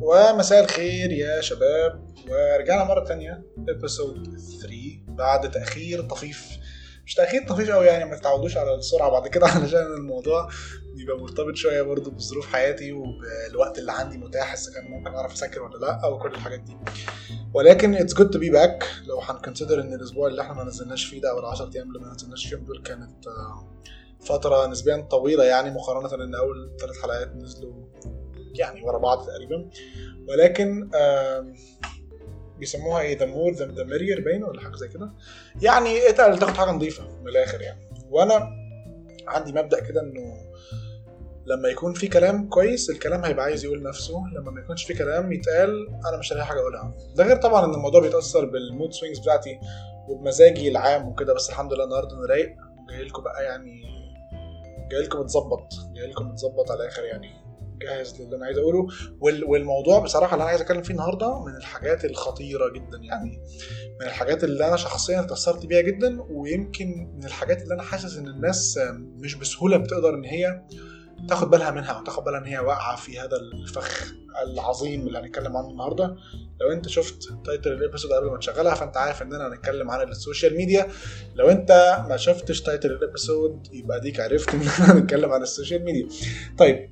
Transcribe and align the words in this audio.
ومساء 0.00 0.64
الخير 0.64 1.12
يا 1.12 1.40
شباب. 1.40 2.10
ورجعنا 2.28 2.84
مرة 2.84 3.04
تانية 3.04 3.42
episode 3.68 4.38
3 4.62 4.76
بعد 5.08 5.50
تأخير 5.50 6.02
طفيف. 6.02 6.48
مش 7.06 7.14
تأخير 7.14 7.48
طفيف 7.48 7.70
قوي 7.70 7.86
يعني 7.86 8.04
ما 8.04 8.16
تتعودوش 8.16 8.56
على 8.56 8.74
السرعة 8.74 9.10
بعد 9.10 9.28
كده 9.28 9.46
علشان 9.56 9.80
الموضوع 9.80 10.48
بيبقى 10.96 11.18
مرتبط 11.18 11.56
شوية 11.56 11.82
برضه 11.82 12.10
بظروف 12.10 12.46
حياتي 12.46 12.92
وبالوقت 12.92 13.78
اللي 13.78 13.92
عندي 13.92 14.18
متاح 14.18 14.52
إذا 14.52 14.72
كان 14.74 14.90
ممكن 14.90 15.14
أعرف 15.14 15.32
أسجل 15.32 15.62
ولا 15.62 15.78
لأ 15.78 16.00
أو 16.04 16.18
كل 16.18 16.28
الحاجات 16.34 16.60
دي. 16.60 16.76
ولكن 17.54 17.94
it's 17.94 18.14
good 18.14 18.30
to 18.30 18.38
be 18.38 18.50
back 18.50 18.84
لو 19.06 19.20
هن 19.20 19.32
consider 19.32 19.80
إن 19.80 19.94
الأسبوع 19.94 20.28
اللي 20.28 20.42
إحنا 20.42 20.54
ما 20.54 20.64
نزلناش 20.64 21.04
فيه 21.04 21.20
ده 21.20 21.30
أو 21.30 21.38
ال 21.38 21.44
10 21.44 21.70
أيام 21.74 21.88
اللي 21.88 21.98
ما 22.00 22.14
نزلناش 22.14 22.46
فيهم 22.46 22.64
دول 22.64 22.82
كانت 22.82 23.26
آه، 23.26 23.68
فترة 24.20 24.66
نسبيا 24.66 24.96
طويلة 25.10 25.44
يعني 25.44 25.70
مقارنة 25.70 26.24
إن 26.24 26.34
أول 26.34 26.76
ثلاث 26.80 27.02
حلقات 27.02 27.36
نزلوا 27.36 27.72
يعني 28.54 28.82
ورا 28.82 28.98
بعض 28.98 29.26
تقريبا. 29.26 29.70
ولكن 30.28 30.90
بيسموها 32.58 33.00
إيه 33.00 33.18
the 33.18 33.26
more 33.26 33.52
the 33.52 33.84
merrier 33.84 34.20
باين 34.20 34.44
ولا 34.44 34.60
حاجة 34.60 34.76
زي 34.76 34.88
كده. 34.88 35.12
يعني 35.62 36.08
اتقل 36.08 36.38
تاخد 36.38 36.56
حاجة 36.56 36.70
نظيفة 36.70 37.04
من 37.20 37.28
الآخر 37.28 37.60
يعني. 37.60 37.80
وأنا 38.10 38.48
عندي 39.28 39.52
مبدأ 39.52 39.80
كده 39.80 40.00
إنه 40.00 40.50
لما 41.46 41.68
يكون 41.68 41.94
في 41.94 42.08
كلام 42.08 42.48
كويس 42.48 42.90
الكلام 42.90 43.24
هيبقى 43.24 43.44
عايز 43.44 43.64
يقول 43.64 43.82
نفسه. 43.82 44.14
لما 44.34 44.50
ما 44.50 44.60
يكونش 44.60 44.84
في 44.84 44.94
كلام 44.94 45.32
يتقال 45.32 45.88
أنا 46.08 46.16
مش 46.18 46.32
هلاقي 46.32 46.46
حاجة 46.46 46.60
أقولها. 46.60 46.94
ده 47.16 47.24
غير 47.24 47.36
طبعا 47.36 47.64
إن 47.64 47.74
الموضوع 47.74 48.00
بيتأثر 48.00 48.44
بال 48.44 48.60
mood 48.60 48.92
swings 48.92 49.18
بتاعتي 49.18 49.60
وبمزاجي 50.08 50.68
العام 50.68 51.08
وكده. 51.08 51.34
بس 51.34 51.48
الحمد 51.50 51.72
لله 51.72 51.84
النهارده 51.84 52.16
أنا 52.16 52.26
رايق. 52.26 52.56
جاي 52.90 53.02
لكم 53.04 53.22
بقى 53.22 53.44
يعني 53.44 53.82
جاي 54.90 55.02
لكم 55.02 55.18
متظبط 55.20 55.72
جاي 55.94 56.06
لكم 56.06 56.28
متظبط 56.28 56.70
على 56.70 56.82
الآخر 56.82 57.04
يعني. 57.04 57.30
جاهز 57.82 58.20
للي 58.22 58.36
أنا 58.36 58.44
عايز 58.46 58.58
أقوله. 58.58 58.86
وال- 59.20 59.44
والموضوع 59.44 59.98
بصراحة 59.98 60.32
اللي 60.34 60.42
أنا 60.42 60.50
عايز 60.50 60.60
أتكلم 60.60 60.82
فيه 60.82 60.90
النهارده 60.94 61.44
من 61.44 61.56
الحاجات 61.56 62.04
الخطيرة 62.04 62.68
جدا 62.68 62.98
يعني 63.02 63.40
من 64.00 64.06
الحاجات 64.06 64.44
اللي 64.44 64.68
أنا 64.68 64.76
شخصيا 64.76 65.20
اتأثرت 65.20 65.66
بيها 65.66 65.80
جدا 65.80 66.22
ويمكن 66.30 67.10
من 67.18 67.24
الحاجات 67.24 67.62
اللي 67.62 67.74
أنا 67.74 67.82
حاسس 67.82 68.16
إن 68.16 68.28
الناس 68.28 68.78
مش 68.96 69.34
بسهولة 69.34 69.76
بتقدر 69.76 70.14
إن 70.14 70.24
هي 70.24 70.62
تاخد 71.28 71.50
بالها 71.50 71.70
منها 71.70 71.92
أو 71.92 72.04
تاخد 72.04 72.24
بالها 72.24 72.38
إن 72.38 72.44
هي 72.44 72.58
واقعة 72.58 72.96
في 72.96 73.20
هذا 73.20 73.36
الفخ 73.36 74.12
العظيم 74.42 75.06
اللي 75.06 75.18
هنتكلم 75.18 75.56
عنه 75.56 75.70
النهارده. 75.70 76.16
لو 76.60 76.72
أنت 76.72 76.88
شفت 76.88 77.28
title 77.44 77.72
ال 77.72 77.77
episode 77.77 78.12
قبل 78.12 78.26
ما 78.30 78.38
تشغلها 78.38 78.74
فأنت 78.74 78.96
عارف 78.96 79.22
إننا 79.22 79.48
هنتكلم 79.48 79.90
عن 79.90 80.08
ال 80.08 80.15
social 80.15 80.56
media. 80.56 80.86
لو 81.34 81.48
أنت 81.50 82.02
ما 82.08 82.16
شفتش 82.16 82.62
title 82.62 82.90
ال 82.92 83.01
episode 83.01 83.66
يبقى 83.72 83.96
اديك 83.96 84.20
عرفت 84.20 84.54
ان 84.54 84.60
إحنا 84.62 84.92
هنتكلم 84.92 85.32
عن 85.32 85.42
ال 85.42 85.48
social 85.48 85.84
media. 85.84 86.08
طيب 86.58 86.90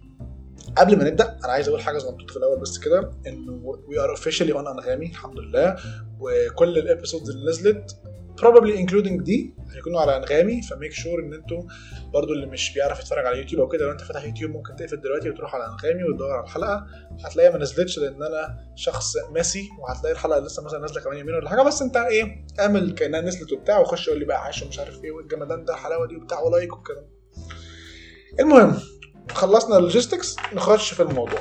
قبل 0.76 0.98
ما 0.98 1.04
نبدأ 1.04 1.38
أنا 1.44 1.52
عايز 1.52 1.68
أقول 1.68 1.80
حاجة 1.80 1.98
صغنطوطة 1.98 2.32
في 2.32 2.36
الأول 2.36 2.60
بس 2.60 2.78
كده 2.78 3.10
إنه 3.26 3.62
we 3.88 3.98
are 4.00 4.10
officially 4.10 4.52
on 4.52 4.66
أنغامي 4.66 5.06
الحمد 5.06 5.38
لله. 5.38 5.76
وكل 6.20 6.78
ال 6.78 6.84
episodes 6.84 7.30
اللي 7.30 7.50
نزلت 7.50 7.96
probably 8.40 8.86
including 8.88 9.22
دي 9.22 9.54
هيكونوا 9.76 10.00
على 10.00 10.16
أنغامي 10.16 10.62
ف 10.62 10.68
make 10.68 10.92
sure 10.92 11.20
إن 11.20 11.34
أنتوا 11.34 11.62
برضو 12.12 12.32
اللي 12.32 12.46
مش 12.46 12.74
بيعرف 12.74 13.00
يتفرج 13.00 13.26
على 13.26 13.38
يوتيوب 13.38 13.60
أو 13.60 13.68
كده 13.68 13.84
لو 13.86 13.92
أنت 13.92 14.00
فاتح 14.00 14.24
يوتيوب 14.24 14.50
ممكن 14.50 14.76
تقفل 14.76 15.00
دلوقتي 15.00 15.30
وتروح 15.30 15.54
على 15.54 15.64
أنغامي 15.66 16.04
وتدور 16.04 16.30
على 16.30 16.44
الحلقة. 16.44 16.86
هتلاقيها 17.24 17.52
ما 17.52 17.58
نزلتش 17.58 17.98
لأن 17.98 18.22
أنا 18.22 18.58
شخص 18.76 19.12
ماسي 19.30 19.68
وهتلاقي 19.80 20.12
الحلقة 20.12 20.40
لسه 20.40 20.64
مثلا 20.64 20.78
نازلة 20.80 21.00
كمان 21.00 21.18
يومين 21.18 21.34
ولا 21.34 21.48
حاجة. 21.50 21.62
بس 21.62 21.82
أنت 21.82 21.96
إيه 21.96 22.44
اعمل 22.60 22.92
كأنها 22.94 23.20
نزلت 23.20 23.52
وبتاع 23.52 23.78
وخش 23.78 24.08
قول 24.10 24.18
لي 24.18 24.24
بقى 24.24 24.44
عاش 24.44 24.62
ومش 24.62 24.78
عارف 24.78 25.04
إيه 25.04 25.10
والجمدان 25.10 25.64
ده 25.64 25.74
الحلاوة 25.74 26.06
دي 26.06 26.16
وبتاع 26.16 26.40
و 26.40 26.47
like 26.47 26.72
والكلام. 26.72 27.04
المهم 28.40 28.76
خلصنا 29.32 29.76
ال 29.78 29.84
logistics 29.84 30.36
نخش 30.54 30.94
في 30.94 31.02
الموضوع. 31.02 31.40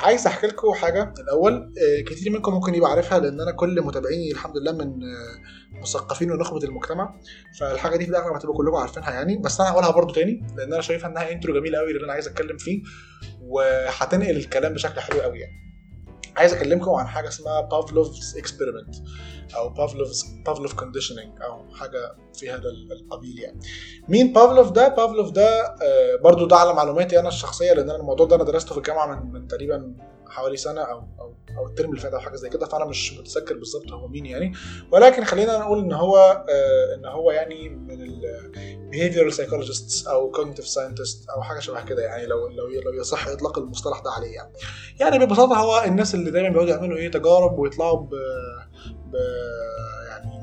عايز 0.00 0.26
أحكي 0.26 0.46
لكم 0.46 0.72
حاجة. 0.72 1.14
الأول 1.18 1.52
آه، 1.54 2.02
كتير 2.02 2.32
منكم 2.32 2.54
ممكن 2.54 2.74
يبقى 2.74 2.90
عارفها 2.90 3.18
لأن 3.18 3.40
أنا 3.40 3.50
كل 3.52 3.82
متابعيني 3.82 4.30
الحمد 4.32 4.56
لله 4.56 4.72
من 4.72 5.02
آه، 5.02 5.80
مثقفين 5.82 6.30
ونخبة 6.32 6.64
المجتمع. 6.64 7.14
فالحاجة 7.60 7.96
دي 7.96 8.04
في 8.04 8.10
الآخر 8.10 8.36
هتبقوا 8.36 8.56
كلكم 8.56 8.76
عارفينها 8.76 9.10
يعني. 9.10 9.36
بس 9.38 9.60
أنا 9.60 9.70
هقولها 9.70 9.90
برضو 9.90 10.14
تاني 10.14 10.46
لأن 10.56 10.72
أنا 10.72 10.82
شايفها 10.82 11.10
إنها 11.10 11.32
intro 11.32 11.54
جميل 11.54 11.76
قوي 11.76 11.90
اللي 11.90 12.04
أنا 12.04 12.12
عايز 12.12 12.28
أتكلم 12.28 12.56
فيه. 12.56 12.82
وهتنقل 13.42 14.36
الكلام 14.36 14.74
بشكل 14.74 15.00
حلو 15.00 15.20
قوي 15.20 15.38
يعني. 15.38 15.69
عايز 16.36 16.52
اكلمكم 16.52 16.90
عن 16.90 17.06
حاجة 17.06 17.28
اسمها 17.28 17.60
Pavlov's 17.60 18.36
experiment 18.38 18.94
أو 19.56 19.68
Pavlov's 19.68 20.24
Pavlov 20.46 20.74
conditioning 20.74 21.42
أو 21.42 21.74
حاجة 21.74 22.16
في 22.34 22.50
هذا 22.50 22.68
القبيل 22.92 23.38
يعني. 23.38 23.60
مين 24.08 24.32
بافلوف 24.32 24.70
ده؟ 24.70 24.88
بافلوف 24.88 25.30
ده 25.30 25.64
آه، 25.64 26.16
برضو 26.24 26.46
ده 26.46 26.56
على 26.56 26.74
معلوماتي 26.74 27.20
أنا 27.20 27.28
الشخصية 27.28 27.72
لأن 27.72 27.90
أنا 27.90 27.98
الموضوع 27.98 28.26
ده 28.26 28.36
أنا 28.36 28.44
درسته 28.44 28.72
في 28.72 28.78
الجامعة 28.78 29.06
من, 29.06 29.32
من 29.32 29.48
تقريبا 29.48 29.94
حوالي 30.30 30.56
سنة 30.56 30.80
أو 30.80 30.98
أو 31.20 31.34
أو 31.58 31.66
الترم 31.66 31.90
اللي 31.90 32.00
فات 32.00 32.12
أو 32.12 32.20
حاجة 32.20 32.36
زي 32.36 32.48
كده 32.48 32.66
فأنا 32.66 32.84
مش 32.84 33.18
متذكر 33.18 33.54
بالظبط 33.54 33.92
هو 33.92 34.08
مين 34.08 34.26
يعني. 34.26 34.52
ولكن 34.92 35.24
خلينا 35.24 35.58
نقول 35.58 35.78
إن 35.78 35.92
هو 35.92 36.16
آه، 36.48 36.94
إن 36.94 37.04
هو 37.04 37.30
يعني 37.30 37.68
من 37.68 38.02
ال 38.02 38.20
behavioral 38.92 39.34
psychologists 39.34 40.08
أو 40.08 40.32
cognitive 40.32 40.66
scientists 40.74 41.30
أو 41.36 41.42
حاجة 41.42 41.58
شبه 41.58 41.84
كده 41.84 42.02
يعني 42.02 42.26
لو 42.26 42.48
لو 42.48 42.66
لو 42.66 43.00
يصح 43.00 43.28
إطلاق 43.28 43.58
المصطلح 43.58 44.00
ده 44.00 44.10
عليه 44.10 44.34
يعني. 44.34 44.52
يعني 45.00 45.26
ببساطة 45.26 45.56
هو 45.56 45.84
الناس 45.86 46.14
اللي 46.14 46.30
دايما 46.30 46.48
بيقعدوا 46.48 46.70
يعملوا 46.70 46.96
إيه 46.98 47.10
تجارب 47.10 47.58
ويطلعوا 47.58 47.98
ب, 47.98 48.10
ب 49.06 49.16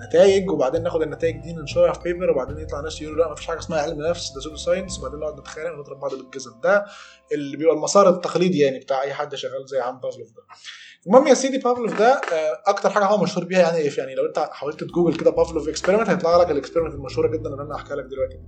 نتائج 0.07 0.51
وبعدين 0.51 0.83
ناخد 0.83 1.01
النتائج 1.01 1.35
دي 1.37 1.53
ننشرها 1.53 1.93
في 1.93 1.99
paper 2.03 2.29
وبعدين 2.31 2.57
يطلع 2.59 2.81
ناس 2.81 3.01
يقولوا 3.01 3.25
لا 3.25 3.31
مفيش 3.31 3.47
حاجة 3.47 3.59
اسمها 3.59 3.81
علم 3.81 4.01
نفس 4.01 4.31
ده 4.35 4.41
pseudo 4.41 4.55
science 4.55 4.99
وبعدين 4.99 5.19
نقعد 5.19 5.39
نتخانق 5.39 5.71
ونضرب 5.73 5.99
بعض 5.99 6.15
بالجزم. 6.15 6.51
ده 6.63 6.85
اللي 7.31 7.57
بيبقى 7.57 7.73
المسار 7.75 8.09
التقليدي 8.09 8.59
يعني 8.59 8.79
بتاع 8.79 9.01
أي 9.01 9.13
حد 9.13 9.35
شغال 9.35 9.65
زي 9.67 9.79
عم 9.79 9.99
بافلوف 9.99 10.27
ده. 10.27 10.41
المهم 11.07 11.27
يا 11.27 11.33
سيدي 11.33 11.57
بافلوف 11.57 11.99
ده 11.99 12.13
آه، 12.13 12.61
أكتر 12.67 12.89
حاجة 12.89 13.05
هو 13.05 13.23
مشهور 13.23 13.45
بيها 13.45 13.59
يعني 13.59 13.77
إيه؟ 13.77 13.91
يعني 13.97 14.15
لو 14.15 14.25
أنت 14.25 14.39
حاولت 14.51 14.83
تجوجل 14.83 15.17
كده 15.17 15.31
Pavlov 15.31 15.69
experiment 15.69 16.09
هيطلع 16.09 16.37
لك 16.41 16.51
ال 16.51 16.55
experiment 16.55 16.93
المشهورة 16.93 17.27
جدا 17.27 17.49
اللي 17.49 17.61
أنا 17.61 17.75
هحكيها 17.75 17.95
لك 17.95 18.05
دلوقتي. 18.05 18.39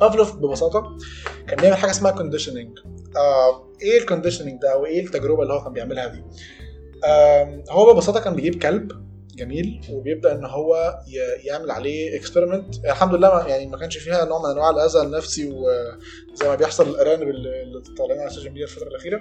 بافلوف 0.00 0.36
ببساطة 0.36 0.98
كان 1.48 1.60
بيعمل 1.60 1.76
حاجة 1.76 1.90
اسمها 1.90 2.10
conditioning 2.10 2.78
آه 3.16 3.72
إيه 3.82 3.98
ال 4.00 4.05
conditioning 4.05 4.60
ده 4.62 4.72
أو 4.72 4.86
إيه 4.86 5.04
التجربة 5.06 5.42
اللي 5.42 5.54
هو 5.54 5.64
كان 5.64 5.72
بيعملها 5.72 6.06
دي؟ 6.06 6.24
آم، 7.04 7.64
هو 7.70 7.94
ببساطة 7.94 8.20
كان 8.20 8.34
بيجيب 8.34 8.62
كلب. 8.62 9.11
جميل 9.36 9.80
وبيبدأ 9.90 10.32
إن 10.32 10.44
هو 10.44 11.00
يعمل 11.44 11.70
عليه 11.70 12.16
experiment 12.16 12.74
الحمد 12.84 13.14
لله 13.14 13.48
يعني 13.48 13.66
ما 13.66 13.78
كانش 13.78 13.98
فيها 13.98 14.24
نوع 14.24 14.42
من 14.42 14.50
أنواع 14.50 14.70
الأذى 14.70 15.00
النفسي 15.02 15.50
وزي 15.50 16.48
ما 16.48 16.54
بيحصل 16.54 16.88
الارانب 16.88 17.28
اللي 17.28 17.82
طالعين 17.98 18.20
على 18.20 18.28
ال 18.28 18.31
social 18.31 18.52
media 18.52 18.64
الفترة 18.64 18.88
الأخيرة. 18.88 19.20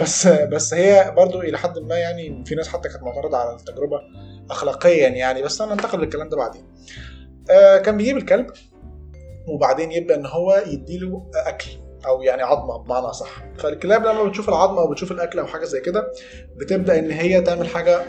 بس 0.00 0.26
بس 0.26 0.74
هي 0.74 1.14
برضو 1.16 1.40
إلى 1.40 1.58
حد 1.58 1.78
ما 1.78 1.96
يعني 1.96 2.44
في 2.46 2.54
ناس 2.54 2.68
حتى 2.68 2.88
كانت 2.88 3.02
معترضة 3.02 3.36
على 3.36 3.56
التجربة 3.56 4.00
اخلاقيا 4.50 5.08
يعني 5.08 5.42
بس 5.42 5.60
أنا 5.60 5.72
أنتقل 5.72 5.98
للكلام 6.00 6.28
ده 6.28 6.36
بعدين. 6.36 6.64
آه 7.50 7.78
كان 7.78 7.96
بيجيب 7.96 8.16
الكلب 8.16 8.46
وبعدين 9.48 9.92
يبدأ 9.92 10.14
إن 10.14 10.26
هو 10.26 10.62
يديله 10.66 11.30
أكل 11.34 11.70
أو 12.06 12.22
يعني 12.22 12.42
عظمة 12.42 12.76
بمعنى 12.78 13.06
أصح. 13.06 13.44
فالكلاب 13.58 14.02
لما 14.06 14.24
بتشوف 14.24 14.48
العظمة 14.48 14.80
أو 14.80 14.90
بتشوف 14.90 15.12
الأكل 15.12 15.38
أو 15.38 15.46
حاجة 15.46 15.64
زي 15.64 15.80
كده 15.80 16.12
بتبدأ 16.56 16.98
إن 16.98 17.10
هي 17.10 17.40
تعمل 17.40 17.68
حاجة 17.68 18.04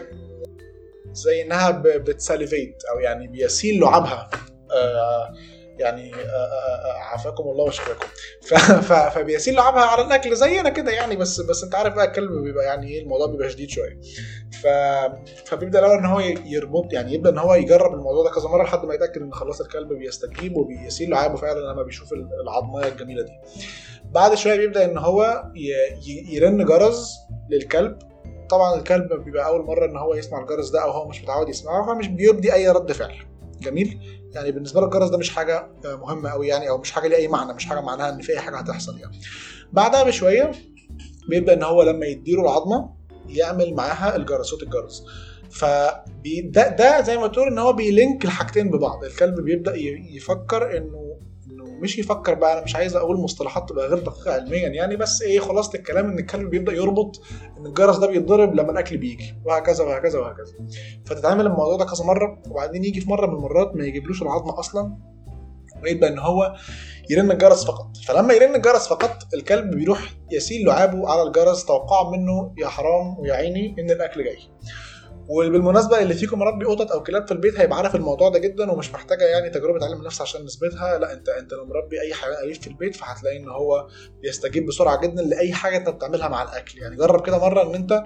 زي 1.14 1.42
إنها 1.42 1.72
بتساليفيت 1.86 2.84
أو 2.94 3.00
يعني 3.00 3.28
بيسيل 3.28 3.80
لعابها. 3.80 4.30
آه 4.72 5.34
يعني 5.80 6.14
آه 6.16 6.18
آه 6.18 6.94
عافاكم 6.98 7.44
الله 7.44 7.64
وشفاكم. 7.64 8.08
فبيسيل 9.10 9.54
لعابها 9.56 9.82
على 9.82 10.06
الأكل 10.06 10.36
زينا 10.36 10.70
كده 10.70 10.92
يعني 10.92 11.16
بس 11.16 11.42
بس 11.42 11.64
أنت 11.64 11.76
عارف 11.76 11.94
بقى 11.94 12.06
الكلب 12.06 12.32
بيبقى 12.44 12.66
يعني 12.66 12.88
إيه 12.88 13.02
الموضوع 13.04 13.28
بيبقى 13.28 13.50
شديد 13.50 13.70
شوية. 13.70 14.00
فبيبدأ 15.46 15.80
الأول 15.80 15.98
إن 15.98 16.06
هو 16.06 16.20
يربط 16.46 16.94
يعني 16.94 17.14
يبدأ 17.14 17.30
إن 17.30 17.38
هو 17.38 17.54
يجرب 17.56 17.94
الموضوع 17.94 18.24
ده 18.24 18.30
كذا 18.36 18.50
مرة 18.50 18.64
لحد 18.64 18.86
ما 18.86 18.94
يتأكد 18.94 19.22
إن 19.22 19.34
خلاص 19.34 19.62
الكلب 19.62 19.94
بيستجيب 19.94 20.58
وبيسيل 20.58 21.10
لعابه 21.10 21.36
فعلا 21.36 21.60
لما 21.60 21.84
بيشوف 21.84 22.14
العظمية 22.44 22.88
الجميلة 22.88 23.24
دي. 23.24 23.32
بعد 24.12 24.34
شوية 24.34 24.56
بيبدأ 24.58 24.86
إن 24.86 24.98
هو 24.98 25.44
يرن 26.32 26.66
جرس 26.66 27.16
للكلب. 27.50 27.98
طبعا 28.54 28.76
الكلب 28.76 29.14
بيبقى 29.14 29.48
أول 29.48 29.66
مرة 29.66 29.86
إن 29.86 29.98
هو 29.98 30.14
يسمع 30.14 30.42
الجرس 30.42 30.70
ده 30.70 30.84
أو 30.84 30.92
هو 30.92 31.08
مش 31.08 31.24
متعود 31.24 31.50
يسمعه 31.50 31.86
فمش 31.88 32.08
بيبدي 32.08 32.54
أي 32.54 32.70
رد 32.70 32.92
فعل. 32.92 33.14
جميل؟ 33.62 34.00
يعني 34.34 34.52
بالنسبة 34.52 34.80
له 34.82 34.86
الجرس 34.86 35.10
ده 35.10 35.18
مش 35.18 35.30
حاجة 35.30 35.72
آه، 35.86 35.96
مهمة 35.96 36.30
قوي 36.30 36.48
يعني 36.48 36.70
أو 36.70 36.78
مش 36.78 36.92
حاجة 36.92 37.08
ليه 37.08 37.16
أي 37.16 37.28
معنى 37.28 37.54
مش 37.54 37.66
حاجة 37.66 37.82
معناها 37.82 38.10
إن 38.10 38.22
في 38.22 38.32
أي 38.32 38.40
حاجة 38.40 38.58
هتحصل 38.58 39.00
يعني. 39.00 39.18
بعدها 39.74 40.04
بشوية 40.04 40.52
بيبدأ 41.30 41.54
إن 41.54 41.64
هو 41.64 41.84
لما 41.84 42.06
يديله 42.06 42.42
العظمة 42.42 42.90
يعمل 43.30 43.74
معاها 43.74 44.16
الجرس 44.16 44.46
صوت 44.46 44.64
الجرس. 44.64 45.04
ف 45.52 45.66
ده, 46.44 46.68
ده 46.70 47.02
زي 47.02 47.18
ما 47.18 47.28
تقول 47.28 47.48
إن 47.48 47.58
هو 47.58 47.74
بيلينك 47.74 48.26
الحاجتين 48.26 48.70
ببعض. 48.72 49.04
الكلب 49.04 49.42
بيبدأ 49.42 49.74
يفكر 50.16 50.78
إنه 50.78 51.18
مش 51.84 52.00
يفكر 52.00 52.34
بقى 52.34 52.54
أنا 52.54 52.62
مش 52.64 52.76
عايز 52.76 52.96
أقول 52.96 53.18
مصطلحات 53.20 53.70
تبقى 53.70 53.88
غير 53.88 54.00
دقيقة 54.00 54.34
علميا 54.34 54.68
يعني 54.70 54.96
بس 54.96 55.22
إيه 55.22 55.40
خلاصه 55.40 55.80
الكلام 55.80 56.10
إن 56.10 56.20
الكلب 56.20 56.50
بيبدأ 56.50 56.72
يربط 56.74 57.22
إن 57.58 57.66
الجرس 57.66 57.98
ده 57.98 58.08
بيتضرب 58.08 58.56
لما 58.56 58.72
الأكل 58.72 58.98
بيجي 58.98 59.36
وهكذا 59.46 59.84
وهكذا 59.84 60.20
وهكذا. 60.20 60.54
فتتعمل 61.06 61.46
الموضوع 61.46 61.78
ده 61.78 61.86
كذا 61.86 62.06
مرة 62.06 62.42
وبعدين 62.50 62.84
يجي 62.86 63.02
في 63.02 63.10
مرة 63.10 63.28
من 63.28 63.34
المرات 63.34 63.76
ما 63.76 63.86
يجيبلوش 63.86 64.22
العظمه 64.22 64.60
أصلا 64.60 64.98
بقى 65.84 66.10
إن 66.10 66.20
هو 66.20 66.56
يرن 67.10 67.32
الجرس 67.32 67.66
فقط. 67.66 67.98
فلما 68.08 68.34
يرن 68.34 68.56
الجرس 68.56 68.88
فقط 68.88 69.18
الكلب 69.34 69.76
بيروح 69.76 70.14
يسيل 70.32 70.66
لعابه 70.68 71.10
على 71.10 71.24
الجرس 71.24 71.66
توقعا 71.66 72.12
منه 72.12 72.54
يا 72.58 72.68
حرام 72.68 73.20
ويا 73.20 73.34
عيني 73.34 73.76
إن 73.80 73.92
الأكل 73.92 74.24
جاي. 74.24 74.38
وبالمناسبة 75.28 76.00
اللي 76.02 76.14
فيكم 76.14 76.40
مربي 76.40 76.66
قطط 76.66 76.92
أو 76.92 77.04
كلاب 77.04 77.26
في 77.28 77.32
البيت 77.32 77.60
هيبقى 77.60 77.78
عارف 77.78 77.96
الموضوع 77.96 78.30
ده 78.30 78.40
جدا 78.40 78.72
ومش 78.72 78.92
محتاجة 78.94 79.24
يعني 79.24 79.50
تجربة 79.50 79.86
علم 79.86 80.00
النفس 80.00 80.22
عشان 80.22 80.46
نثبتها 80.46 80.98
لا 80.98 81.14
انت 81.14 81.30
أنت 81.30 81.54
لو 81.54 81.66
مربي 81.66 82.02
اي 82.02 82.14
حيوان 82.14 82.44
أليف 82.44 82.60
في 82.60 82.68
البيت 82.68 82.96
فهتلاقي 82.96 83.38
إن 83.38 83.50
هو 83.50 83.88
بيستجيب 84.22 84.66
بسرعة 84.66 85.02
جدا 85.02 85.22
لأي 85.22 85.54
حاجة 85.54 85.78
أنت 85.78 85.90
بتعملها 85.90 86.28
مع 86.28 86.44
الأكل 86.44 86.80
يعني 86.80 86.96
جرب 86.96 87.26
كده 87.26 87.38
مرة 87.40 87.64
إن 87.70 87.76
أنت. 87.76 88.04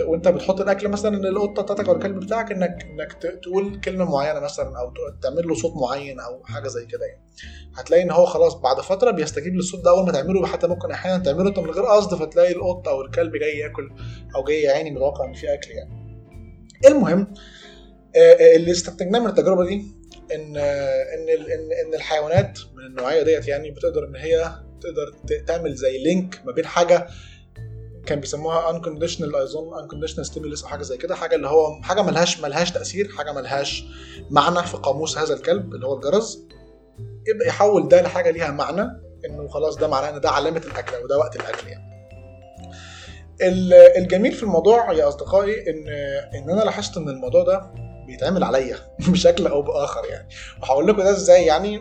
وانت 0.00 0.28
بتحط 0.28 0.60
الأكل 0.60 0.88
مثلا 0.88 1.16
للقطه 1.16 1.62
بتاعتك 1.62 1.88
أو 1.88 1.94
الكلب 1.94 2.20
بتاعك 2.20 2.52
انك 2.52 2.86
إنك 2.90 3.12
تقول 3.42 3.80
كلمة 3.80 4.04
معينة 4.04 4.40
مثلا 4.40 4.78
أو 4.78 4.92
تعمل 5.22 5.48
له 5.48 5.54
صوت 5.54 5.72
معين 5.76 6.20
أو 6.20 6.44
حاجة 6.44 6.68
زي 6.68 6.86
كده 6.86 7.04
يعني. 7.06 7.22
هتلاقي 7.76 8.02
إن 8.02 8.10
هو 8.10 8.26
خلاص 8.26 8.54
بعد 8.54 8.80
فترة 8.80 9.10
بيستجيب 9.10 9.54
للصوت 9.54 9.84
ده 9.84 9.90
أول 9.90 10.06
ما 10.06 10.12
تعمله 10.12 10.46
حتى 10.46 10.66
ممكن 10.66 10.90
أحيانا 10.90 11.22
تعمله 11.24 11.48
انت 11.48 11.58
من 11.58 11.70
غير 11.70 11.84
قصد 11.84 12.14
فتلاقي 12.14 12.52
القط 12.52 12.88
أو 12.88 13.00
الكلب 13.00 13.36
جاي 13.36 13.58
ياكل 13.58 13.90
أو 14.34 14.44
جاي 14.44 14.62
يا 14.62 14.72
عيني 14.72 14.90
متوقع 14.90 15.24
إن 15.24 15.32
في 15.34 15.54
أكل 15.54 15.70
يعني. 15.70 15.90
المهم 16.86 17.34
اللي 18.56 18.70
استنتجناه 18.70 19.18
من 19.20 19.26
التجربة 19.26 19.66
دي 19.66 19.82
إن 20.34 20.56
إن 20.56 21.28
إن 21.28 21.72
إن 21.86 21.94
الحيوانات 21.94 22.58
من 22.76 22.86
النوعية 22.86 23.22
ديت 23.22 23.48
يعني 23.48 23.70
بتقدر 23.70 24.04
إن 24.04 24.16
هي 24.16 24.52
تقدر 24.80 25.36
تعمل 25.46 25.74
زي 25.74 25.98
لينك 25.98 26.40
ما 26.44 26.52
بين 26.52 26.66
حاجة 26.66 27.06
كان 28.08 28.20
بيسموها 28.20 28.72
unconditional 28.72 29.34
اظن 29.36 29.70
unconditional 29.88 30.28
stimulus 30.28 30.62
أو 30.62 30.68
حاجة 30.68 30.82
زي 30.82 30.96
كده 30.96 31.14
حاجة 31.14 31.36
اللي 31.36 31.48
هو 31.48 31.82
حاجة 31.82 32.02
ملهاش 32.02 32.40
ملهاش 32.40 32.70
تأثير 32.72 33.08
حاجة 33.08 33.32
ملهاش 33.32 33.84
معنى 34.30 34.66
في 34.66 34.76
قاموس 34.76 35.18
هذا 35.18 35.34
الكلب 35.34 35.74
اللي 35.74 35.86
هو 35.86 35.94
الجرس. 35.94 36.38
يبدا 37.28 37.46
يحول 37.46 37.88
ده 37.88 38.02
لحاجة 38.02 38.30
ليها 38.30 38.50
معنى 38.50 38.82
إنه 39.24 39.48
خلاص 39.48 39.76
ده 39.76 39.88
معناه 39.88 40.10
إن 40.10 40.20
ده 40.20 40.30
علامة 40.30 40.62
الأكل 40.66 40.96
أو 40.96 41.06
ده 41.06 41.18
وقت 41.18 41.36
الأكل 41.36 41.68
يعني. 41.68 41.88
الجميل 43.98 44.32
في 44.32 44.42
الموضوع 44.42 44.92
يا 44.92 45.08
أصدقائي 45.08 45.70
ان 45.70 45.88
إن 46.34 46.50
أنا 46.50 46.60
لاحظت 46.60 46.96
إن 46.96 47.08
الموضوع 47.08 47.44
ده 47.44 47.72
بيتعمل 48.06 48.44
عليا 48.44 48.78
بشكل 49.08 49.46
أو 49.46 49.62
بآخر 49.62 50.04
يعني. 50.10 50.28
وهقول 50.62 50.86
لكم 50.86 51.02
ده 51.02 51.10
إزاي 51.10 51.46
يعني 51.46 51.80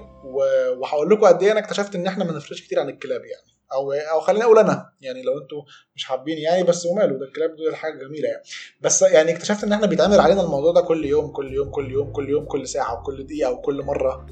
وهقول 0.78 1.10
لكم 1.10 1.26
قد 1.26 1.44
إيه 1.44 1.52
أنا 1.52 1.60
اكتشفت 1.60 1.96
إن 1.96 2.08
إحنا 2.08 2.24
ما 2.24 2.32
نفرقش 2.32 2.62
كتير 2.62 2.80
عن 2.80 2.90
الكلاب 2.90 3.22
يعني. 3.26 3.57
أو 3.74 3.92
أو 3.92 4.20
خليني 4.20 4.44
أقول 4.44 4.60
أنا. 4.60 4.90
يعني 5.02 5.22
لو 5.22 5.38
أنتوا 5.42 5.62
مش 5.96 6.06
حابين 6.06 6.38
يعني 6.38 6.64
بس 6.64 6.86
وماله. 6.86 7.18
ده 7.20 7.26
الكلاب 7.26 7.56
دول 7.56 7.76
حاجة 7.76 7.94
جميلة 8.08 8.30
يعني. 8.30 8.44
بس 8.82 9.02
يعني 9.02 9.32
اكتشفت 9.32 9.64
إن 9.64 9.74
إحنا 9.74 9.88
بيتعمل 9.88 10.20
علينا 10.20 10.42
الموضوع 10.42 10.72
ده 10.72 10.82
كل 10.82 11.06
يوم 11.06 11.32
كل 11.32 11.54
يوم 11.54 11.70
كل 11.70 11.92
يوم 11.92 12.12
كل 12.12 12.30
يوم 12.30 12.46
كل 12.46 12.68
ساعة 12.68 13.00
وكل 13.00 13.26
دقيقة 13.26 13.52
وكل 13.52 13.84
مرة 13.84 14.26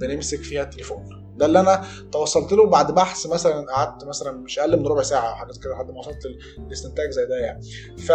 بنمسك 0.00 0.38
فيها 0.38 0.62
التليفون. 0.62 1.22
ده 1.36 1.46
اللي 1.46 1.60
أنا 1.60 1.84
توصلت 2.12 2.52
له 2.52 2.66
بعد 2.66 2.94
بحث 2.94 3.26
مثلا 3.26 3.66
قعدت 3.72 4.04
مثلا 4.04 4.32
مش 4.32 4.58
أقل 4.58 4.78
من 4.78 4.86
ربع 4.86 5.02
ساعة 5.02 5.30
أو 5.30 5.34
حاجة 5.34 5.52
كده 5.64 5.72
لحد 5.72 5.90
ما 5.90 5.98
وصلت 5.98 6.18
لاستنتاج 6.68 7.10
زي 7.10 7.26
ده 7.26 7.36
يعني. 7.36 7.62
ف 7.98 8.12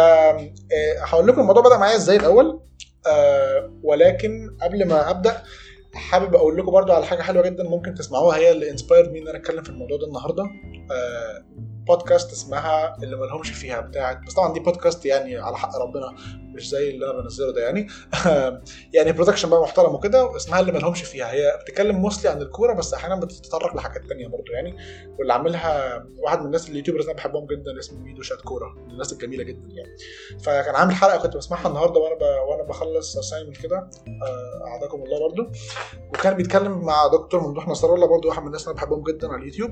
هقول 1.02 1.26
لكم 1.26 1.40
الموضوع 1.40 1.62
بدأ 1.62 1.76
معايا 1.76 1.96
إزاي 1.96 2.16
الأول. 2.16 2.60
أه 3.06 3.72
ولكن 3.82 4.56
قبل 4.62 4.88
ما 4.88 5.10
أبدأ 5.10 5.42
حابب 5.94 6.34
أقول 6.34 6.56
لكم 6.56 6.70
برضو 6.72 6.92
على 6.92 7.06
حاجة 7.06 7.22
حلوة 7.22 7.42
جدا 7.42 7.64
ممكن 7.64 7.94
تسمعوها 7.94 8.36
هي 8.36 8.52
اللي 8.52 8.70
inspired 8.70 9.12
me 9.12 9.18
إن 9.18 9.28
أنا 9.28 9.38
أتكلم 9.38 9.62
في 9.62 9.70
الموضوع 9.70 9.98
ده 9.98 10.06
النهارده. 10.06 10.42
أه 10.92 11.44
بودكاست 11.88 12.32
اسمها 12.32 12.96
اللي 13.02 13.16
ما 13.16 13.24
لهمش 13.24 13.50
فيها 13.50 13.80
بتاعت 13.80 14.18
بس 14.26 14.34
طبعا 14.34 14.52
دي 14.52 14.60
بودكاست 14.60 15.06
يعني 15.06 15.36
على 15.36 15.56
حق 15.56 15.76
ربنا 15.76 16.14
مش 16.54 16.68
زي 16.68 16.90
اللي 16.90 17.10
أنا 17.10 17.20
بنزله 17.20 17.52
ده 17.52 17.60
يعني. 17.60 17.86
يعني 18.94 19.12
production 19.12 19.50
بقى 19.50 19.60
محترم 19.60 19.94
وكده 19.94 20.36
اسمها 20.36 20.60
اللي 20.60 20.72
ما 20.72 20.78
لهمش 20.78 21.02
فيها. 21.02 21.32
هي 21.32 21.58
بتتكلم 21.62 21.96
mostly 21.96 22.30
عن 22.30 22.42
الكورة 22.42 22.72
بس 22.72 22.94
أحيانا 22.94 23.20
بتتطرق 23.20 23.76
لحاجات 23.76 24.04
تانية 24.08 24.26
برضه 24.28 24.52
يعني. 24.54 24.76
واللي 25.18 25.32
عاملها 25.32 26.04
واحد 26.18 26.40
من 26.40 26.46
الناس 26.46 26.68
ال 26.68 26.72
YouTubers 26.72 27.04
أنا 27.04 27.16
بحبهم 27.16 27.46
جدا 27.46 27.78
اسمه 27.78 27.98
ميدو 28.00 28.22
شات 28.22 28.40
كورة. 28.40 28.74
من 28.86 28.90
الناس 28.90 29.12
الجميلة 29.12 29.44
جدا 29.44 29.68
يعني. 29.68 29.96
فكان 30.42 30.74
عامل 30.74 30.94
حلقة 30.94 31.18
كنت 31.18 31.36
بسمعها 31.36 31.68
النهارده 31.68 32.00
وأنا. 32.00 32.40
وأنا 32.40 32.62
بخلص 32.62 33.16
assignment 33.16 33.56
كده. 33.56 33.90
أعدكم 34.66 35.02
الله 35.02 35.28
برضه. 35.28 35.50
وكان 36.08 36.34
بيتكلم 36.34 36.84
مع 36.84 37.06
دكتور 37.06 37.40
ممدوح 37.40 37.68
نصر 37.68 37.94
الله 37.94 38.06
برضه 38.06 38.28
واحد 38.28 38.40
من 38.40 38.46
الناس 38.46 38.62
اللي 38.62 38.72
أنا 38.72 38.80
بحبهم 38.80 39.04
جدا 39.04 39.28
على 39.28 39.42
اليوتيوب. 39.42 39.70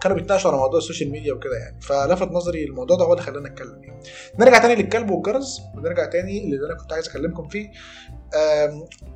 كانوا 0.00 0.16
بيتناقشوا 0.16 0.50
على 0.50 0.60
موضوع 0.60 0.78
ال 0.78 0.83
social 0.83 1.10
media 1.10 1.32
وكده 1.32 1.56
يعني. 1.56 1.80
فلفت 1.80 2.28
نظري 2.32 2.64
الموضوع 2.64 2.96
ده 2.96 3.04
هو 3.04 3.12
اللي 3.12 3.22
خلاني 3.22 3.48
أتكلم 3.48 3.84
يعني. 3.84 4.02
نرجع 4.38 4.58
تاني 4.58 4.74
للكلب 4.74 5.10
والجرس 5.10 5.60
ونرجع 5.76 6.04
تاني 6.06 6.44
اللي 6.44 6.66
أنا 6.66 6.74
كنت 6.74 6.92
عايز 6.92 7.08
أكلمكم 7.08 7.48
فيه. 7.48 7.70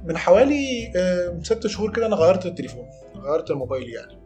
من 0.04 0.16
حوالي 0.16 0.92
ست 1.42 1.66
شهور 1.66 1.92
كده 1.92 2.06
أنا 2.06 2.16
غيرت 2.16 2.46
التليفون 2.46 2.86
غيرت 3.16 3.50
الموبايل 3.50 3.88
يعني. 3.94 4.22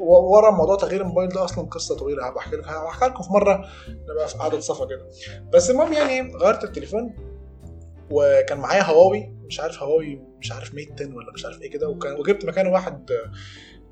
ورا 0.00 0.50
موضوع 0.50 0.76
تغيير 0.76 1.00
الموبايل 1.00 1.28
ده 1.28 1.44
أصلا 1.44 1.64
قصة 1.68 1.96
طويلة 1.96 2.26
هبحكي 2.26 2.56
لكم 2.56 2.68
هحكي 2.68 3.04
لكم 3.06 3.22
في 3.22 3.32
مرة 3.32 3.64
نبقى 4.12 4.28
في 4.28 4.38
قعدة 4.38 4.60
صفا 4.60 4.84
كده. 4.86 5.10
بس 5.52 5.70
المهم 5.70 5.92
يعني 5.92 6.36
غيرت 6.36 6.64
التليفون 6.64 7.14
وكان 8.10 8.58
معايا 8.58 8.82
هواوي 8.82 9.34
مش 9.46 9.60
عارف 9.60 9.82
هواوي 9.82 10.22
مش 10.40 10.52
عارف 10.52 10.74
Mate 10.74 10.92
10 10.92 11.14
ولا 11.16 11.32
مش 11.34 11.44
عارف 11.44 11.62
إيه 11.62 11.70
كده 11.70 11.88
وكان 11.88 12.12
وجبت 12.20 12.44
مكانه 12.44 12.70
واحد 12.72 13.10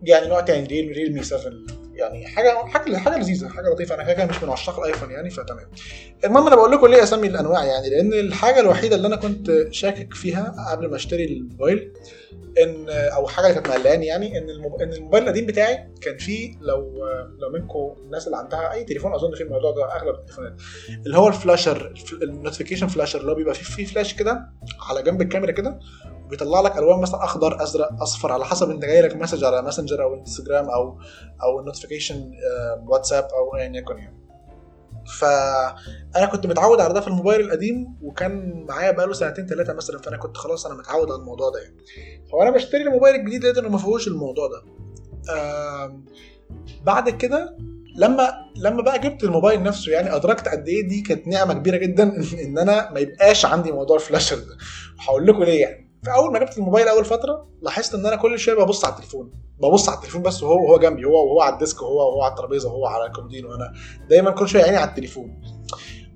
يعني 0.03 0.29
نوع 0.29 0.41
تاني 0.41 0.67
real 0.67 0.89
realme 0.97 1.23
7 1.23 1.53
يعني 1.95 2.27
حاجة 2.27 2.65
حاجة 2.67 2.97
حاجة 2.97 3.19
لذيذة 3.19 3.49
حاجة 3.49 3.69
لطيفة. 3.69 3.95
أنا 3.95 4.13
كده 4.13 4.27
مش 4.27 4.43
من 4.43 4.51
عشاق 4.51 4.79
الآيفون 4.79 5.11
يعني 5.11 5.31
فتمام. 5.31 5.71
المهم 6.25 6.47
أنا 6.47 6.57
بقول 6.57 6.73
لكم 6.73 6.87
ليه 6.87 7.03
أسمي 7.03 7.27
الأنواع 7.29 7.65
يعني 7.65 7.91
لأن 7.91 8.13
الحاجة 8.13 8.61
الوحيدة 8.61 8.97
اللي 8.97 9.07
أنا 9.09 9.17
كنت 9.17 9.67
شاكك 9.71 10.15
فيها 10.15 10.71
قبل 10.71 10.91
ما 10.91 10.97
أشتري 10.97 11.25
الموبايل 11.25 11.93
ان 12.63 12.89
أو 12.89 13.27
حاجة 13.27 13.47
اللي 13.47 13.55
كانت 13.55 13.69
مقلقاني 13.69 14.07
يعني 14.07 14.39
إن 14.39 14.51
إن 14.81 14.93
الموبايل 14.93 15.23
القديم 15.25 15.47
بتاعي 15.47 15.89
كان 16.01 16.17
فيه 16.19 16.55
لو 16.61 17.07
لو 17.39 17.51
منكم 17.53 17.95
الناس 18.05 18.27
اللي 18.27 18.37
عندها 18.37 18.73
أي 18.73 18.85
تليفون 18.85 19.15
أظن 19.15 19.35
في 19.35 19.43
الموضوع 19.43 19.71
ده 19.71 19.97
أغلب 19.97 20.15
التليفونات. 20.15 20.55
اللي 21.07 21.19
هو 21.19 21.29
ال 21.29 21.37
flasher 21.37 21.95
ال 22.23 22.28
notification 22.28 22.87
flasher 22.87 23.21
اللي 23.21 23.31
هو 23.33 23.37
بيبقى 23.37 23.55
فيه 23.55 23.65
فيه 23.65 23.85
فلاش 23.85 24.15
كده 24.15 24.41
على 24.91 25.03
جنب 25.03 25.23
الكاميرا 25.23 25.53
كده 25.53 25.81
بيطلع 26.33 26.61
لك 26.61 26.77
ألوان 26.79 27.01
مثلا 27.01 27.25
أخضر 27.25 27.63
أزرق 27.63 28.03
أصفر 28.03 28.33
على 28.33 28.45
حسب 28.45 28.71
أنت 28.71 28.83
جاي 28.85 29.03
لك 29.03 29.17
message 29.17 29.45
على 29.45 29.63
ماسنجر 29.63 30.03
أو 30.03 30.15
انستجرام 30.15 30.69
أو 30.71 30.99
أو 31.43 31.61
ال 31.61 31.66
notification 31.66 32.31
واتساب 32.87 33.25
أو 33.25 33.57
ايا 33.57 33.77
يكن 33.77 33.99
يعني. 33.99 34.23
فأنا 35.21 36.27
كنت 36.33 36.47
متعود 36.47 36.81
على 36.81 36.95
ده 36.95 37.01
في 37.01 37.09
الموبايل 37.09 37.41
القديم 37.41 37.97
وكان 38.03 38.65
معايا 38.69 38.91
بقاله 38.91 39.13
سنتين 39.13 39.47
ثلاثة 39.47 39.73
مثلا 39.73 39.99
فأنا 39.99 40.17
كنت 40.17 40.37
خلاص 40.37 40.67
أنا 40.67 40.75
متعود 40.75 41.11
على 41.11 41.21
الموضوع 41.21 41.51
ده 41.51 41.61
يعني. 41.61 41.77
فأنا 42.33 42.51
بشتري 42.51 42.83
الموبايل 42.83 43.15
الجديد 43.15 43.45
لقيت 43.45 43.59
إنه 43.59 43.69
ما 43.69 43.79
فيهوش 43.79 44.09
الموضوع 44.09 44.49
ده. 44.49 44.63
بعد 46.83 47.11
كده 47.11 47.57
لما 47.97 48.31
لما 48.57 48.83
بقى 48.83 48.99
جبت 48.99 49.25
الموبايل 49.25 49.63
نفسه 49.63 49.93
يعني 49.93 50.17
أدركت 50.17 50.49
قد 50.49 50.69
إيه 50.69 50.89
دي 50.89 51.01
كانت 51.01 51.27
نعمة 51.29 51.55
كبيرة 51.55 51.77
جدا 51.77 52.03
إن 52.45 52.59
أنا 52.59 52.91
ما 52.93 53.01
يبقاش 53.01 53.45
عندي 53.47 53.73
موضوع 53.73 53.97
ال 53.97 54.02
flasher 54.02 54.37
ده. 54.37 54.57
هقول 55.09 55.27
لكم 55.27 55.43
ليه 55.45 55.61
يعني. 55.61 55.92
فاول 56.07 56.33
ما 56.33 56.39
جبت 56.39 56.59
الموبايل 56.59 56.89
أول 56.89 57.05
فترة 57.05 57.49
لاحظت 57.63 57.95
إن 57.95 58.07
أنا 58.07 58.17
كل 58.17 58.39
شوية 58.39 58.55
ببص 58.65 58.85
على 58.85 58.95
التليفون. 58.95 59.33
ببص 59.59 59.89
على 59.89 59.97
التليفون 59.97 60.23
بس 60.23 60.43
وهو 60.43 60.65
وهو 60.65 60.79
جنبي 60.79 61.05
هو 61.05 61.27
وهو 61.27 61.41
على 61.41 61.53
ال 61.55 61.60
desk 61.60 61.83
وهو 61.83 61.97
وهو 61.97 62.23
على 62.23 62.31
الترابيزة 62.31 62.69
وهو 62.69 62.87
على 62.87 63.07
الكومودين 63.07 63.47
وأنا 63.47 63.73
دايما 64.09 64.31
كل 64.31 64.49
شوية 64.49 64.63
عيني 64.63 64.77
على 64.77 64.91
التليفون. 64.91 65.43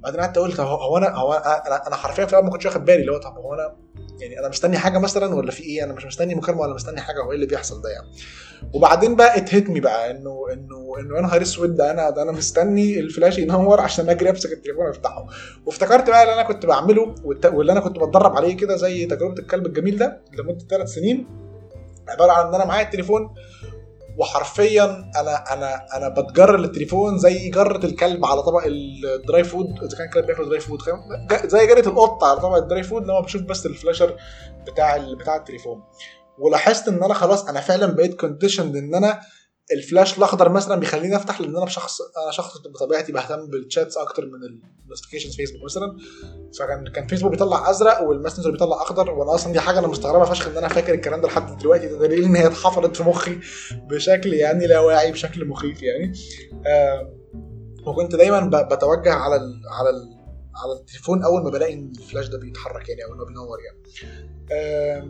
بعدين 0.02 0.20
قعدت 0.20 0.38
أقول 0.38 0.52
هو 0.60 0.98
أنا 0.98 1.16
هو 1.16 1.32
أنا 1.86 1.96
حرفيا 1.96 2.24
في 2.24 2.30
الأول 2.32 2.44
ما 2.44 2.50
كنتش 2.50 2.66
واخد 2.66 2.84
بالي 2.84 3.00
اللي 3.00 3.12
هو 3.12 3.18
طب 3.18 3.36
هو 3.38 3.54
أنا 3.54 3.76
يعني 4.20 4.38
أنا 4.40 4.48
مستني 4.48 4.78
حاجة 4.78 4.98
مثلا 4.98 5.34
ولا 5.34 5.50
في 5.50 5.62
إيه؟ 5.62 5.84
أنا 5.84 5.92
مش 5.92 6.04
مستني 6.06 6.34
مكالمة 6.34 6.60
ولا 6.60 6.74
مستني 6.74 7.00
حاجة 7.00 7.20
هو 7.22 7.30
إيه 7.30 7.34
اللي 7.36 7.46
بيحصل 7.46 7.82
ده 7.82 7.88
يعني؟ 7.90 8.06
وبعدين 8.74 9.16
بقى 9.16 9.36
اتهتني 9.38 9.80
بقى 9.80 10.10
إنه 10.10 10.46
إنه 10.52 10.94
إنه 11.00 11.16
يا 11.16 11.20
نهار 11.20 11.42
أسود 11.42 11.74
ده 11.76 11.90
أنا 11.90 12.10
ده 12.10 12.22
أنا 12.22 12.32
مستني 12.32 12.98
الفلاش 13.00 13.38
ينور 13.38 13.80
عشان 13.80 14.08
أجري 14.08 14.30
أمسك 14.30 14.52
التليفون 14.52 14.86
أفتحه. 14.88 15.26
وافتكرت 15.66 16.10
بقى 16.10 16.22
اللي 16.22 16.34
أنا 16.34 16.42
كنت 16.42 16.66
بعمله 16.66 17.14
واللي 17.44 17.72
أنا 17.72 17.80
كنت 17.80 17.98
بتدرب 17.98 18.36
عليه 18.36 18.56
كده 18.56 18.76
زي 18.76 19.06
تجربة 19.06 19.38
الكلب 19.38 19.66
الجميل 19.66 19.98
ده 19.98 20.20
لمدة 20.38 20.66
ثلاث 20.70 20.88
سنين. 20.88 21.26
عبارة 22.08 22.32
عن 22.32 22.46
إن 22.46 22.54
أنا 22.54 22.64
معايا 22.64 22.84
التليفون 22.84 23.34
وحرفيا 24.18 25.10
أنا 25.16 25.52
أنا 25.52 25.86
أنا 25.96 26.08
بتجر 26.08 26.56
للتليفون 26.56 27.18
زي 27.18 27.50
جرة 27.50 27.86
الكلب 27.86 28.24
على 28.24 28.42
طبق 28.42 28.62
ال 28.66 28.86
dry 28.86 29.44
food. 29.44 29.66
إذا 29.82 29.98
كان 29.98 30.10
كلب 30.10 30.26
بياكل 30.26 30.48
dry 30.48 30.60
food 30.60 30.78
زي 31.44 31.66
جرة 31.66 31.88
القط 31.88 32.24
على 32.24 32.40
طبق 32.40 32.56
ال 32.56 32.63
dry 32.63 32.82
food 32.82 33.02
لما 33.02 33.20
بشوف 33.20 33.42
بس 33.42 33.66
ال 33.66 33.72
flasher 33.72 34.16
بتاع 34.66 34.96
بتاع 35.20 35.36
التليفون. 35.36 35.82
ولاحظت 36.38 36.88
إن 36.88 37.02
أنا 37.04 37.14
خلاص 37.14 37.48
أنا 37.48 37.60
فعلا 37.60 37.86
بقيت 37.86 38.20
conditioned 38.20 38.76
إن 38.76 38.94
أنا 38.94 39.20
الفلاش 39.72 40.18
الأخضر 40.18 40.48
مثلا 40.48 40.80
بيخليني 40.80 41.16
أفتح 41.16 41.40
لأن 41.40 41.56
أنا 41.56 41.64
بشخص 41.64 42.00
أنا 42.00 42.30
شخص 42.32 42.58
بطبيعتي 42.58 43.12
بهتم 43.12 43.46
بال 43.46 43.60
chats 43.60 43.96
أكتر 43.96 44.26
من 44.26 44.34
ال 44.84 44.88
notifications 44.88 45.36
فيسبوك 45.36 45.64
مثلا. 45.64 45.96
فكان 46.58 46.88
كان 46.88 47.06
فيسبوك 47.06 47.30
بيطلع 47.30 47.70
أزرق 47.70 48.02
والماسنجر 48.02 48.50
بيطلع 48.50 48.82
أخضر 48.82 49.10
وأنا 49.10 49.34
أصلا 49.34 49.52
دي 49.52 49.60
حاجة 49.60 49.78
أنا 49.78 49.86
مستغربها 49.86 50.24
فشخ 50.24 50.48
إن 50.48 50.56
أنا 50.56 50.68
فاكر 50.68 50.94
الكلام 50.94 51.20
ده 51.20 51.28
لحد 51.28 51.58
دلوقتي. 51.58 51.88
ده 51.88 51.98
دليل 51.98 52.24
إن 52.24 52.36
هي 52.36 52.46
اتحفرت 52.46 52.96
في 52.96 53.02
مخي 53.02 53.38
بشكل 53.90 54.34
يعني 54.34 54.66
لا 54.66 54.80
واعي 54.80 55.12
بشكل 55.12 55.44
مخيف 55.44 55.82
يعني. 55.82 56.12
آه 56.66 57.12
وكنت 57.86 58.14
دايما 58.14 58.40
بتوجه 58.62 59.12
على 59.12 59.36
ال 59.36 59.62
على 59.78 59.90
ال 59.90 60.16
على 60.56 60.80
التليفون 60.80 61.22
أول 61.22 61.42
ما 61.42 61.50
بلاقي 61.50 61.74
إن 61.74 61.92
الفلاش 61.98 62.28
ده 62.28 62.38
بيتحرك 62.38 62.88
يعني 62.88 63.04
أو 63.04 63.14
انه 63.14 63.24
بينور 63.24 63.58
يعني. 63.60 63.82
آه 64.52 65.08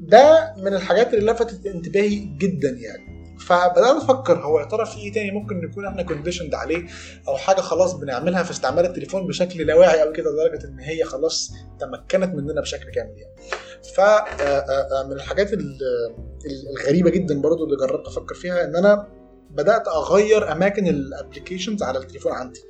ده 0.00 0.54
من 0.56 0.74
الحاجات 0.74 1.14
اللي 1.14 1.32
لفتت 1.32 1.66
انتباهي 1.66 2.16
جدا 2.18 2.68
يعني. 2.68 3.11
فبدات 3.38 3.96
أفكر 4.02 4.38
هو 4.38 4.60
يا 4.60 4.64
ترى 4.64 4.86
في 4.86 4.98
إيه 4.98 5.12
تاني 5.12 5.30
ممكن 5.30 5.60
نكون 5.60 5.86
إحنا 5.86 6.02
conditioned 6.02 6.54
عليه؟ 6.54 6.86
أو 7.28 7.36
حاجة 7.36 7.60
خلاص 7.60 7.92
بنعملها 7.94 8.42
في 8.42 8.50
استعمال 8.50 8.84
التليفون 8.84 9.26
بشكل 9.26 9.66
لا 9.66 9.74
واعي 9.74 10.00
قوي 10.00 10.12
كده 10.12 10.30
لدرجة 10.30 10.64
إن 10.66 10.78
هي 10.78 11.04
خلاص 11.04 11.52
تمكنت 11.80 12.34
مننا 12.34 12.60
بشكل 12.60 12.90
كامل 12.90 13.14
يعني. 13.18 13.34
ف 13.94 14.00
من 15.06 15.12
الحاجات 15.12 15.50
الغريبة 16.70 17.10
جدا 17.10 17.40
برضو 17.40 17.64
اللي 17.64 17.76
جربت 17.76 18.06
أفكر 18.06 18.34
فيها 18.34 18.64
إن 18.64 18.76
أنا 18.76 19.08
بدأت 19.50 19.88
أغير 19.88 20.52
أماكن 20.52 20.86
ال 20.86 20.93
applications 20.93 21.82
على 21.82 21.98
التليفون 21.98 22.32
عندي. 22.32 22.60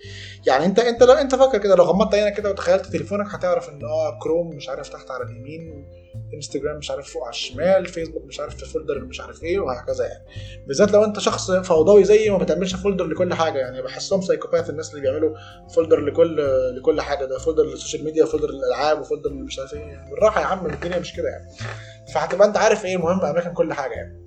يعني 0.47 0.65
أنت 0.65 0.79
أنت 0.79 1.03
لو 1.03 1.13
أنت 1.13 1.35
فاكر 1.35 1.59
كده 1.59 1.75
لو 1.75 1.85
غمضت 1.85 2.15
عينك 2.15 2.37
كده 2.37 2.51
وتخيلت 2.51 2.87
تليفونك 2.87 3.27
هتعرف 3.35 3.69
إن 3.69 3.85
آه 3.85 4.19
كروم 4.23 4.57
مش 4.57 4.69
عارف 4.69 4.89
تحت 4.89 5.11
على 5.11 5.25
اليمين 5.25 5.87
انستجرام 6.35 6.77
مش 6.77 6.91
عارف 6.91 7.13
فوق 7.13 7.23
على 7.23 7.31
الشمال 7.31 7.87
فيسبوك 7.87 8.25
مش 8.25 8.41
عارف 8.41 8.57
في 8.57 8.65
folder 8.67 8.99
مش 9.01 9.21
عارف 9.21 9.43
إيه 9.43 9.59
وهكذا 9.59 10.05
يعني. 10.07 10.25
بالذات 10.67 10.93
لو 10.93 11.05
انت 11.05 11.19
شخص 11.19 11.51
فوضوي 11.51 12.05
زيي 12.05 12.31
ما 12.31 12.39
بتعملش 12.39 12.75
folder 12.75 13.05
لكل 13.07 13.35
حاجة 13.35 13.59
يعني 13.59 13.83
بحسهم 13.83 14.21
psychopath 14.21 14.71
الناس 14.71 14.91
اللي 14.91 15.01
بيعملوا 15.03 15.37
folder 15.75 16.01
لكل 16.01 16.37
لكل 16.77 17.01
حاجة 17.01 17.25
ده 17.25 17.39
folder 17.39 17.65
لل 17.65 17.75
social 17.75 18.05
media 18.05 18.25
و 18.25 18.28
folder 18.28 18.49
للألعاب 18.51 19.01
و 19.01 19.05
folder 19.05 19.31
مش 19.33 19.59
عارف 19.59 19.75
إيه 19.75 19.81
يعني. 19.81 20.11
بالراحة 20.11 20.41
يا 20.41 20.47
عم 20.47 20.67
الدنيا 20.67 20.99
مش 20.99 21.13
كده 21.17 21.29
يعني. 21.29 21.45
فهتبقى 22.15 22.49
انت 22.49 22.57
عارف 22.57 22.85
إيه 22.85 22.97
مهم 22.97 23.21
اماكن 23.25 23.53
كل 23.53 23.73
حاجة 23.73 23.93
يعني. 23.93 24.23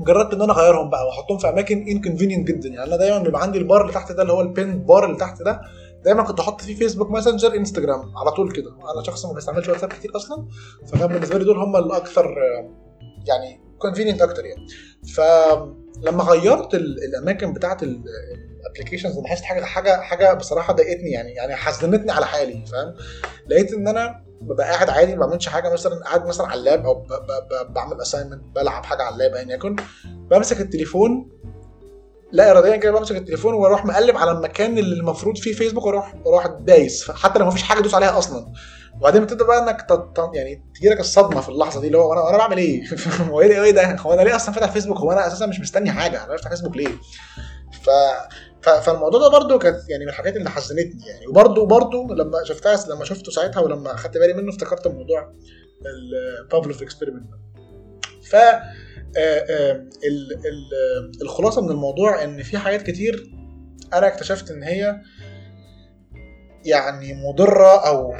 جربت 0.00 0.34
ان 0.34 0.42
أنا 0.42 0.52
اغيرهم 0.52 0.90
بقى 0.90 1.06
واحطهم 1.06 1.38
في 1.38 1.48
اماكن 1.48 1.88
inconvenient 1.88 2.48
جدا 2.48 2.68
يعني. 2.68 2.84
أنا 2.88 2.96
دايما 2.96 3.18
بيبقى 3.18 3.42
عندي 3.42 3.58
البار 3.58 3.82
اللي 3.82 3.92
تحت 3.92 4.12
ده 4.12 4.22
اللي 4.22 4.32
هو 4.32 4.40
ال 4.40 4.51
pin 4.51 4.84
bar 4.84 5.04
اللي 5.04 5.16
تحت 5.16 5.42
ده 5.42 5.60
دايما 6.06 6.22
كنت 6.22 6.40
أحط 6.40 6.60
فيه 6.60 6.76
فيسبوك 6.76 7.10
ماسنجر 7.10 7.54
انستجرام 7.56 8.16
على 8.16 8.30
طول 8.30 8.52
كده. 8.52 8.70
أنا 8.94 9.02
شخص 9.02 9.26
ما 9.26 9.32
بستعملش 9.32 9.68
واتساب 9.68 9.88
كتير 9.92 10.16
أصلا 10.16 10.46
فكان 10.86 11.06
بالنسبة 11.06 11.38
لي 11.38 11.44
دول 11.44 11.58
هم 11.58 11.76
الأكثر 11.76 12.34
يعني 13.26 13.60
convenient 13.78 14.22
أكتر 14.22 14.44
يعني. 14.44 14.66
فلما 15.14 16.24
غيرت 16.24 16.74
الأماكن 16.74 17.52
بتاعت 17.52 17.82
ال 17.82 17.92
applications 17.92 19.18
لاحظت 19.18 19.42
حاجة 19.42 19.64
حاجة 19.64 20.00
حاجة 20.00 20.34
بصراحة 20.34 20.72
ضايقتني 20.72 21.10
يعني 21.10 21.30
يعني 21.32 21.54
حزنتني 21.54 22.12
على 22.12 22.26
حالي 22.26 22.66
فاهم؟ 22.66 22.94
لقيت 23.48 23.72
إن 23.72 23.88
أنا 23.88 24.24
ببقى 24.40 24.66
قاعد 24.70 24.90
عادي 24.90 25.16
ما 25.16 25.26
بعملش 25.26 25.48
حاجة 25.48 25.72
مثلا 25.72 26.04
قاعد 26.04 26.26
مثلا 26.26 26.46
على 26.46 26.58
ال 26.58 26.65
lap 26.65 26.86
أو 26.86 27.06
بعمل 27.68 28.00
assignment 28.00 28.42
بلعب 28.56 28.84
حاجة 28.84 29.02
على 29.02 29.14
ال 29.14 29.19
lap 29.19 29.34
ايا 29.34 29.54
يكن. 29.54 29.76
بمسك 30.04 30.60
التليفون 30.60 31.30
لا 32.32 32.50
اراديا 32.50 32.76
كده 32.76 32.92
بمسك 32.92 33.16
التليفون 33.16 33.54
وأروح 33.54 33.84
مقلب 33.84 34.16
على 34.16 34.30
المكان 34.30 34.78
اللي 34.78 34.94
المفروض 34.94 35.36
فيه 35.38 35.52
فيسبوك 35.52 35.86
وأروح 35.86 36.14
وأروح 36.24 36.46
دايس 36.46 37.10
حتى 37.10 37.38
لو 37.38 37.46
مفيش 37.46 37.62
حاجة 37.62 37.78
أدوس 37.78 37.94
عليها 37.94 38.18
أصلا 38.18 38.52
وبعدين 39.00 39.24
بتبدأ 39.24 39.44
بقى 39.44 39.62
إنك 39.62 39.82
تط... 39.82 40.34
يعني 40.34 40.64
تجي 40.74 40.88
لك 40.88 41.00
الصدمة 41.00 41.40
في 41.40 41.48
اللحظة 41.48 41.80
دي 41.80 41.86
اللي 41.86 41.98
هو 41.98 42.12
أنا 42.12 42.30
أنا 42.30 42.38
بعمل 42.38 42.58
إيه؟ 42.58 42.82
هو 43.30 43.40
إيه 43.40 43.48
ده 43.48 43.64
إيه 43.64 43.70
ده؟ 43.70 43.96
هو 43.96 44.12
أنا 44.12 44.22
ليه 44.22 44.36
أصلا 44.36 44.54
فاتح 44.54 44.70
فيسبوك؟ 44.70 44.98
هو 44.98 45.12
أنا 45.12 45.26
أساسا 45.26 45.46
مش 45.46 45.60
مستني 45.60 45.90
حاجة 45.90 46.24
أنا 46.24 46.34
بفتح 46.34 46.50
فيسبوك 46.50 46.76
ليه؟ 46.76 46.88
ف... 47.82 47.90
ف... 48.62 48.68
فالموضوع 48.68 49.20
ده 49.20 49.28
برده 49.28 49.58
كانت 49.58 49.88
يعني 49.88 50.04
من 50.04 50.10
الحاجات 50.10 50.36
اللي 50.36 50.50
حزنتني 50.50 51.06
يعني 51.06 51.26
وبرده 51.26 51.64
برده 51.64 52.06
لما 52.14 52.44
شفتها 52.44 52.94
لما 52.94 53.04
شفته 53.04 53.32
ساعتها 53.32 53.60
ولما 53.60 53.94
أخدت 53.94 54.18
بالي 54.18 54.32
منه 54.32 54.50
افتكرت 54.50 54.86
الموضوع 54.86 55.32
ال 56.42 56.48
Pavlov 56.48 56.82
experiment 56.82 57.30
ف 58.30 58.36
الخلاصة 61.22 61.62
من 61.62 61.70
الموضوع 61.70 62.24
إن 62.24 62.42
في 62.42 62.58
حاجات 62.58 62.82
كتير 62.82 63.30
أنا 63.94 64.06
اكتشفت 64.06 64.50
إن 64.50 64.62
هي 64.62 65.00
يعني 66.64 67.14
مضرة 67.14 67.86
أو 67.88 68.14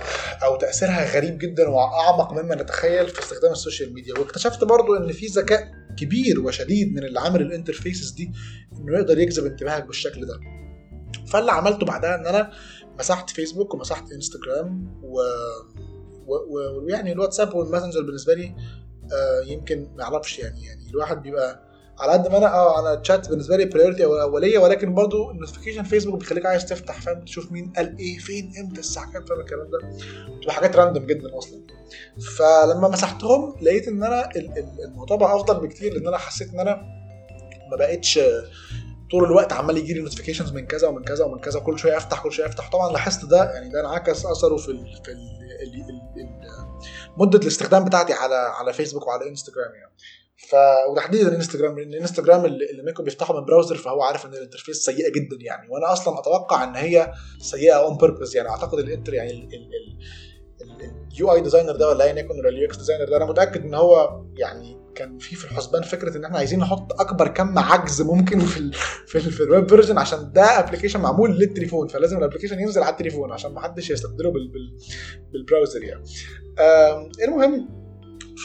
أو 0.44 0.56
تأثيرها 0.56 1.16
غريب 1.16 1.38
جدا 1.38 1.68
وأعمق 1.68 2.32
مما 2.32 2.54
نتخيل 2.54 3.08
في 3.08 3.20
استخدام 3.20 3.52
ال 3.52 3.58
social 3.58 3.94
media. 3.94 4.18
واكتشفت 4.18 4.64
برضو 4.64 4.96
إن 4.96 5.12
في 5.12 5.26
ذكاء 5.26 5.68
كبير 5.98 6.40
وشديد 6.40 6.92
من 6.94 7.04
اللي 7.04 7.20
عامل 7.20 7.42
ال 7.42 7.48
interfaces 7.48 8.10
دي 8.10 8.32
إنه 8.78 8.98
يقدر 8.98 9.18
يجذب 9.18 9.46
انتباهك 9.46 9.86
بالشكل 9.86 10.26
ده. 10.26 10.40
فاللي 11.32 11.52
عملته 11.52 11.86
بعدها 11.86 12.14
إن 12.14 12.26
أنا 12.26 12.50
مسحت 12.98 13.30
فيسبوك 13.30 13.74
ومسحت 13.74 14.12
انستجرام 14.12 15.00
و 15.02 15.20
ويعني 16.86 17.12
الواتساب 17.12 17.54
والماسنجر 17.54 18.02
بالنسبة 18.02 18.34
لي 18.34 18.54
آه 19.12 19.40
يمكن 19.46 19.88
ما 19.96 20.02
أعرفش 20.04 20.38
يعني 20.38 20.64
يعني 20.64 20.90
الواحد 20.90 21.22
بيبقى 21.22 21.66
على 21.98 22.12
قد 22.12 22.28
ما 22.30 22.38
أنا 22.38 22.54
آه 22.54 22.80
أنا 22.80 22.94
تشات 23.00 23.28
بالنسبة 23.28 23.56
لي 23.56 23.64
priority 23.64 24.04
أولية 24.04 24.58
ولكن 24.58 24.94
برضو 24.94 25.30
ال 25.30 25.34
notification 25.34 25.82
فيسبوك 25.82 26.20
بيخليك 26.20 26.46
عايز 26.46 26.66
تفتح 26.66 27.00
فاهم؟ 27.00 27.24
تشوف 27.24 27.52
مين 27.52 27.72
قال 27.76 27.98
إيه 27.98 28.18
فين 28.18 28.52
إمتى 28.60 28.80
الساعة 28.80 29.12
كام 29.12 29.24
فاهم 29.24 29.40
الكلام 29.40 29.70
ده؟ 29.70 29.78
بتبقى 30.38 30.54
حاجات 30.54 30.76
random 30.76 31.06
جدا 31.06 31.38
أصلا. 31.38 31.60
فلما 32.38 32.88
مسحتهم 32.88 33.56
لقيت 33.62 33.88
إن 33.88 34.02
أنا 34.04 34.28
الموضوع 34.84 35.16
بقى 35.16 35.36
أفضل 35.36 35.60
بكتير 35.66 35.94
لأن 35.94 36.06
أنا 36.06 36.16
حسيت 36.18 36.48
إن 36.54 36.60
أنا 36.60 36.82
ما 37.70 37.76
بقتش 37.76 38.20
طول 39.10 39.24
الوقت 39.24 39.52
عمال 39.52 39.76
يجي 39.78 39.94
لي 39.94 40.00
notifications 40.00 40.52
من 40.52 40.66
كذا 40.66 40.88
ومن 40.88 41.04
كذا 41.04 41.24
ومن 41.24 41.38
كذا 41.38 41.60
كل 41.60 41.78
شوية 41.78 41.96
أفتح 41.96 42.22
كل 42.22 42.32
شوية 42.32 42.46
أفتح. 42.46 42.70
طبعا 42.70 42.92
لاحظت 42.92 43.24
ده 43.24 43.44
يعني 43.52 43.68
ده 43.72 43.80
انعكس 43.80 44.26
أثره 44.26 44.56
في 44.56 44.68
ال 44.68 45.00
في 45.04 45.10
ال 45.12 45.86
مدة 47.16 47.38
الاستخدام 47.38 47.84
بتاعتي 47.84 48.12
على 48.12 48.34
على 48.34 48.72
فيسبوك 48.72 49.06
وعلى 49.06 49.28
انستجرام 49.28 49.74
يعني. 49.74 49.92
ف 50.50 50.54
وتحديدا 50.90 51.28
الانستجرام 51.28 51.78
لأن 51.78 51.88
الانستجرام 51.88 52.44
اللي 52.44 52.82
منكم 52.86 53.04
بيفتحه 53.04 53.40
من 53.40 53.44
browser 53.44 53.76
فهو 53.76 54.02
عارف 54.02 54.26
إن 54.26 54.34
ال 54.34 54.38
interface 54.38 54.76
سيئة 54.76 55.12
جدا 55.12 55.36
يعني. 55.40 55.68
وأنا 55.68 55.92
أصلا 55.92 56.18
أتوقع 56.18 56.64
إن 56.64 56.76
هي 56.76 57.12
سيئة 57.38 57.74
on 57.74 57.96
purpose 57.96 58.36
يعني. 58.36 58.48
أعتقد 58.48 58.78
ال 58.78 58.84
inter 58.84 59.14
يعني 59.14 59.48
ال 61.12 61.32
UI 61.32 61.40
designer 61.40 61.76
ده 61.76 61.88
ولا 61.88 62.04
ايا 62.04 62.18
يكن 62.18 62.38
ولا 62.38 62.48
ال 62.48 62.66
UX 62.66 62.76
designer 62.76 63.08
ده 63.08 63.16
أنا 63.16 63.24
متأكد 63.24 63.64
إن 63.64 63.74
هو 63.74 64.22
يعني 64.36 64.86
كان 64.94 65.18
في 65.18 65.36
في 65.36 65.44
الحسبان 65.44 65.82
فكرة 65.82 66.16
إن 66.16 66.24
إحنا 66.24 66.38
عايزين 66.38 66.58
نحط 66.58 67.00
أكبر 67.00 67.28
كم 67.28 67.58
عجز 67.58 68.02
ممكن 68.02 68.40
في 68.40 68.58
ال 68.58 68.72
في, 69.08 69.18
ال 69.18 69.32
في 69.32 69.42
الweb 69.42 69.68
version 69.68 69.98
عشان 69.98 70.32
ده 70.32 70.58
application 70.58 71.00
معمول 71.00 71.38
للتليفون 71.38 71.88
فلازم 71.88 72.18
ال 72.18 72.22
application 72.22 72.60
ينزل 72.60 72.82
على 72.82 72.92
التليفون 72.92 73.32
عشان 73.32 73.52
ما 73.52 73.60
حدش 73.60 73.90
يستبدله 73.90 74.30
بال 74.30 74.48
بال 74.48 74.76
بال 75.32 75.43
browser 75.43 75.82
يعني. 75.84 76.04
المهم 77.24 77.68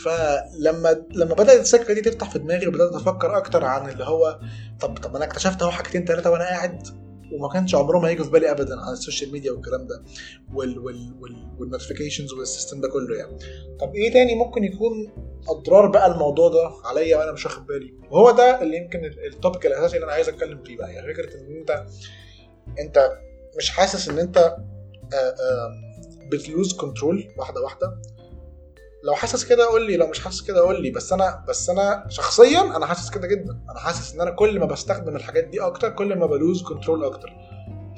فلما 0.03 1.05
لما 1.15 1.33
بدأت 1.33 1.59
السكة 1.59 1.93
دي 1.93 2.01
تفتح 2.01 2.29
في 2.29 2.39
دماغي 2.39 2.67
وبدأت 2.67 2.93
أفكر 2.93 3.37
أكتر 3.37 3.65
عن 3.65 3.89
اللي 3.89 4.03
هو 4.03 4.39
طب 4.79 4.97
طب 4.97 5.15
أنا 5.15 5.25
اكتشفت 5.25 5.61
أهو 5.61 5.71
حاجتين 5.71 6.05
ثلاثة 6.05 6.31
وأنا 6.31 6.43
قاعد 6.43 6.87
وما 7.31 7.49
كانش 7.53 7.75
عمرهم 7.75 8.05
هيجوا 8.05 8.25
في 8.25 8.31
بالي 8.31 8.51
ابدا 8.51 8.79
على 8.81 8.93
ال 8.93 8.99
social 8.99 9.31
media 9.31 9.51
والكلام 9.51 9.87
ده 9.87 10.03
وال 10.53 10.79
وال 10.79 11.13
وال 11.21 11.35
وال 11.59 11.69
notifications 11.69 12.33
وال 12.33 12.45
system 12.45 12.81
ده 12.81 12.89
كله 12.89 13.17
يعني. 13.17 13.37
طب 13.79 13.95
إيه 13.95 14.13
تاني 14.13 14.35
ممكن 14.35 14.63
يكون 14.63 15.11
أضرار 15.49 15.87
بقى 15.87 16.11
الموضوع 16.11 16.49
ده 16.49 16.71
عليا 16.85 17.17
وأنا 17.17 17.31
مش 17.31 17.45
واخد 17.45 17.65
بالي؟ 17.67 17.93
وهو 18.11 18.31
ده 18.31 18.61
اللي 18.61 18.77
يمكن 18.77 18.99
ال 19.05 19.15
topic 19.15 19.65
الأساسي 19.65 19.95
اللي 19.95 20.05
أنا 20.05 20.13
عايز 20.13 20.29
أتكلم 20.29 20.63
فيه 20.63 20.77
بقى. 20.77 20.93
يعني 20.93 21.13
فكرة 21.13 21.37
إن 21.39 21.57
أنت 21.57 21.85
أنت 22.79 23.09
مش 23.57 23.69
حاسس 23.69 24.09
إن 24.09 24.19
أنت 24.19 24.55
بت 26.31 26.45
lose 26.45 26.73
control 26.73 27.27
واحدة 27.37 27.61
واحدة؟ 27.61 28.01
لو 29.03 29.13
حاسس 29.13 29.45
كده 29.45 29.65
قول 29.65 29.87
لي 29.87 29.97
لو 29.97 30.07
مش 30.07 30.19
حاسس 30.19 30.41
كده 30.41 30.59
قول 30.61 30.81
لي. 30.81 30.91
بس 30.91 31.13
أنا 31.13 31.45
بس 31.47 31.69
أنا 31.69 32.05
شخصيا 32.09 32.61
أنا 32.61 32.85
حاسس 32.85 33.09
كده 33.09 33.27
جدا. 33.27 33.61
أنا 33.69 33.79
حاسس 33.79 34.13
إن 34.13 34.21
أنا 34.21 34.31
كل 34.31 34.59
ما 34.59 34.65
بستخدم 34.65 35.15
الحاجات 35.15 35.43
دي 35.43 35.61
أكتر 35.61 35.89
كل 35.89 36.15
ما 36.19 36.25
ب 36.25 36.33
lose 36.33 36.63
control 36.63 37.03
أكتر. 37.05 37.29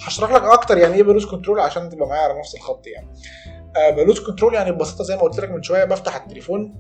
هشرح 0.01 0.31
لك 0.31 0.41
أكتر 0.43 0.77
يعني 0.77 0.93
إيه 0.95 1.03
ب 1.03 1.08
lose 1.08 1.25
control 1.25 1.59
عشان 1.59 1.89
تبقى 1.89 2.07
معايا 2.07 2.21
على 2.23 2.39
نفس 2.39 2.55
الخط 2.55 2.87
يعني. 2.87 3.13
آه 3.77 3.89
ب 3.89 3.95
lose 3.95 4.19
control 4.19 4.53
يعني 4.53 4.71
ببساطة 4.71 5.03
زي 5.03 5.15
ما 5.15 5.21
قلت 5.21 5.39
لك 5.39 5.51
من 5.51 5.63
شوية 5.63 5.83
بفتح 5.83 6.15
التليفون 6.15 6.75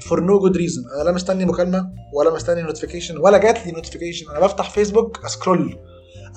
for 0.00 0.20
no 0.20 0.38
good 0.38 0.56
reason 0.56 0.82
أنا 0.94 1.02
لا 1.02 1.12
مستني 1.12 1.44
مكالمة 1.44 1.90
ولا 2.14 2.34
مستني 2.34 2.62
notification 2.62 3.18
ولا 3.18 3.38
جات 3.38 3.66
لي 3.66 3.72
notification 3.72 4.30
أنا 4.30 4.40
بفتح 4.40 4.70
فيسبوك 4.70 5.24
أ 5.24 5.32
scroll 5.32 5.78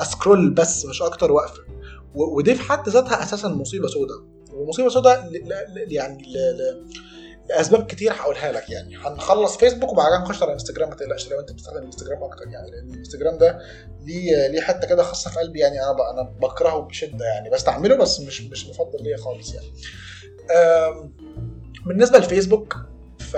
أ 0.01 0.09
scroll 0.09 0.53
بس 0.53 0.85
مش 0.85 1.01
أكتر 1.01 1.31
واقفه 1.31 1.59
ودي 2.15 2.55
في 2.55 2.61
حد 2.61 2.89
ذاتها 2.89 3.23
أساسا 3.23 3.47
مصيبة 3.47 3.87
سوداء 3.87 4.17
ومصيبة 4.55 4.89
سوداء 4.89 5.31
يعني. 5.87 6.23
لأسباب 7.49 7.85
كتير 7.85 8.13
هقولها 8.13 8.51
لك 8.51 8.69
يعني. 8.69 8.97
هنخلص 8.97 9.57
فيسبوك 9.57 9.91
وبعد 9.91 10.07
كده 10.07 10.17
نخش 10.19 10.43
على 10.43 10.53
انستجرام 10.53 10.89
ما 10.89 10.95
تقلقش. 10.95 11.31
لو 11.31 11.39
أنت 11.39 11.51
بتستخدم 11.51 11.83
انستجرام 11.83 12.23
أكتر 12.23 12.47
يعني 12.47 12.71
لأن 12.71 12.93
الانستجرام 12.93 13.37
ده 13.37 13.59
ليه 14.01 14.47
ليه 14.47 14.61
حتة 14.61 14.87
كده 14.87 15.03
خاصة 15.03 15.29
في 15.29 15.39
قلبي 15.39 15.59
يعني 15.59 15.83
أنا 15.83 16.11
أنا 16.11 16.21
بكرهه 16.41 16.79
بشدة 16.79 17.25
يعني. 17.25 17.49
بستعمله 17.49 17.95
بس 17.95 18.19
مش 18.19 18.41
مش 18.41 18.67
مفضل 18.67 19.03
ليا 19.03 19.17
خالص 19.17 19.53
يعني. 19.53 19.67
بالنسبة 21.85 22.17
للفيسبوك 22.17 22.75
ف 23.19 23.37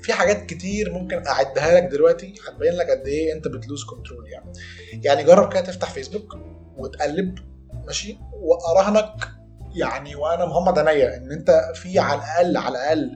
في 0.00 0.12
حاجات 0.12 0.46
كتير 0.46 0.92
ممكن 0.92 1.26
أعدها 1.26 1.74
لك 1.74 1.82
دلوقتي 1.82 2.34
هتبين 2.48 2.72
لك 2.72 2.90
قد 2.90 3.06
إيه 3.06 3.32
أنت 3.32 3.48
بت 3.48 3.60
lose 3.60 3.84
control 3.84 4.28
يعني. 4.28 4.52
يعني 4.92 5.24
جرب 5.24 5.52
كده 5.52 5.60
تفتح 5.60 5.90
فيسبوك 5.90 6.36
وتقلب 6.76 7.38
ماشي 7.86 8.18
وأراهنك 8.32 9.28
يعني 9.76 10.16
وأنا 10.16 10.44
مغمض 10.46 10.78
عينيا 10.78 11.16
إن 11.16 11.32
أنت 11.32 11.50
في 11.74 11.98
على 11.98 12.20
الأقل 12.20 12.56
على 12.56 12.78
الأقل 12.78 13.10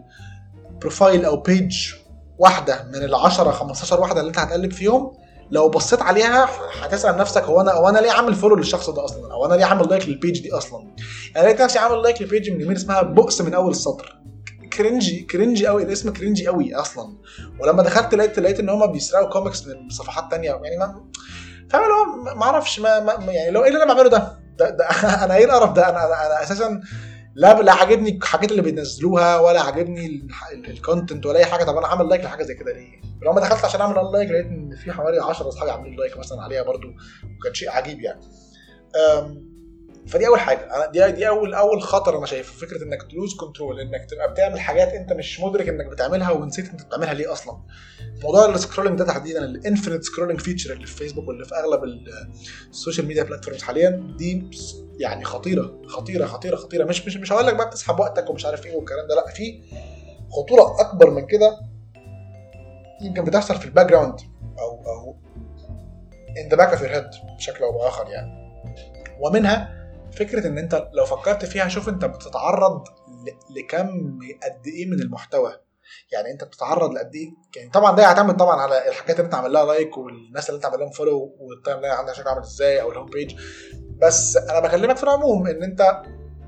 profile 0.81 1.25
أو 1.25 1.37
page 1.37 1.93
واحدة 2.39 2.85
من 2.93 3.03
ال 3.03 3.15
10 3.15 3.51
15 3.51 4.01
واحدة 4.01 4.21
اللي 4.21 4.29
أنت 4.29 4.39
هتقلب 4.39 4.73
فيهم 4.73 5.13
لو 5.51 5.69
بصيت 5.69 6.03
عليها 6.03 6.49
هتسأل 6.83 7.17
نفسك 7.17 7.43
هو 7.43 7.61
أنا 7.61 7.73
هو 7.73 7.89
أنا 7.89 7.99
ليه 7.99 8.11
عامل 8.11 8.35
follow 8.35 8.57
للشخص 8.57 8.91
ده 8.91 9.05
أصلا؟ 9.05 9.33
أو 9.33 9.47
أنا 9.47 9.55
ليه 9.55 9.65
عامل 9.65 9.89
like 9.89 10.09
لل 10.09 10.19
page 10.19 10.41
دي 10.43 10.53
أصلا؟ 10.53 10.95
يعني 11.35 11.47
لقيت 11.47 11.63
نفسي 11.63 11.79
عامل 11.79 12.03
لايك 12.03 12.23
لبيج 12.23 12.51
من 12.51 12.61
يمين 12.61 12.77
اسمها 12.77 13.03
بؤس 13.03 13.41
من 13.41 13.55
أول 13.55 13.71
السطر. 13.71 14.21
cringy 14.73 15.23
cringy 15.23 15.67
قوي 15.67 15.83
الاسم 15.83 16.13
cringy 16.13 16.47
قوي 16.47 16.75
أصلا. 16.75 17.17
ولما 17.61 17.83
دخلت 17.83 18.15
لقيت 18.15 18.39
لقيت 18.39 18.61
إن 18.61 18.69
هم 18.69 18.93
بيسرقوا 18.93 19.29
كوميكس 19.29 19.67
من 19.67 19.89
صفحات 19.89 20.31
تانية 20.31 20.51
يعني 20.51 20.77
ما 20.79 21.05
فاهم 21.71 21.83
اللي 21.83 21.95
هو 21.95 22.35
ما 22.37 22.43
أعرفش 22.43 22.81
ما, 22.81 23.01
ما 23.19 23.33
يعني 23.33 23.51
لو 23.51 23.63
إيه 23.63 23.69
اللي 23.69 23.83
أنا 23.83 23.95
بعمله 23.95 24.09
ده, 24.11 24.40
ده, 24.61 24.71
ده 24.71 24.85
أنا 25.25 25.37
إيه 25.37 25.45
القرف 25.45 25.73
ده؟ 25.73 25.89
أنا 25.89 26.07
أنا, 26.07 26.43
أساسا 26.43 26.81
لا 27.35 27.63
لا 27.63 27.73
عاجبني 27.73 28.11
الحاجات 28.17 28.51
اللي 28.51 28.63
بينزلوها 28.63 29.39
ولا 29.39 29.61
عاجبني 29.61 30.29
ال 30.69 30.76
content 30.76 31.27
ولا 31.27 31.39
أي 31.39 31.45
حاجة. 31.45 31.65
طب 31.65 31.77
أنا 31.77 31.87
عامل 31.87 32.09
like 32.09 32.25
لحاجة 32.25 32.43
زي 32.43 32.55
كده 32.55 32.73
ليه؟ 32.73 33.01
لما 33.23 33.41
دخلت 33.41 33.65
عشان 33.65 33.81
أعمل 33.81 34.13
like 34.13 34.31
لقيت 34.31 34.47
إن 34.47 34.77
في 34.77 34.93
حوالي 34.93 35.19
10 35.19 35.49
أصحابي 35.49 35.71
عاملين 35.71 35.97
like 35.97 36.19
مثلا 36.19 36.43
عليها 36.43 36.63
برضو 36.63 36.89
وكان 37.39 37.55
شيء 37.55 37.71
عجيب 37.71 38.01
يعني. 38.01 38.21
فدي 40.11 40.27
أول 40.27 40.41
حاجة. 40.41 40.91
دي 40.93 41.11
دي 41.13 41.29
اول 41.29 41.55
أول 41.55 41.83
خطر 41.83 42.19
أنا 42.19 42.27
شايفه 42.27 42.67
فكرة 42.67 42.85
إنك 42.85 43.03
ت 43.03 43.09
lose 43.09 43.37
control 43.37 43.81
إنك 43.81 44.11
تبقى 44.11 44.31
بتعمل 44.33 44.61
حاجات 44.61 44.89
أنت 44.89 45.13
مش 45.13 45.41
مدرك 45.41 45.69
إنك 45.69 45.87
بتعملها 45.87 46.31
ونسيت 46.31 46.69
أنت 46.71 46.83
بتعملها 46.83 47.15
ليه 47.15 47.33
أصلا. 47.33 47.57
موضوع 48.23 48.47
ال 48.55 48.59
scrolling 48.59 48.99
ده 48.99 49.05
تحديدا 49.05 49.45
ال 49.45 49.51
infinite 49.51 50.05
scrolling 50.05 50.41
feature 50.41 50.73
اللي 50.73 50.87
في 50.87 50.97
فيسبوك 50.97 51.29
واللي 51.29 51.45
في 51.45 51.55
أغلب 51.55 51.81
ال 52.71 52.76
social 52.76 53.07
media 53.07 53.23
platforms 53.23 53.63
حاليا 53.63 54.15
دي 54.19 54.51
يعني 54.99 55.25
خطيرة 55.25 55.83
خطيرة 55.87 56.27
خطيرة 56.27 56.57
خطيرة. 56.57 56.85
مش 56.85 57.07
مش 57.07 57.17
مش 57.17 57.33
هقول 57.33 57.47
لك 57.47 57.55
بقى 57.55 57.67
بتسحب 57.67 58.01
وقتك 58.01 58.31
ومش 58.31 58.47
عارف 58.47 58.67
إيه 58.67 58.77
والكلام 58.77 59.09
ده 59.09 59.15
لأ 59.15 59.27
في 59.35 59.63
خطورة 60.31 60.81
أكبر 60.81 61.11
من 61.11 61.27
كده 61.27 61.61
يمكن 63.03 63.25
بتحصل 63.25 63.57
في 63.57 63.65
ال 63.67 63.87
background 63.87 64.21
أو 64.59 64.83
أو 64.87 65.17
in 66.39 66.49
the 66.49 66.57
back 66.57 66.69
of 66.69 66.81
your 66.83 66.91
head 66.91 67.11
بشكل 67.37 67.65
أو 67.65 67.73
بآخر 67.79 68.09
يعني. 68.09 68.41
ومنها 69.21 69.80
فكرة 70.13 70.47
إن 70.47 70.59
أنت 70.59 70.89
لو 70.93 71.05
فكرت 71.05 71.45
فيها 71.45 71.69
شوف 71.69 71.89
أنت 71.89 72.05
بتتعرض 72.05 72.85
لكم 73.57 74.19
قد 74.43 74.67
إيه 74.67 74.87
من 74.87 75.01
المحتوى. 75.01 75.53
يعني 76.13 76.31
أنت 76.31 76.45
بتتعرض 76.45 76.93
لقد 76.93 77.15
إيه؟ 77.15 77.29
يعني 77.57 77.71
طبعا 77.71 77.97
ده 77.97 78.03
يعتمد 78.03 78.37
طبعا 78.37 78.61
على 78.61 78.89
الحاجات 78.89 79.17
اللي 79.17 79.25
أنت 79.27 79.35
عامل 79.35 79.53
لها 79.53 79.65
like 79.65 79.99
والناس 79.99 80.51
اللي 80.51 80.57
أنت 80.57 80.67
عامل 80.67 80.79
لهم 80.79 80.91
follow 80.91 81.37
وال 81.41 81.81
timeline 81.81 81.93
عندك 81.93 82.13
شكل 82.13 82.29
عامل 82.29 82.43
إزاي 82.43 82.81
أو 82.81 82.93
ال 82.93 82.95
home 82.95 83.07
page 83.07 83.35
بس 84.03 84.37
أنا 84.37 84.61
بكلمك 84.61 84.97
في 84.97 85.03
العموم 85.03 85.47
إن 85.47 85.63
أنت 85.63 86.03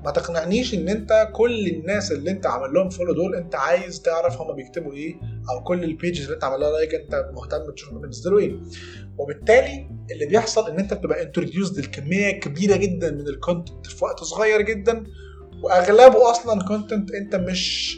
ما 0.05 0.11
تقنعنيش 0.11 0.73
إن 0.73 0.89
أنت 0.89 1.29
كل 1.33 1.67
الناس 1.67 2.11
اللي 2.11 2.31
أنت 2.31 2.45
عامل 2.45 2.73
لهم 2.73 2.89
follow 2.89 3.13
دول 3.13 3.35
أنت 3.35 3.55
عايز 3.55 4.01
تعرف 4.01 4.41
هما 4.41 4.53
بيكتبوا 4.53 4.93
إيه 4.93 5.15
أو 5.49 5.63
كل 5.63 5.83
ال 5.83 5.90
pages 5.90 6.23
اللي 6.23 6.35
أنت 6.35 6.43
عامل 6.43 6.59
لها 6.59 6.71
like 6.71 6.95
أنت 6.95 7.29
مهتم 7.33 7.71
تشوف 7.75 7.89
هما 7.89 8.01
بينزلوا 8.01 8.39
إيه. 8.39 8.55
وبالتالي 9.17 9.89
اللي 10.11 10.25
بيحصل 10.25 10.69
إن 10.69 10.79
أنت 10.79 10.93
بتبقى 10.93 11.23
introduced 11.23 11.79
لكمية 11.79 12.31
كبيرة 12.39 12.75
جدا 12.75 13.11
من 13.11 13.27
ال 13.27 13.34
content 13.34 13.87
في 13.87 14.05
وقت 14.05 14.23
صغير 14.23 14.61
جدا 14.61 15.03
وأغلبه 15.63 16.31
أصلا 16.31 16.63
content 16.67 17.11
أنت 17.11 17.35
مش 17.35 17.97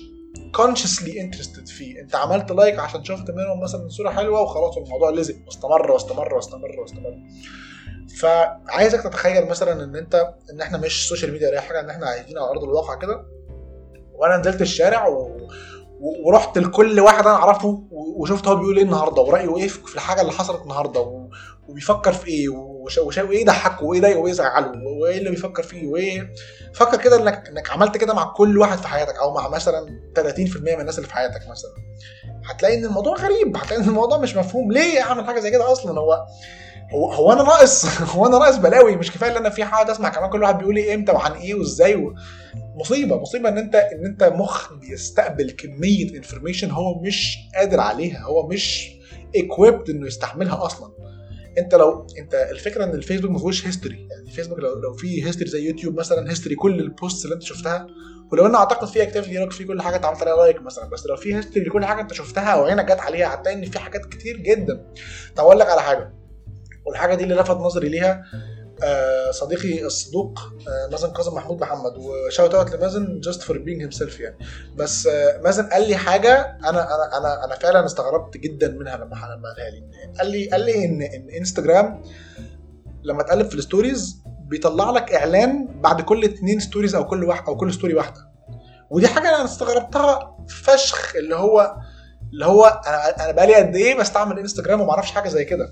consciously 0.58 1.12
interested 1.12 1.68
فيه. 1.68 2.02
انت 2.02 2.16
عملت 2.16 2.52
like 2.52 2.80
عشان 2.80 3.04
شفت 3.04 3.32
منهم 3.32 3.64
مثلا 3.64 3.90
صورة 3.90 4.10
حلوة 4.10 4.42
وخلاص 4.42 4.78
الموضوع 4.78 5.10
لزق. 5.10 5.36
واستمر 5.46 5.92
واستمر 5.92 6.34
واستمر 6.36 6.80
واستمر. 6.80 7.14
فعايزك 8.20 9.02
تتخيل 9.04 9.48
مثلا 9.48 9.84
إن 9.84 9.96
أنت 9.96 10.34
إن 10.52 10.62
إحنا 10.62 10.78
مش 10.78 11.10
social 11.10 11.32
media 11.32 11.50
ولا 11.50 11.62
حاجة 11.62 11.80
إن 11.80 11.90
إحنا 11.90 12.06
عايشين 12.06 12.38
على 12.38 12.50
أرض 12.50 12.64
الواقع 12.64 12.96
كده. 12.96 13.26
وأنا 14.14 14.38
نزلت 14.38 14.62
الشارع 14.62 15.08
و... 15.08 15.38
ورحت 16.26 16.58
لكل 16.58 17.00
واحد 17.00 17.28
أنا 17.28 17.36
أعرفه 17.36 17.84
وشفت 17.92 18.48
هو 18.48 18.56
بيقول 18.56 18.78
إيه 18.78 18.84
النهارده 18.84 19.22
ورأيه 19.22 19.58
إيه 19.58 19.68
في 19.68 19.96
الحاجة 19.96 20.22
اللي 20.22 20.32
حصلت 20.32 20.62
النهارده 20.62 21.30
وبيفكر 21.70 22.14
في 22.14 22.28
إيه 22.28 22.50
وايه 22.98 23.42
يضحكه 23.42 23.84
وإيه 23.84 24.00
يضايقه 24.00 24.20
وإيه 24.20 24.32
يزعله 24.32 24.72
وإيه 25.01 25.18
اللي 25.18 25.30
بيفكر 25.30 25.63
فيه 25.63 25.88
وإيه 25.88 26.34
فكر 26.74 26.98
كده 26.98 27.22
إنك 27.22 27.48
إنك 27.50 27.70
عملت 27.70 27.98
كده 27.98 28.13
مع 28.13 28.24
كل 28.24 28.58
واحد 28.58 28.77
في 28.77 28.88
حياتك 28.88 29.15
أو 29.18 29.34
مع 29.34 29.50
مثلا 29.50 29.86
30% 30.20 30.22
من 30.58 30.80
الناس 30.80 30.98
اللي 30.98 31.08
في 31.08 31.13
حياتك 31.13 31.48
مثلا. 31.50 31.72
هتلاقي 32.46 32.77
إن 32.77 32.86
الموضوع 32.86 33.15
غريب 33.15 33.58
هتلاقي 33.58 33.84
إن 33.84 33.89
الموضوع 33.89 34.18
مش 34.18 34.36
مفهوم. 34.36 34.72
ليه 34.72 35.01
اعمل 35.01 35.25
حاجة 35.25 35.40
زي 35.40 35.51
كده 35.51 35.72
أصلا؟ 35.72 36.00
هو 36.00 36.25
هو 36.94 37.12
هو 37.12 37.31
أنا 37.31 37.44
ناقص 37.44 37.86
هو 38.16 38.25
أنا 38.25 38.38
ناقص 38.38 38.55
بلاوي. 38.55 38.96
مش 38.96 39.12
كفاية 39.12 39.31
إن 39.31 39.38
أنا 39.38 39.50
في 39.50 39.66
حاجة 39.66 39.92
أسمع 39.92 40.10
كمان 40.10 40.29
كل 40.29 40.42
واحد 40.42 40.57
بيقول 40.57 40.77
إيه 40.77 40.96
إمتى 40.96 41.12
وعن 41.12 41.31
إيه 41.31 41.55
وإزاي 41.55 41.96
و... 41.96 42.16
مصيبة 42.75 43.20
مصيبة 43.20 43.50
إن 43.50 43.57
أنت 43.57 43.75
إن 43.75 44.05
أنت 44.05 44.24
مخ 44.24 44.74
بيستقبل 44.74 45.51
كمية 45.51 46.18
information 46.18 46.72
هو 46.72 47.01
مش 47.01 47.38
قادر 47.55 47.79
عليها 47.79 48.24
هو 48.24 48.48
مش 48.48 48.92
equipped 49.38 49.90
إنه 49.90 50.07
يستحملها 50.07 50.66
أصلا. 50.66 50.92
انت 51.57 51.75
لو 51.75 52.07
انت 52.20 52.33
الفكرة 52.33 52.83
ان 52.83 52.94
الفيسبوك 52.94 53.31
ما 53.31 53.37
فيهوش 53.37 53.68
history 53.68 54.08
يعني 54.11 54.27
الفيسبوك 54.27 54.59
لو 54.59 54.79
لو 54.79 54.94
في 54.94 55.25
history 55.25 55.50
زي 55.50 55.68
يوتيوب 55.68 56.00
مثلا 56.00 56.29
history 56.31 56.55
كل 56.55 56.79
ال 56.79 56.89
post 56.89 57.25
اللي 57.25 57.35
انت 57.35 57.44
شفتها 57.44 57.87
ولو 58.31 58.46
أنا 58.46 58.57
اعتقد 58.57 58.87
في 58.87 59.03
activity 59.03 59.38
log 59.38 59.51
في 59.51 59.63
كل 59.63 59.81
حاجة 59.81 59.96
انت 59.96 60.05
عملت 60.05 60.22
عليها 60.22 60.35
like 60.36 60.62
مثلا 60.61 60.89
بس 60.89 61.05
لو 61.05 61.15
في 61.15 61.35
history 61.36 61.66
لكل 61.65 61.85
حاجة 61.85 62.01
انت 62.01 62.13
شفتها 62.13 62.50
أو 62.50 62.63
عينك 62.63 62.85
جت 62.85 63.00
عليها 63.00 63.33
هتلاقي 63.33 63.57
إن 63.57 63.65
في 63.65 63.79
حاجات 63.79 64.05
كتير 64.05 64.37
جدا. 64.37 64.91
طب 65.35 65.44
أقول 65.44 65.59
لك 65.59 65.70
على 65.70 65.81
حاجة. 65.81 66.13
والحاجة 66.85 67.15
دي 67.15 67.24
اللي 67.24 67.35
لفت 67.35 67.55
نظري 67.55 67.89
ليها 67.89 68.24
صديقي 69.31 69.85
الصدوق 69.85 70.40
آه 70.40 70.88
مازن 70.92 71.14
كاظم 71.14 71.35
محمود 71.35 71.61
محمد 71.61 71.98
و 71.98 72.07
shout 72.07 72.53
out 72.55 72.75
لمازن 72.75 73.20
just 73.20 73.42
for 73.42 73.58
being 73.58 73.81
himself 73.81 74.20
يعني. 74.20 74.38
بس 74.75 75.07
آه 75.07 75.42
مازن 75.42 75.64
قال 75.70 75.88
لي 75.88 75.96
حاجة 75.96 76.57
أنا 76.59 76.70
أنا 76.70 77.18
أنا 77.18 77.46
أنا 77.46 77.55
فعلا 77.55 77.85
استغربت 77.85 78.38
جدا 78.38 78.68
منها 78.68 78.98
لما 78.98 79.05
لما 79.05 79.50
قالها 79.50 79.70
لي. 79.70 79.83
قال 80.18 80.31
لي 80.31 80.50
قال 80.50 80.61
لي 80.61 80.85
إن 80.85 81.01
إن 81.01 81.29
انستجرام 81.29 82.01
لما 83.03 83.24
تقلب 83.24 83.50
في 83.50 83.55
ال 83.55 83.64
stories 83.64 84.22
بيطلع 84.48 84.90
لك 84.92 85.11
إعلان 85.14 85.68
بعد 85.81 86.01
كل 86.01 86.24
اتنين 86.24 86.59
stories 86.60 86.96
أو 86.96 87.05
كل 87.07 87.24
واحد 87.24 87.44
أو 87.48 87.57
كل 87.57 87.74
story 87.74 87.94
واحدة. 87.94 88.31
ودي 88.90 89.07
حاجة 89.07 89.29
أنا 89.29 89.46
استغربتها 89.46 90.38
فشخ 90.64 91.16
اللي 91.16 91.35
هو 91.35 91.75
اللي 92.33 92.46
هو 92.46 92.66
أنا 92.88 93.24
أنا 93.25 93.31
بقالي 93.31 93.55
قد 93.55 93.75
إيه 93.75 93.96
بستعمل 94.00 94.40
انستجرام 94.40 94.81
وما 94.81 94.92
أعرفش 94.92 95.11
حاجة 95.11 95.29
زي 95.29 95.46
كده. 95.46 95.70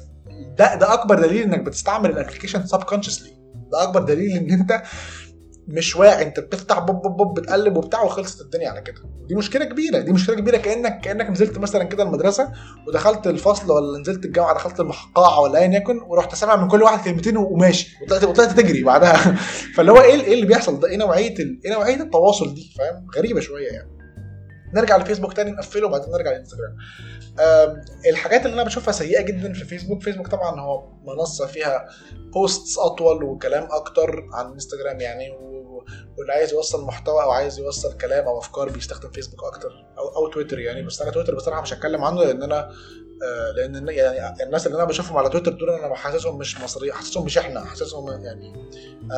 ده 0.57 0.75
ده 0.75 0.93
أكبر 0.93 1.19
دليل 1.19 1.43
إنك 1.43 1.59
بتستعمل 1.59 2.09
ال 2.09 2.65
application 2.65 2.83
subconsciously 2.83 3.33
ده 3.71 3.83
أكبر 3.83 4.01
دليل 4.01 4.37
إن 4.37 4.51
أنت 4.51 4.83
مش 5.67 5.95
واعي. 5.95 6.23
أنت 6.23 6.39
بتفتح 6.39 6.79
بوب 6.79 7.01
بوب 7.01 7.17
بوب 7.17 7.39
بتقلب 7.39 7.77
وبتاع 7.77 8.01
وخلصت 8.01 8.41
الدنيا 8.41 8.69
على 8.69 8.81
كده. 8.81 8.95
دي 9.27 9.35
مشكلة 9.35 9.65
كبيرة. 9.65 9.99
دي 9.99 10.11
مشكلة 10.11 10.35
كبيرة 10.35 10.57
كانك 10.57 11.01
كأنك 11.01 11.29
نزلت 11.29 11.57
مثلا 11.57 11.83
كده 11.83 12.03
المدرسة 12.03 12.51
ودخلت 12.87 13.27
الفصل 13.27 13.71
ولا 13.71 13.99
نزلت 13.99 14.25
الجامعة 14.25 14.53
دخلت 14.55 14.79
القاعه 14.79 15.39
ولا 15.41 15.59
ايا 15.59 15.75
يكن 15.75 15.99
ورحت 16.07 16.35
سامع 16.35 16.55
من 16.55 16.67
كل 16.67 16.83
واحد 16.83 17.05
كلمتين 17.05 17.37
وماشي. 17.37 17.97
وطلعت 18.03 18.23
وطلعت 18.23 18.51
تجري 18.51 18.83
بعدها. 18.83 19.15
فاللي 19.75 19.91
هو 19.91 20.01
إيه 20.01 20.21
إيه 20.21 20.33
اللي 20.33 20.45
بيحصل 20.45 20.79
ده؟ 20.79 20.87
إيه 20.89 20.97
نوعية 20.97 21.35
إيه 21.65 21.73
نوعية 21.73 22.01
التواصل 22.01 22.53
دي؟ 22.53 22.73
فاهم؟ 22.77 23.07
غريبة 23.17 23.39
شوية 23.39 23.67
يعني. 23.67 24.02
نرجع 24.73 24.97
لفيسبوك 24.97 25.33
تاني 25.33 25.51
نقفله 25.51 25.88
وبعدين 25.88 26.09
نرجع 26.13 26.31
لإنستجرام. 26.31 26.77
الحاجات 28.09 28.45
اللي 28.45 28.53
أنا 28.53 28.63
بشوفها 28.63 28.91
سيئة 28.91 29.21
جدا 29.21 29.53
في 29.53 29.65
فيسبوك 29.65 30.01
فيسبوك 30.03 30.27
طبعا 30.27 30.59
هو 30.62 30.89
منصة 31.03 31.45
فيها 31.47 31.88
posts 32.33 32.77
أطول 32.79 33.23
وكلام 33.23 33.67
أكتر 33.71 34.23
عن 34.33 34.51
إنستجرام 34.51 34.99
يعني 35.01 35.31
واللي 36.17 36.33
عايز 36.33 36.53
يوصل 36.53 36.86
محتوى 36.86 37.23
أو 37.23 37.31
عايز 37.31 37.59
يوصل 37.59 37.97
كلام 37.97 38.25
أو 38.25 38.39
أفكار 38.39 38.69
بيستخدم 38.69 39.12
فيسبوك 39.12 39.43
أكتر 39.43 39.69
أو 39.97 40.15
أو 40.15 40.27
تويتر 40.31 40.59
يعني. 40.59 40.81
بس 40.81 41.01
أنا 41.01 41.12
تويتر 41.12 41.36
بصراحة 41.36 41.62
مش 41.62 41.73
هتكلم 41.73 42.03
عنه 42.03 42.23
لأن 42.23 42.43
أنا 42.43 42.71
لأن 43.55 43.88
يعني 43.88 44.43
الناس 44.43 44.67
اللي 44.67 44.77
أنا 44.77 44.86
بشوفهم 44.86 45.17
على 45.17 45.29
تويتر 45.29 45.51
دول 45.51 45.69
أنا 45.69 45.95
حاسسهم 45.95 46.38
مش 46.38 46.62
مصري 46.62 46.93
حاسسهم 46.93 47.25
مش 47.25 47.38
إحنا 47.38 47.65
حاسسهم 47.65 48.23
يعني 48.23 48.53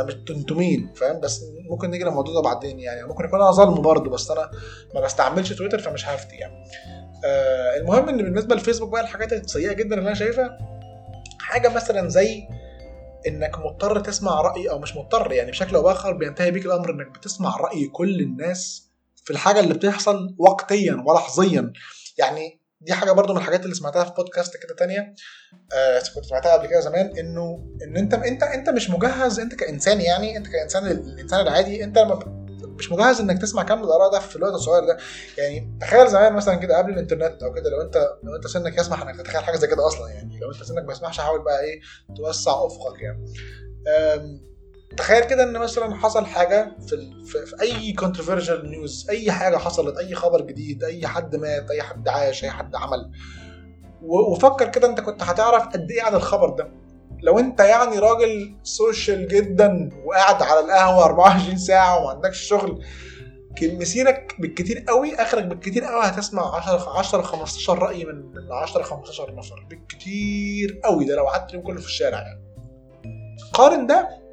مش 0.08 0.16
أنتوا 0.30 0.58
مين 0.58 0.94
فاهم؟ 0.96 1.20
بس 1.20 1.44
ممكن 1.70 1.90
نيجي 1.90 2.04
للموضوع 2.04 2.34
ده 2.34 2.42
بعدين 2.42 2.80
يعني 2.80 3.04
ممكن 3.04 3.26
يكون 3.26 3.42
أنا 3.42 3.52
ظالم 3.52 3.82
برضه 3.82 4.10
بس 4.10 4.32
أنا 4.32 4.52
ما 4.96 5.02
بستعملش 5.02 5.54
تويتر 5.54 5.80
فمش 5.80 6.08
هفتي 6.08 6.36
يعني. 6.36 6.64
آه 7.26 7.78
المهم 7.78 8.10
إن 8.10 8.18
بالنسبة 8.18 8.56
للفيسبوك 8.56 8.90
بقى 8.90 9.02
الحاجات 9.02 9.34
السيئة 9.34 9.74
جدا 9.74 9.96
اللي 9.96 10.08
أنا 10.08 10.16
شايفها 10.16 10.58
حاجة 11.40 11.70
مثلا 11.70 12.10
زي 12.10 12.48
إنك 13.28 13.60
مضطر 13.60 14.00
تسمع 14.00 14.42
رأي 14.42 14.70
أو 14.70 14.80
مش 14.80 14.96
مضطر 14.96 15.32
يعني 15.32 15.52
بشكل 15.52 15.76
أو 15.76 15.84
بآخر 15.84 16.14
بينتهي 16.14 16.52
بيك 16.52 16.66
الأمر 16.66 16.92
إنك 16.92 17.08
بتسمع 17.08 17.58
رأي 17.58 17.88
كل 17.88 18.20
الناس 18.20 18.90
في 19.24 19.32
الحاجة 19.32 19.60
اللي 19.60 19.74
بتحصل 19.74 20.36
وقتيا 20.38 21.04
ولحظيا. 21.08 21.74
يعني 22.18 22.65
دي 22.86 22.94
حاجة 22.94 23.12
برضو 23.12 23.34
من 23.34 23.40
الحاجات 23.40 23.64
اللي 23.64 23.76
سمعتها 23.76 24.04
في 24.04 24.12
بودكاست 24.18 24.58
كده 24.58 24.76
تانية 24.76 25.16
آه 25.74 26.02
كنت 26.16 26.26
سمعتها 26.26 26.54
قبل 26.54 26.68
كده 26.68 26.80
زمان 26.80 27.18
إنه 27.20 27.68
إن 27.84 27.98
أنت 27.98 28.14
أنت 28.14 28.44
أنت 28.44 28.70
مش 28.70 28.90
مجهز 28.90 29.40
أنت 29.40 29.56
كإنسان 29.56 30.02
يعني 30.02 30.38
أنت 30.38 30.48
كإنسان 30.48 30.88
الإنسان 30.88 31.40
العادي 31.42 31.84
أنت 31.84 31.98
لما 31.98 32.46
مش 32.80 32.92
مجهز 32.92 33.20
إنك 33.20 33.42
تسمع 33.42 33.64
كم 33.64 33.84
الآراء 33.84 34.12
ده 34.12 34.20
في 34.20 34.36
الوقت 34.36 34.54
الصغير 34.54 34.86
ده. 34.86 34.98
يعني 35.38 35.78
تخيل 35.82 36.08
زمان 36.08 36.34
مثلا 36.34 36.56
كده 36.56 36.78
قبل 36.78 36.94
الإنترنت 36.94 37.44
أو 37.44 37.54
كده 37.54 37.70
لو 37.70 37.82
أنت 37.82 38.10
لو 38.24 38.36
أنت 38.36 38.48
سنك 38.48 38.78
يسمح 38.78 39.02
إنك 39.02 39.16
تتخيل 39.22 39.44
حاجة 39.44 39.56
زي 39.58 39.68
كده 39.68 39.88
أصلا 39.88 40.10
يعني 40.10 40.40
لو 40.40 40.52
أنت 40.52 40.64
سنك 40.64 40.84
ما 40.86 40.92
يسمحش 40.92 41.20
حاول 41.20 41.44
بقى 41.44 41.62
إيه 41.62 41.82
توسع 42.18 42.52
أفقك 42.66 43.02
يعني. 43.02 43.26
تخيل 44.98 45.24
كده 45.24 45.44
إن 45.44 45.54
مثلا 45.54 45.96
حصل 45.96 46.26
حاجة 46.26 46.76
في, 46.88 47.12
في, 47.26 47.46
في 47.46 47.62
أي 47.62 47.94
controversial 47.94 48.70
news 48.72 49.08
أي 49.10 49.32
حاجة 49.32 49.58
حصلت 49.58 49.98
أي 49.98 50.16
خبر 50.16 50.42
جديد 50.42 50.84
أي 50.84 51.08
حد 51.08 51.36
مات 51.36 51.72
أي 51.72 51.82
حد 51.82 52.08
عاش 52.08 52.44
أي 52.44 52.50
حد 52.50 52.76
عمل. 52.76 53.12
وفكر 54.02 54.68
كده 54.70 54.88
أنت 54.88 55.00
كنت 55.02 55.24
هتعرف 55.24 55.64
قد 55.68 55.92
إيه 55.92 56.02
عن 56.04 56.16
الخبر 56.16 56.50
ده. 56.50 56.72
لو 57.24 57.40
أنت 57.40 57.60
يعني 57.60 58.00
راجل 58.00 58.56
social 58.64 59.28
جدا 59.28 59.90
وقاعد 60.06 60.42
على 60.44 60.60
القهوة 60.60 61.06
24 61.06 61.58
ساعة 61.58 62.00
وما 62.00 62.10
عندكش 62.10 62.40
شغل 62.40 62.84
مسيرك 63.64 64.36
بالكتير 64.40 64.84
قوي 64.88 65.16
آخرك 65.16 65.44
بالكتير 65.46 65.84
قوي 65.84 66.04
هتسمع 66.04 66.56
10 66.56 66.98
10 67.00 67.22
15 67.22 67.80
رأي 67.80 68.06
من 68.06 68.16
من 68.16 68.52
10 68.52 68.84
15 68.84 69.36
نفر. 69.36 69.66
بالكتير 69.70 70.80
قوي 70.84 71.06
ده 71.06 71.16
لو 71.16 71.26
قعدت 71.28 71.50
اليوم 71.50 71.64
كله 71.66 71.80
في 71.80 71.88
الشارع 71.88 72.18
يعني. 72.18 72.42
قارن 73.54 73.88
ده 73.88 74.25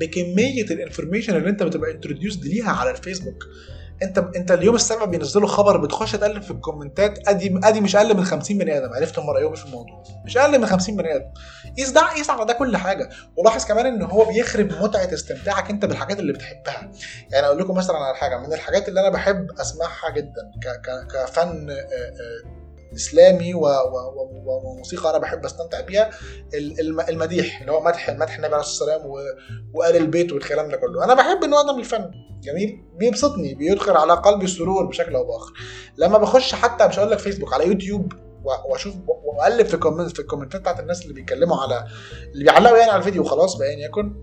بكمية 0.00 0.64
ال 0.64 0.70
information 0.70 1.36
اللي 1.36 1.50
انت 1.50 1.62
بتبقى 1.62 1.90
introduced 1.90 2.44
ليها 2.44 2.70
على 2.70 2.90
الفيسبوك. 2.90 3.44
انت 4.02 4.18
انت 4.36 4.50
اليوم 4.50 4.74
السابع 4.74 5.04
بينزلوا 5.04 5.48
خبر 5.48 5.76
بتخش 5.76 6.12
تقلب 6.12 6.42
في 6.42 6.50
ال 6.50 6.59
commentات 6.59 7.28
ادي 7.28 7.60
ادي 7.64 7.80
مش 7.80 7.96
أقل 7.96 8.16
من 8.16 8.24
50 8.24 8.58
بني 8.58 8.78
آدم. 8.78 8.92
عرفت 8.92 9.18
هم 9.18 9.30
رأيهم 9.30 9.54
في 9.54 9.64
الموضوع. 9.66 10.04
مش 10.24 10.36
أقل 10.36 10.58
من 10.58 10.66
50 10.66 10.96
بني 10.96 11.14
آدم. 11.16 11.24
قيس 11.78 11.90
ده 11.90 12.00
قيس 12.14 12.30
على 12.30 12.44
ده 12.44 12.52
كل 12.52 12.76
حاجة. 12.76 13.10
ولاحظ 13.36 13.64
كمان 13.64 13.86
إن 13.86 14.02
هو 14.02 14.24
بيخرب 14.24 14.72
متعة 14.82 15.14
استمتاعك 15.14 15.70
أنت 15.70 15.84
بالحاجات 15.84 16.18
اللي 16.18 16.32
بتحبها. 16.32 16.90
يعني 17.32 17.46
أقول 17.46 17.58
لكم 17.58 17.74
مثلا 17.74 17.96
على 17.96 18.16
حاجة 18.16 18.38
من 18.38 18.52
الحاجات 18.52 18.88
اللي 18.88 19.00
أنا 19.00 19.08
بحب 19.10 19.46
أسمعها 19.60 20.10
جدا 20.16 20.52
كفن 21.14 21.68
إسلامي 22.94 23.54
وموسيقى 23.54 25.10
أنا 25.10 25.18
بحب 25.18 25.44
أستمتع 25.44 25.80
بيها 25.80 26.10
المديح 27.08 27.60
اللي 27.60 27.72
هو 27.72 27.80
مدح 27.84 28.10
مدح 28.10 28.34
النبي 28.36 28.54
عليه 28.54 28.64
الصلاة 28.64 29.06
والسلام 29.06 29.10
وآل 29.74 29.96
البيت 29.96 30.32
والكلام 30.32 30.70
ده 30.70 30.76
كله 30.76 31.04
أنا 31.04 31.14
بحب 31.14 31.44
النوع 31.44 31.62
ده 31.62 31.72
من 31.72 31.80
الفن 31.80 32.10
جميل 32.42 32.84
بيبسطني 32.96 33.54
بيدخل 33.54 33.96
على 33.96 34.12
قلبي 34.12 34.44
السرور 34.44 34.86
بشكل 34.86 35.14
أو 35.14 35.24
بآخر 35.24 35.52
لما 35.96 36.18
بخش 36.18 36.54
حتى 36.54 36.88
مش 36.88 36.98
هقول 36.98 37.10
لك 37.10 37.18
فيسبوك 37.18 37.52
على 37.54 37.66
يوتيوب 37.66 38.12
وأشوف 38.70 38.94
واقلب 39.24 39.66
في 39.66 39.74
ال 39.74 39.79
comment 39.79 40.12
في 40.12 40.20
الكومنتات 40.20 40.60
بتاعت 40.60 40.80
الناس 40.80 41.02
اللي 41.02 41.14
بيتكلموا 41.14 41.56
على 41.56 41.84
اللي 42.32 42.44
بيعلقوا 42.44 42.76
يعني 42.78 42.90
على 42.90 42.98
الفيديو 42.98 43.22
وخلاص 43.22 43.56
باين 43.56 43.78
يكن 43.78 44.22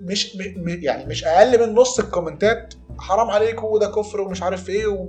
مش. 0.00 0.36
يعني 0.66 1.06
مش 1.06 1.24
أقل 1.24 1.66
من 1.66 1.74
نص 1.74 1.98
الكومنتات 1.98 2.74
حرام 2.98 3.30
عليكم 3.30 3.64
وده 3.64 3.86
كفر 3.86 4.20
ومش 4.20 4.42
عارف 4.42 4.68
إيه. 4.68 5.06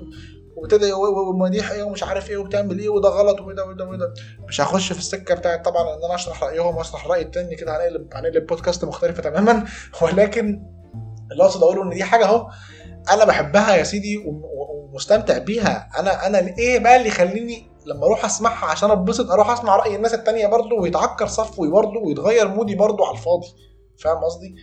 وابتداع 0.55 0.93
ومديح 0.93 1.71
إيه 1.71 1.83
ومش 1.83 2.03
عارف 2.03 2.29
إيه 2.29 2.37
وبتعمل 2.37 2.79
إيه 2.79 2.89
وده 2.89 3.09
غلط 3.09 3.41
وده 3.41 3.65
وده 3.65 3.85
وده. 3.85 4.13
مش 4.47 4.61
هخش 4.61 4.93
في 4.93 4.99
السكة 4.99 5.35
بتاعت 5.35 5.65
طبعا 5.65 5.95
إن 5.95 6.03
أنا 6.05 6.15
أشرح 6.15 6.43
رأيهم 6.43 6.77
وأشرح 6.77 7.07
رأي 7.07 7.21
التاني 7.21 7.55
كده 7.55 7.77
هنقلب 7.77 8.07
هنقلب 8.13 8.45
بودكاست 8.47 8.85
مختلفة 8.85 9.23
تماما. 9.23 9.65
ولكن 10.01 10.63
اللي 11.31 11.43
أقصد 11.43 11.63
أقوله 11.63 11.83
إن 11.83 11.89
دي 11.89 12.03
حاجة 12.03 12.25
أهو 12.25 12.49
أنا 13.11 13.25
بحبها 13.25 13.75
يا 13.75 13.83
سيدي 13.83 14.23
ومستمتع 14.25 15.37
بيها. 15.37 15.89
أنا 15.99 16.27
أنا 16.27 16.39
إيه 16.57 16.79
بقى 16.79 16.95
اللي 16.95 17.07
يخليني 17.07 17.71
لما 17.85 18.05
أروح 18.05 18.25
أسمعها 18.25 18.65
عشان 18.65 18.91
أتبسط 18.91 19.31
أروح 19.31 19.49
أسمع 19.49 19.75
رأي 19.75 19.95
الناس 19.95 20.13
التانية 20.13 20.47
برضه 20.47 20.75
ويتعكر 20.81 21.27
صفوي 21.27 21.69
برضه 21.71 21.99
ويتغير 22.05 22.47
mood 22.47 22.70
ي 22.70 22.75
برضه 22.75 23.07
على 23.07 23.17
الفاضي. 23.17 23.47
فاهم 23.99 24.17
قصدي؟ 24.23 24.55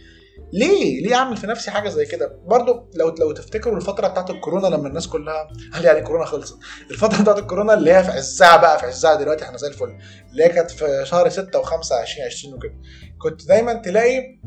ليه؟ 0.53 1.03
ليه 1.07 1.15
أعمل 1.15 1.37
في 1.37 1.47
نفسي 1.47 1.71
حاجة 1.71 1.89
زي 1.89 2.07
كده؟ 2.07 2.39
برضو 2.47 2.91
لو 2.95 3.15
لو 3.19 3.33
تفتكروا 3.33 3.77
الفترة 3.77 4.09
بتاعت 4.09 4.31
الكورونا 4.31 4.67
لما 4.67 4.89
الناس 4.89 5.09
كلها 5.09 5.49
هل 5.73 5.85
يعني 5.85 6.01
كورونا 6.03 6.25
خلصت؟ 6.25 6.59
الفترة 6.91 7.23
بتاعت 7.23 7.39
الكورونا 7.39 7.75
اللي 7.75 7.93
هي 7.93 8.05
في 8.05 8.11
عزها 8.11 8.57
بقى 8.57 8.79
في 8.79 8.87
عزها 8.87 9.15
دلوقتي 9.15 9.45
إحنا 9.45 9.57
زي 9.59 9.69
الفل 9.69 9.99
اللي 10.31 10.45
هي 10.45 10.49
كانت 10.49 10.71
في 10.71 11.03
شهر 11.07 11.29
6 11.29 11.63
و5 11.63 11.73
2020 11.93 12.55
وكده. 12.55 12.75
كنت 13.19 13.47
دايما 13.49 13.75
تلاقي 13.75 14.41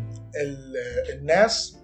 الناس 1.13 1.75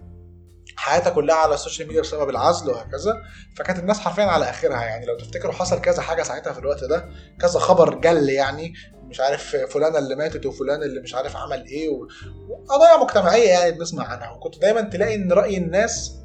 حياتها 0.76 1.10
كلها 1.10 1.36
على 1.36 1.54
ال 1.54 1.59
social 1.59 1.88
media 1.88 2.02
بسبب 2.02 2.30
العزل 2.30 2.70
وهكذا. 2.70 3.22
فكانت 3.56 3.78
الناس 3.78 4.00
حرفيا 4.00 4.24
على 4.24 4.50
آخرها 4.50 4.82
يعني. 4.82 5.06
لو 5.06 5.16
تفتكروا 5.18 5.52
حصل 5.52 5.80
كذا 5.80 6.02
حاجة 6.02 6.22
ساعتها 6.22 6.52
في 6.52 6.58
الوقت 6.58 6.84
ده 6.84 7.08
كذا 7.40 7.58
خبر 7.60 7.94
جلل 7.94 8.28
يعني. 8.28 8.72
مش 9.12 9.20
عارف 9.20 9.56
فلانة 9.56 9.98
اللي 9.98 10.14
ماتت 10.16 10.46
وفلان 10.46 10.82
اللي 10.82 11.00
مش 11.00 11.14
عارف 11.14 11.36
عمل 11.36 11.66
إيه 11.66 11.88
وقضايا 12.48 13.02
مجتمعية 13.04 13.48
يعني 13.48 13.72
بنسمع 13.72 14.04
عنها. 14.04 14.30
وكنت 14.30 14.58
دايما 14.58 14.80
تلاقي 14.80 15.14
إن 15.14 15.32
رأي 15.32 15.56
الناس 15.56 16.16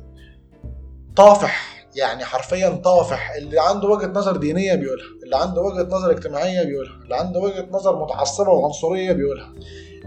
طافح 1.16 1.86
يعني 1.96 2.26
حرفيا 2.26 2.70
طافح. 2.70 3.32
اللي 3.32 3.60
عنده 3.62 3.88
وجهة 3.88 4.08
نظر 4.08 4.38
دينية 4.38 4.76
بيقولها 4.76 5.06
اللي 5.24 5.38
عنده 5.38 5.62
وجهة 5.62 5.84
نظر 5.96 6.12
اجتماعية 6.12 6.64
بيقولها 6.64 6.96
اللي 7.04 7.16
عنده 7.16 7.40
وجهة 7.40 7.68
نظر 7.72 8.04
متعصبة 8.04 8.50
وعنصرية 8.50 9.12
بيقولها 9.12 9.54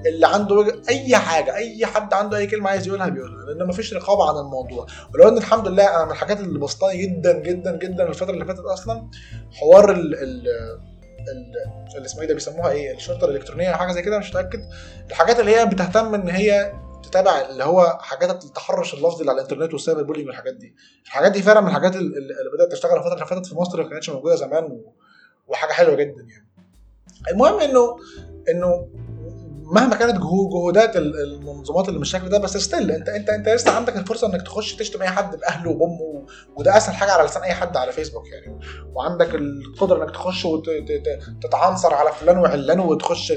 اللي 0.06 0.26
عنده 0.26 0.54
وجه 0.54 0.82
أي 0.88 1.16
حاجة 1.16 1.54
أي 1.56 1.86
حد 1.86 2.14
عنده 2.14 2.36
أي 2.36 2.46
كلمة 2.46 2.70
عايز 2.70 2.86
يقولها 2.86 3.08
بيقولها 3.08 3.44
لأن 3.44 3.68
مفيش 3.68 3.94
رقابة 3.94 4.28
عن 4.28 4.44
الموضوع. 4.44 4.86
ولو 5.14 5.28
إن 5.28 5.38
الحمد 5.38 5.68
لله 5.68 5.96
أنا 5.96 6.04
من 6.04 6.10
الحاجات 6.10 6.40
اللي 6.40 6.58
بسطاني 6.58 7.02
جدا 7.06 7.38
جدا 7.38 7.76
جدا 7.76 8.08
الفترة 8.08 8.30
اللي 8.30 8.44
فاتت 8.44 8.60
أصلا 8.60 9.10
حوار 9.52 9.90
ال 9.90 10.14
ال 10.14 10.46
اللي 11.96 12.06
اسمه 12.06 12.22
إيه 12.22 12.28
ده 12.28 12.34
بيسموها 12.34 12.70
إيه 12.70 12.94
الشرطة 12.94 13.24
الإلكترونية 13.24 13.72
حاجة 13.72 13.92
زي 13.92 14.02
كده 14.02 14.18
مش 14.18 14.30
متأكد. 14.30 14.60
الحاجات 15.10 15.40
اللي 15.40 15.56
هي 15.56 15.66
بتهتم 15.66 16.14
إن 16.14 16.28
هي 16.28 16.72
تتابع 17.02 17.40
اللي 17.40 17.64
هو 17.64 17.98
حاجات 18.00 18.44
التحرش 18.44 18.94
اللفظي 18.94 19.20
اللي 19.20 19.30
على 19.30 19.40
الإنترنت 19.40 19.72
وال 19.72 19.81
cyber 19.81 20.02
bullying 20.02 20.26
والحاجات 20.26 20.54
دي. 20.54 20.74
الحاجات 21.04 21.32
دي 21.32 21.42
فعلا 21.42 21.60
من 21.60 21.68
الحاجات 21.68 21.96
اللي 21.96 22.50
بدأت 22.54 22.72
تشتغل 22.72 22.96
الفترة 22.96 23.14
اللي 23.14 23.26
فاتت 23.26 23.46
في 23.46 23.54
مصر 23.54 23.82
ما 23.82 23.88
كانتش 23.88 24.10
موجودة 24.10 24.34
زمان 24.34 24.80
وحاجة 25.48 25.72
حلوة 25.72 25.94
جدا 25.94 26.26
يعني. 26.28 26.48
المهم 27.32 27.60
انه 27.60 27.96
إنه 28.50 28.88
مهما 29.70 29.96
كانت 29.96 30.16
مجهودات 30.16 30.96
المنظمات 30.96 31.88
اللي 31.88 31.98
بالشكل 31.98 32.28
ده 32.28 32.38
بس 32.38 32.56
still 32.56 32.90
انت 32.90 33.08
انت 33.08 33.28
انت 33.28 33.48
لسه 33.48 33.70
عندك 33.70 33.96
الفرصة 33.96 34.26
انك 34.26 34.42
تخش 34.42 34.74
تشتم 34.74 35.02
أي 35.02 35.08
حد 35.08 35.36
بأهله 35.36 35.70
وبأمه 35.70 36.26
وده 36.56 36.76
أسهل 36.76 36.94
حاجة 36.94 37.12
على 37.12 37.22
لسان 37.22 37.42
أي 37.42 37.54
حد 37.54 37.76
على 37.76 37.92
فيسبوك 37.92 38.28
يعني. 38.28 38.60
وعندك 38.94 39.34
القدرة 39.34 40.04
إنك 40.04 40.10
تخش 40.10 40.44
وتتعنصر 40.44 41.94
على 41.94 42.12
فلان 42.12 42.38
وعلان 42.38 42.80
وتخش 42.80 43.32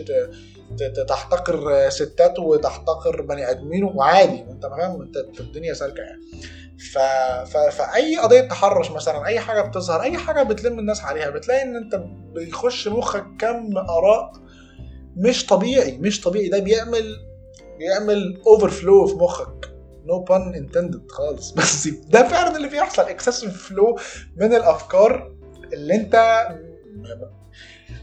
تحتقر 1.08 1.90
ستات 1.90 2.40
وتحتقر 2.40 3.22
بني 3.22 3.50
آدمين 3.50 3.84
وعادي. 3.84 4.42
أنت 4.42 4.66
فاهم؟ 4.66 5.02
أنت 5.02 5.18
في 5.34 5.42
الدنيا 5.42 5.74
سالكة 5.74 6.02
يعني. 6.02 6.22
ف... 6.94 6.98
ف... 7.50 7.58
فأي 7.58 8.18
قضية 8.18 8.42
تحرش 8.42 8.92
مثلا 8.92 9.26
أي 9.26 9.40
حاجة 9.40 9.62
بتظهر 9.62 10.02
أي 10.02 10.18
حاجة 10.18 10.44
بتلم 10.44 10.80
الناس 10.80 11.02
عليها 11.02 11.30
بتلاقي 11.30 11.64
إن 11.64 11.76
أنت 11.76 12.04
بيخش 12.36 12.88
مخك 12.88 13.26
كم 13.40 13.78
آراء 13.78 14.43
مش 15.16 15.46
طبيعي 15.46 15.98
مش 15.98 16.22
طبيعي. 16.22 16.50
ده 16.50 16.60
بيعمل 16.60 17.18
بيعمل 17.80 18.42
overflow 18.48 19.08
في 19.08 19.16
مخك. 19.16 19.70
no 20.06 20.20
pun 20.20 20.56
intended 20.56 21.12
خالص. 21.12 21.52
بس 21.58 21.88
ده 21.88 22.28
فعلا 22.28 22.58
اللي 22.58 22.68
بيحصل. 22.68 23.02
excessive 23.02 23.68
flow 23.68 24.00
من 24.36 24.54
الأفكار 24.54 25.36
اللي 25.74 25.96
أنت 25.96 26.16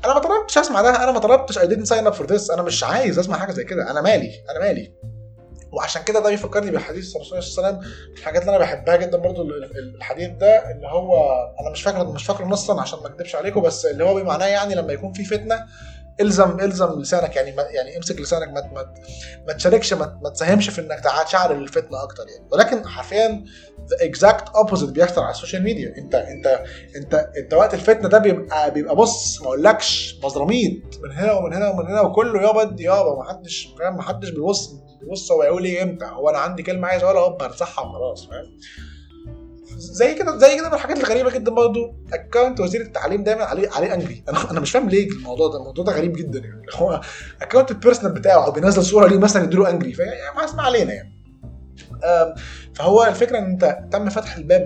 أنا 0.04 0.14
ما 0.14 0.20
طلبتش 0.20 0.58
أسمع 0.58 0.82
ده. 0.82 1.04
أنا 1.04 1.12
ما 1.12 1.18
طلبتش 1.18 1.58
I 1.58 1.68
didn't 1.68 1.88
sign 1.88 2.12
up 2.12 2.14
for 2.14 2.26
this. 2.26 2.52
أنا 2.52 2.62
مش 2.62 2.84
عايز 2.84 3.18
أسمع 3.18 3.38
حاجة 3.38 3.52
زي 3.52 3.64
كده. 3.64 3.90
أنا 3.90 4.00
مالي 4.00 4.30
أنا 4.50 4.58
مالي. 4.58 4.92
وعشان 5.72 6.02
كده 6.02 6.20
ده 6.20 6.30
بيفكرني 6.30 6.70
بحديث 6.70 7.16
الرسول 7.16 7.38
عليه 7.38 7.46
وسلم. 7.46 7.80
الحاجات 8.18 8.42
اللي 8.42 8.50
أنا 8.50 8.58
بحبها 8.58 8.96
جدا 8.96 9.18
برضو 9.18 9.42
الحديث 9.96 10.28
ده 10.28 10.70
اللي 10.70 10.86
هو 10.86 11.32
أنا 11.60 11.70
مش 11.70 11.82
فاكر 11.82 12.06
مش 12.06 12.24
فاكر 12.24 12.44
نصا 12.44 12.80
عشان 12.80 12.98
ما 12.98 13.06
اكذبش 13.06 13.36
عليكم 13.36 13.60
بس 13.60 13.86
اللي 13.86 14.04
هو 14.04 14.14
بمعناه 14.14 14.46
يعني 14.46 14.74
لما 14.74 14.92
يكون 14.92 15.12
في 15.12 15.24
فتنة 15.24 15.66
الزم 16.20 16.61
إلزم 16.61 17.00
لسانك 17.00 17.37
يعني 17.37 17.50
يعني 17.74 17.96
امسك 17.96 18.20
لسانك 18.20 18.48
ما 18.48 18.61
ما, 18.74 18.94
ما 19.46 19.52
تشاركش 19.52 19.92
ما, 19.92 20.18
ما 20.22 20.30
تساهمش 20.30 20.70
في 20.70 20.80
إنك 20.80 21.00
تشعل 21.26 21.52
الفتنة 21.52 22.02
أكتر 22.02 22.22
يعني. 22.28 22.48
ولكن 22.52 22.88
حرفيا 22.88 23.44
the 23.90 24.06
exact 24.06 24.48
opposite 24.48 24.88
بيحصل 24.90 25.20
على 25.20 25.30
ال 25.30 25.35
social 25.35 25.62
media. 25.62 25.94
انت 25.98 26.14
انت 26.14 26.64
انت 26.96 27.14
أنت 27.37 27.54
وقت 27.54 27.74
الفتنة 27.74 28.09
ده 28.09 28.18
بيبقى 28.18 28.70
بيبقى 28.70 28.96
بص 28.96 29.40
ما 29.40 29.46
أقولكش 29.46 30.16
مزرميط 30.24 30.83
من 31.02 31.12
هنا 31.12 31.33
ومن 31.33 31.52
هنا 31.54 31.68
ومن 31.70 31.87
هنا 31.87 32.00
وكله 32.00 32.42
يابا 32.42 32.76
يابا 32.80 33.16
ما 33.16 33.24
حدش 33.28 33.68
فاهم؟ 33.78 33.96
ما 33.96 34.02
حدش 34.02 34.30
بيبص 34.30 34.70
بيبص 35.00 35.33
هو 35.33 35.42
يقول 35.42 35.64
إيه 35.64 35.83
إمتى. 35.83 36.04
هو 36.04 36.30
أنا 36.30 36.38
عندي 36.38 36.62
كلمة 36.62 36.88
عايز 36.88 37.02
أقولها 37.02 37.22
هوب 37.22 37.42
هرزعها 37.42 37.80
وخلاص 37.80 38.26
فاهم؟ 38.26 38.56
زي 39.80 40.14
كده 40.14 40.38
زي 40.38 40.56
كده 40.56 40.68
من 40.68 40.74
الحاجات 40.74 40.98
الغريبة 40.98 41.30
جدا 41.30 41.50
برضه 41.50 41.94
account 42.12 42.60
وزير 42.60 42.80
التعليم 42.80 43.22
دايما 43.24 43.44
عليه 43.44 43.70
عليه 43.70 43.94
angry 43.94 44.24
أنا 44.28 44.50
أنا 44.50 44.60
مش 44.60 44.70
فاهم 44.70 44.88
ليه 44.88 45.10
الموضوع 45.10 45.48
ده. 45.48 45.58
الموضوع 45.58 45.84
ده 45.84 45.92
غريب 45.92 46.16
جدا 46.16 46.38
يعني. 46.38 46.62
هو 46.74 47.00
account 47.42 47.70
ال 47.70 47.75
personal 47.75 48.12
بتاعه 48.12 48.44
أو 48.46 48.50
بينزل 48.52 48.82
صورة 48.84 49.06
ليه 49.08 49.18
مثلا 49.18 49.44
يديله 49.44 49.70
angry 49.70 49.92
فما 49.92 50.44
اسمع 50.44 50.62
علينا 50.62 50.92
يعني. 50.92 51.10
فهو 52.74 53.04
الفكرة 53.04 53.38
إن 53.38 53.44
أنت 53.44 53.78
تم 53.92 54.08
فتح 54.10 54.36
الباب 54.36 54.64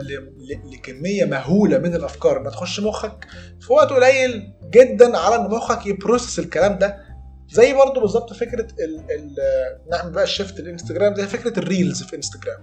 لكمية 0.72 1.24
مهولة 1.24 1.78
من 1.78 1.94
الأفكار. 1.94 2.40
انها 2.40 2.50
تخش 2.50 2.80
مخك. 2.80 3.26
في 3.60 3.72
وقت 3.72 3.88
قليل 3.90 4.52
جدا 4.70 5.18
على 5.18 5.34
إن 5.36 5.50
مخك 5.50 5.86
ي 5.86 5.93
process 5.93 6.38
الكلام 6.38 6.78
ده. 6.78 6.96
زي 7.50 7.74
برضه 7.74 8.00
بالظبط 8.00 8.32
فكرة 8.32 8.66
ال 8.80 9.00
ال 9.10 9.36
نعمل 9.90 10.10
بقى 10.12 10.24
ال 10.24 10.30
shift 10.30 10.60
الانستجرام 10.60 11.14
زي 11.14 11.26
فكرة 11.26 11.58
ال 11.58 11.66
reels 11.66 12.02
في 12.02 12.16
إنستجرام. 12.16 12.58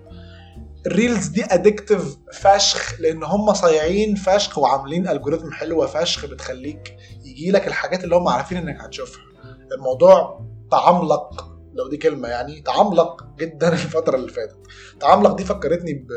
ال 0.86 0.93
reels 0.93 1.28
دي 1.28 1.46
addictive 1.46 2.18
فشخ 2.34 3.02
لأن 3.02 3.24
هم 3.24 3.54
صايعين 3.54 4.16
فشخ 4.16 4.58
وعاملين 4.58 5.08
algorithm 5.08 5.52
حلوة 5.52 5.88
فشخ 5.88 6.26
بتخليك 6.26 6.98
يجي 7.26 7.52
لك 7.52 7.68
الحاجات 7.68 8.04
اللي 8.04 8.16
هم 8.16 8.28
عارفين 8.28 8.58
إنك 8.58 8.82
هتشوفها. 8.82 9.24
الموضوع 9.72 10.46
تعملق 10.72 11.48
لو 11.74 11.88
دي 11.90 11.98
كلمة 11.98 12.28
يعني 12.28 12.62
تعملق 12.62 13.24
جدا 13.40 13.74
الفترة 13.74 14.16
اللي 14.16 14.30
فاتت. 14.30 14.58
تعملق 15.00 15.36
دي 15.36 15.44
فكرتني 15.44 15.94
ب... 15.94 16.08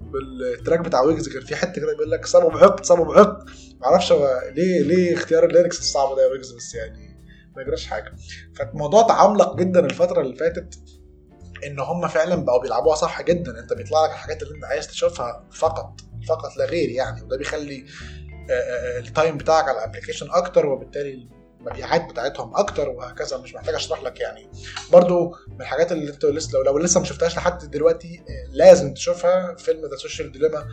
بال 0.00 0.23
track 0.23 0.80
بتاع 0.80 1.00
ويجز 1.00 1.28
كان 1.28 1.42
في 1.44 1.56
حتة 1.56 1.72
كده 1.72 1.92
بيقول 1.92 2.10
لك 2.10 2.26
صابوا 2.26 2.50
بعقد 2.50 2.84
صابوا 2.84 3.04
بعقد 3.04 3.50
معرفش 3.80 4.12
هو 4.12 4.42
ليه 4.54 4.82
ليه 4.82 5.14
اختيار 5.14 5.44
ال 5.44 5.49
lyrics 5.49 5.78
الصعب 5.78 6.16
ده 6.16 6.22
يا 6.22 6.28
ويجز 6.28 6.52
بس 6.52 6.74
يعني 6.74 7.12
ما 7.56 7.62
يجراش 7.62 7.86
حاجة. 7.86 8.12
فالموضوع 8.56 9.02
تعملق 9.02 9.56
جدا 9.56 9.86
الفترة 9.86 10.20
اللي 10.20 10.36
فاتت. 10.36 10.74
إن 11.66 11.80
هم 11.80 12.08
فعلا 12.08 12.44
بقوا 12.44 12.62
بيلعبوها 12.62 12.96
صح 12.96 13.22
جدا. 13.22 13.58
أنت 13.58 13.72
بيطلع 13.72 14.04
لك 14.04 14.10
الحاجات 14.10 14.42
اللي 14.42 14.54
أنت 14.54 14.64
عايز 14.64 14.88
تشوفها 14.88 15.44
فقط 15.52 16.00
فقط 16.28 16.56
لا 16.56 16.64
غير 16.64 16.88
يعني. 16.88 17.22
وده 17.22 17.36
بيخلي 17.36 17.84
آه، 18.50 18.52
آه، 18.52 18.98
ال 18.98 19.06
time 19.06 19.36
بتاعك 19.36 19.68
على 19.68 19.78
ال 19.78 19.82
application 19.82 20.30
أكتر 20.30 20.66
وبالتالي 20.66 21.28
المبيعات 21.60 22.10
بتاعتهم 22.10 22.56
أكتر 22.56 22.88
وهكذا. 22.88 23.36
مش 23.36 23.54
محتاج 23.54 23.74
أشرح 23.74 24.02
لك 24.02 24.20
يعني. 24.20 24.50
برضو 24.92 25.36
من 25.48 25.60
الحاجات 25.60 25.92
اللي 25.92 26.12
أنت 26.12 26.24
لسه 26.24 26.58
لو, 26.58 26.62
لو 26.62 26.78
لسه 26.78 27.00
ما 27.00 27.06
شفتهاش 27.06 27.36
لحد 27.36 27.70
دلوقتي 27.70 28.22
لازم 28.50 28.94
تشوفها. 28.94 29.54
فيلم 29.54 29.80
The 29.86 29.96
Social 29.96 30.32
Dilemma 30.32 30.68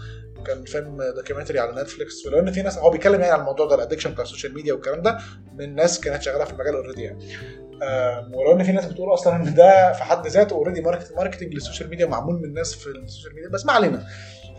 كان 0.45 0.65
فيلم 0.65 1.03
documentary 1.15 1.59
على 1.59 1.81
نتفليكس 1.81 2.25
ولو 2.25 2.39
ان 2.39 2.51
في 2.51 2.61
ناس 2.61 2.77
هو 2.77 2.89
بيتكلم 2.89 3.21
يعني 3.21 3.31
على 3.31 3.39
الموضوع 3.39 3.65
ده 3.65 3.75
ال 3.75 3.79
addiction 3.79 4.11
بتاع 4.11 4.23
ال 4.23 4.28
social 4.28 4.53
media 4.53 4.73
والكلام 4.73 5.01
ده 5.01 5.17
من 5.53 5.75
ناس 5.75 5.99
كانت 5.99 6.21
شغالة 6.21 6.45
في 6.45 6.51
المجال 6.51 6.75
already 6.75 7.01
يعني. 7.01 7.25
ولو 8.33 8.51
إن 8.51 8.63
في 8.63 8.71
ناس 8.71 8.85
بتقول 8.85 9.13
أصلا 9.13 9.35
إن 9.35 9.53
ده 9.53 9.93
في 9.93 10.03
حد 10.03 10.27
ذاته 10.27 10.53
already 10.53 10.81
marketing 11.15 11.53
لل 11.53 11.62
social 11.62 11.89
media 11.89 12.05
معمول 12.05 12.41
من 12.41 12.53
ناس 12.53 12.73
في 12.73 12.87
ال 12.87 12.94
social 12.94 13.35
media 13.35 13.49
بس 13.49 13.65
ما 13.65 13.73
علينا. 13.73 14.07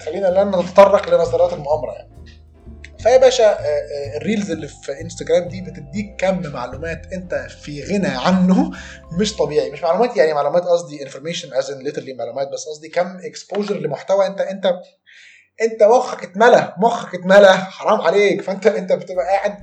خلينا 0.00 0.26
لا 0.26 0.44
نتطرق 0.44 1.14
لنظريات 1.14 1.52
المؤامرة 1.52 1.92
يعني. 1.92 2.10
فيا 2.98 3.16
باشا 3.16 3.44
آه، 3.44 3.62
آه، 3.62 4.16
ال 4.16 4.22
reels 4.22 4.50
اللي 4.50 4.68
في 4.68 5.00
إنستجرام 5.00 5.48
دي 5.48 5.60
بتديك 5.60 6.14
كم 6.18 6.52
معلومات 6.52 7.12
أنت 7.12 7.34
في 7.34 7.84
غنى 7.84 8.06
عنه 8.08 8.70
مش 9.12 9.36
طبيعي. 9.36 9.70
مش 9.70 9.82
معلومات 9.82 10.16
يعني 10.16 10.34
معلومات 10.34 10.62
قصدي 10.62 11.02
information 11.02 11.54
as 11.54 11.70
in 11.70 11.78
literally 11.78 12.14
معلومات 12.14 12.48
بس 12.48 12.68
قصدي 12.68 12.88
كم 12.88 13.18
exposure 13.18 13.76
لمحتوى 13.76 14.26
انت 14.26 14.40
أنت 14.40 14.74
انت 15.62 15.82
مخك 15.82 16.22
اتملى 16.22 16.74
مخك 16.78 17.14
اتملى 17.14 17.52
حرام 17.54 18.00
عليك. 18.00 18.42
فانت 18.42 18.66
انت 18.66 18.92
بتبقى 18.92 19.24
قاعد 19.26 19.54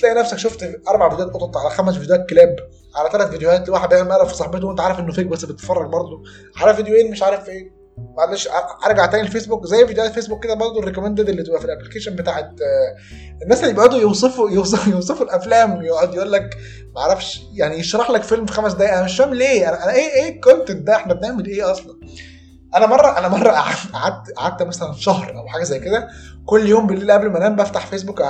تلاقي 0.00 0.14
نفسك 0.14 0.36
شفت 0.38 0.80
أربع 0.88 1.10
فيديوهات 1.10 1.34
قطط 1.34 1.56
على 1.56 1.70
خمس 1.70 1.94
فيديوهات 1.96 2.26
كلاب 2.30 2.56
على 2.96 3.10
ثلاث 3.12 3.30
فيديوهات 3.30 3.68
لواحد 3.68 3.88
بيعمل 3.88 4.08
مقلب 4.08 4.28
في 4.28 4.34
صاحبته 4.34 4.66
وانت 4.66 4.80
عارف 4.80 5.00
إنه 5.00 5.12
fake 5.12 5.26
بس 5.26 5.44
بتتفرج 5.44 5.86
برضه. 5.90 6.22
على 6.56 6.74
فيديوهين 6.74 7.10
مش 7.10 7.22
عارف 7.22 7.48
إيه. 7.48 7.82
معلش 8.16 8.48
أرجع 8.86 9.06
تاني 9.06 9.22
الفيسبوك 9.22 9.66
زي 9.66 9.86
فيديوهات 9.86 10.12
فيسبوك 10.12 10.44
كده 10.44 10.54
برضه 10.54 10.80
ال 10.80 10.84
recommended 10.84 11.28
اللي 11.28 11.42
تبقى 11.42 11.58
في 11.60 11.64
ال 11.64 11.68
application 11.68 12.16
بتاعت 12.16 12.44
آه، 12.44 12.96
الناس 13.42 13.62
اللي 13.62 13.74
بيقعدوا 13.74 13.98
يوصفوا 14.00 14.50
يوصفوا, 14.50 14.92
يوصفوا 14.92 15.26
الأفلام 15.26 15.82
يقعد 15.82 16.14
يقول 16.14 16.32
لك 16.32 16.50
ما 16.94 17.00
أعرفش 17.00 17.42
يعني 17.54 17.78
يشرح 17.78 18.10
لك 18.10 18.22
فيلم 18.22 18.46
في 18.46 18.52
خمس 18.52 18.72
دقائق 18.72 18.92
أنا 18.94 19.04
مش 19.04 19.16
فاهم 19.16 19.34
ليه. 19.34 19.68
أنا, 19.68 19.92
إيه 19.94 20.12
إيه 20.14 20.34
ال 20.34 20.40
content 20.40 20.86
ده؟ 20.86 20.96
إحنا 20.96 21.14
بنعمل 21.14 21.46
إيه 21.46 21.70
أصلا؟ 21.70 21.94
أنا 22.74 22.86
مره 22.86 23.18
أنا 23.18 23.28
مره 23.28 23.50
قعدت 23.94 24.30
قعدت 24.36 24.62
مثلا 24.62 24.92
شهر 24.92 25.36
أو 25.38 25.48
حاجة 25.48 25.62
زي 25.62 25.78
كده 25.78 26.08
كل 26.46 26.66
يوم 26.66 26.86
بالليل 26.86 27.12
قبل 27.12 27.30
ما 27.30 27.38
انام 27.38 27.56
بفتح 27.56 27.86
فيسبوك 27.86 28.22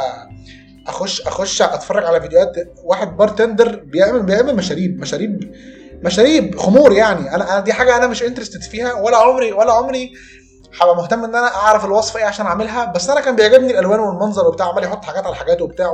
اخش 0.86 1.20
اخش 1.26 1.62
اتفرج 1.62 2.04
على 2.04 2.20
فيديوهات 2.20 2.52
واحد 2.84 3.16
bartender 3.16 3.76
بيعمل 3.76 4.22
بيعمل 4.22 4.56
مشاريب 4.56 5.00
مشاريب 5.00 5.52
مشاريب 6.02 6.58
خمور 6.58 6.92
يعني. 6.92 7.34
أنا 7.34 7.60
دي 7.60 7.72
حاجة 7.72 7.96
أنا 7.96 8.06
مش 8.06 8.22
interested 8.22 8.62
فيها 8.62 8.92
ولا 8.94 9.16
عمري 9.16 9.52
ولا 9.52 9.72
عمري 9.72 10.12
هبقى 10.80 10.96
مهتم 10.96 11.24
إن 11.24 11.34
أنا 11.34 11.54
أعرف 11.54 11.84
الوصفة 11.84 12.18
إيه 12.20 12.24
عشان 12.24 12.46
أعملها. 12.46 12.84
بس 12.84 13.10
أنا 13.10 13.20
كان 13.20 13.36
بيعجبني 13.36 13.70
الألوان 13.70 14.00
والمنظر 14.00 14.46
وبتاع 14.48 14.66
عمال 14.66 14.84
يحط 14.84 15.04
حاجات 15.04 15.26
على 15.26 15.36
حاجات 15.36 15.62
وبتاع 15.62 15.92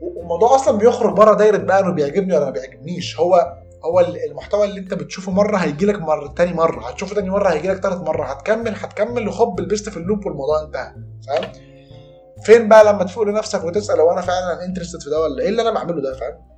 والموضوع 0.00 0.54
أصلا 0.54 0.78
بيخرج 0.78 1.12
بره 1.12 1.34
دايرة 1.34 1.56
بقى 1.56 1.80
إنه 1.80 1.92
بيعجبني 1.92 2.36
ولا 2.36 2.44
ما 2.44 2.50
بيعجبنيش. 2.50 3.20
هو 3.20 3.52
هو 3.84 4.00
المحتوى 4.00 4.64
اللي 4.64 4.80
انت 4.80 4.94
بتشوفه 4.94 5.32
مرة 5.32 5.56
هيجي 5.56 5.86
لك 5.86 5.98
مرة 6.00 6.28
تاني 6.36 6.52
مرة 6.52 6.88
هتشوفه 6.88 7.14
تاني 7.14 7.30
مرة 7.30 7.48
هيجي 7.48 7.68
لك 7.68 7.82
تالت 7.82 7.96
مرة 8.02 8.24
هتكمل 8.26 8.74
هتكمل 8.76 9.28
وهوب 9.28 9.60
لبست 9.60 9.88
في 9.88 9.96
ال 9.96 10.02
loop 10.02 10.26
والموضوع 10.26 10.62
انتهى 10.62 10.94
فاهم؟ 11.26 11.52
فين 12.44 12.68
بقى 12.68 12.84
لما 12.84 13.04
تفوق 13.04 13.24
لنفسك 13.24 13.64
وتسأل 13.64 14.00
هو 14.00 14.12
أنا 14.12 14.20
فعلا 14.20 14.64
interested 14.64 15.00
في 15.02 15.10
ده 15.10 15.20
ولا 15.20 15.42
إيه 15.42 15.48
اللي 15.48 15.62
أنا 15.62 15.70
بعمله 15.70 16.02
ده 16.02 16.16
فاهم؟ 16.16 16.50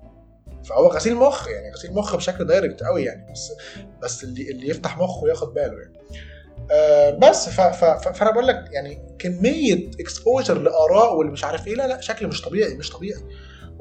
فهو 0.65 0.87
غسيل 0.89 1.17
مخ 1.17 1.49
يعني 1.49 1.73
غسيل 1.73 1.95
مخ 1.95 2.17
بشكل 2.17 2.47
direct 2.47 2.83
قوي 2.83 3.05
يعني 3.05 3.33
بس 3.33 3.53
بس 4.03 4.25
اللي 4.25 4.51
اللي 4.51 4.69
يفتح 4.69 4.99
مخه 4.99 5.23
وياخد 5.23 5.55
باله 5.55 5.79
يعني. 5.81 5.99
آه 6.71 7.11
بس 7.11 7.49
ف 7.49 7.61
ف 7.61 8.09
فأنا 8.09 8.31
بقول 8.31 8.47
لك 8.47 8.65
يعني 8.73 9.17
كمية 9.19 9.91
exposure 10.01 10.59
لآراء 10.59 11.17
واللي 11.17 11.33
مش 11.33 11.45
عارف 11.45 11.67
إيه 11.67 11.75
لا 11.75 11.87
لا 11.87 12.01
شكل 12.01 12.27
مش 12.27 12.43
طبيعي 12.43 12.75
مش 12.75 12.91
طبيعي. 12.91 13.21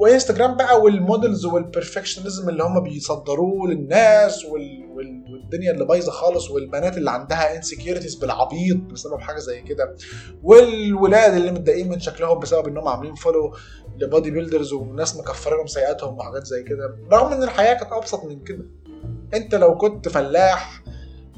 وانستجرام 0.02 0.58
بقى 0.58 0.82
وال 0.82 0.98
models 0.98 1.46
وال 1.46 1.60
perfectionism 1.60 2.50
اللي 2.50 2.64
هم 2.64 2.80
بيصدروه 2.84 3.68
للناس 3.70 4.46
وال... 4.46 4.86
وال... 4.90 5.24
والدنيا 5.34 5.72
اللي 5.72 5.86
بايظة 5.86 6.12
خالص 6.12 6.50
والبنات 6.52 6.98
اللي 6.98 7.12
عندها 7.12 7.56
insecurities 7.56 8.16
بالعبيط 8.16 8.78
بسبب 8.78 9.20
حاجة 9.20 9.40
زي 9.40 9.62
كده. 9.62 9.96
والولاد 10.44 11.34
اللي 11.34 11.52
متضايقين 11.52 11.90
من 11.90 12.00
شكلهم 12.00 12.40
بسبب 12.40 12.68
إنهم 12.68 12.88
عاملين 12.88 13.16
follow 13.16 13.56
ل 13.98 14.32
bodybuilders 14.32 14.74
وناس 14.74 15.18
مكفرينهم 15.18 15.68
سيئاتهم 15.68 16.18
وحاجات 16.18 16.46
زي 16.46 16.64
كده. 16.64 16.98
رغم 17.12 17.32
إن 17.34 17.44
الحياة 17.44 17.74
كانت 17.74 17.94
أبسط 17.94 18.24
من 18.26 18.44
كده. 18.44 18.66
أنت 19.34 19.56
لو 19.56 19.78
كنت 19.78 20.08
فلاح 20.08 20.84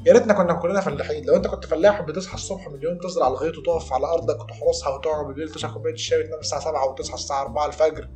يا 0.06 0.12
ريتنا 0.12 0.34
كنا 0.34 0.52
كلنا 0.54 0.80
فلاحين. 0.80 1.24
لو 1.24 1.36
انت 1.36 1.46
كنت 1.46 1.66
فلاح 1.66 2.02
بتصحى 2.02 2.34
الصبح 2.34 2.68
من 2.68 2.98
تزرع 2.98 3.28
الغيط 3.28 3.58
وتقف 3.58 3.92
على 3.92 4.06
أرضك 4.06 4.40
وتحرسها 4.40 4.88
وتقعد 4.88 5.26
بالليل 5.26 5.48
تشرب 5.48 5.72
كوباية 5.72 5.94
الشاي 5.94 6.20
وتنام 6.20 6.40
الساعة 6.40 6.60
7 6.60 6.90
وتصحى 6.90 7.14
الساعة 7.14 7.42
4 7.42 7.66
الفجر. 7.66 8.08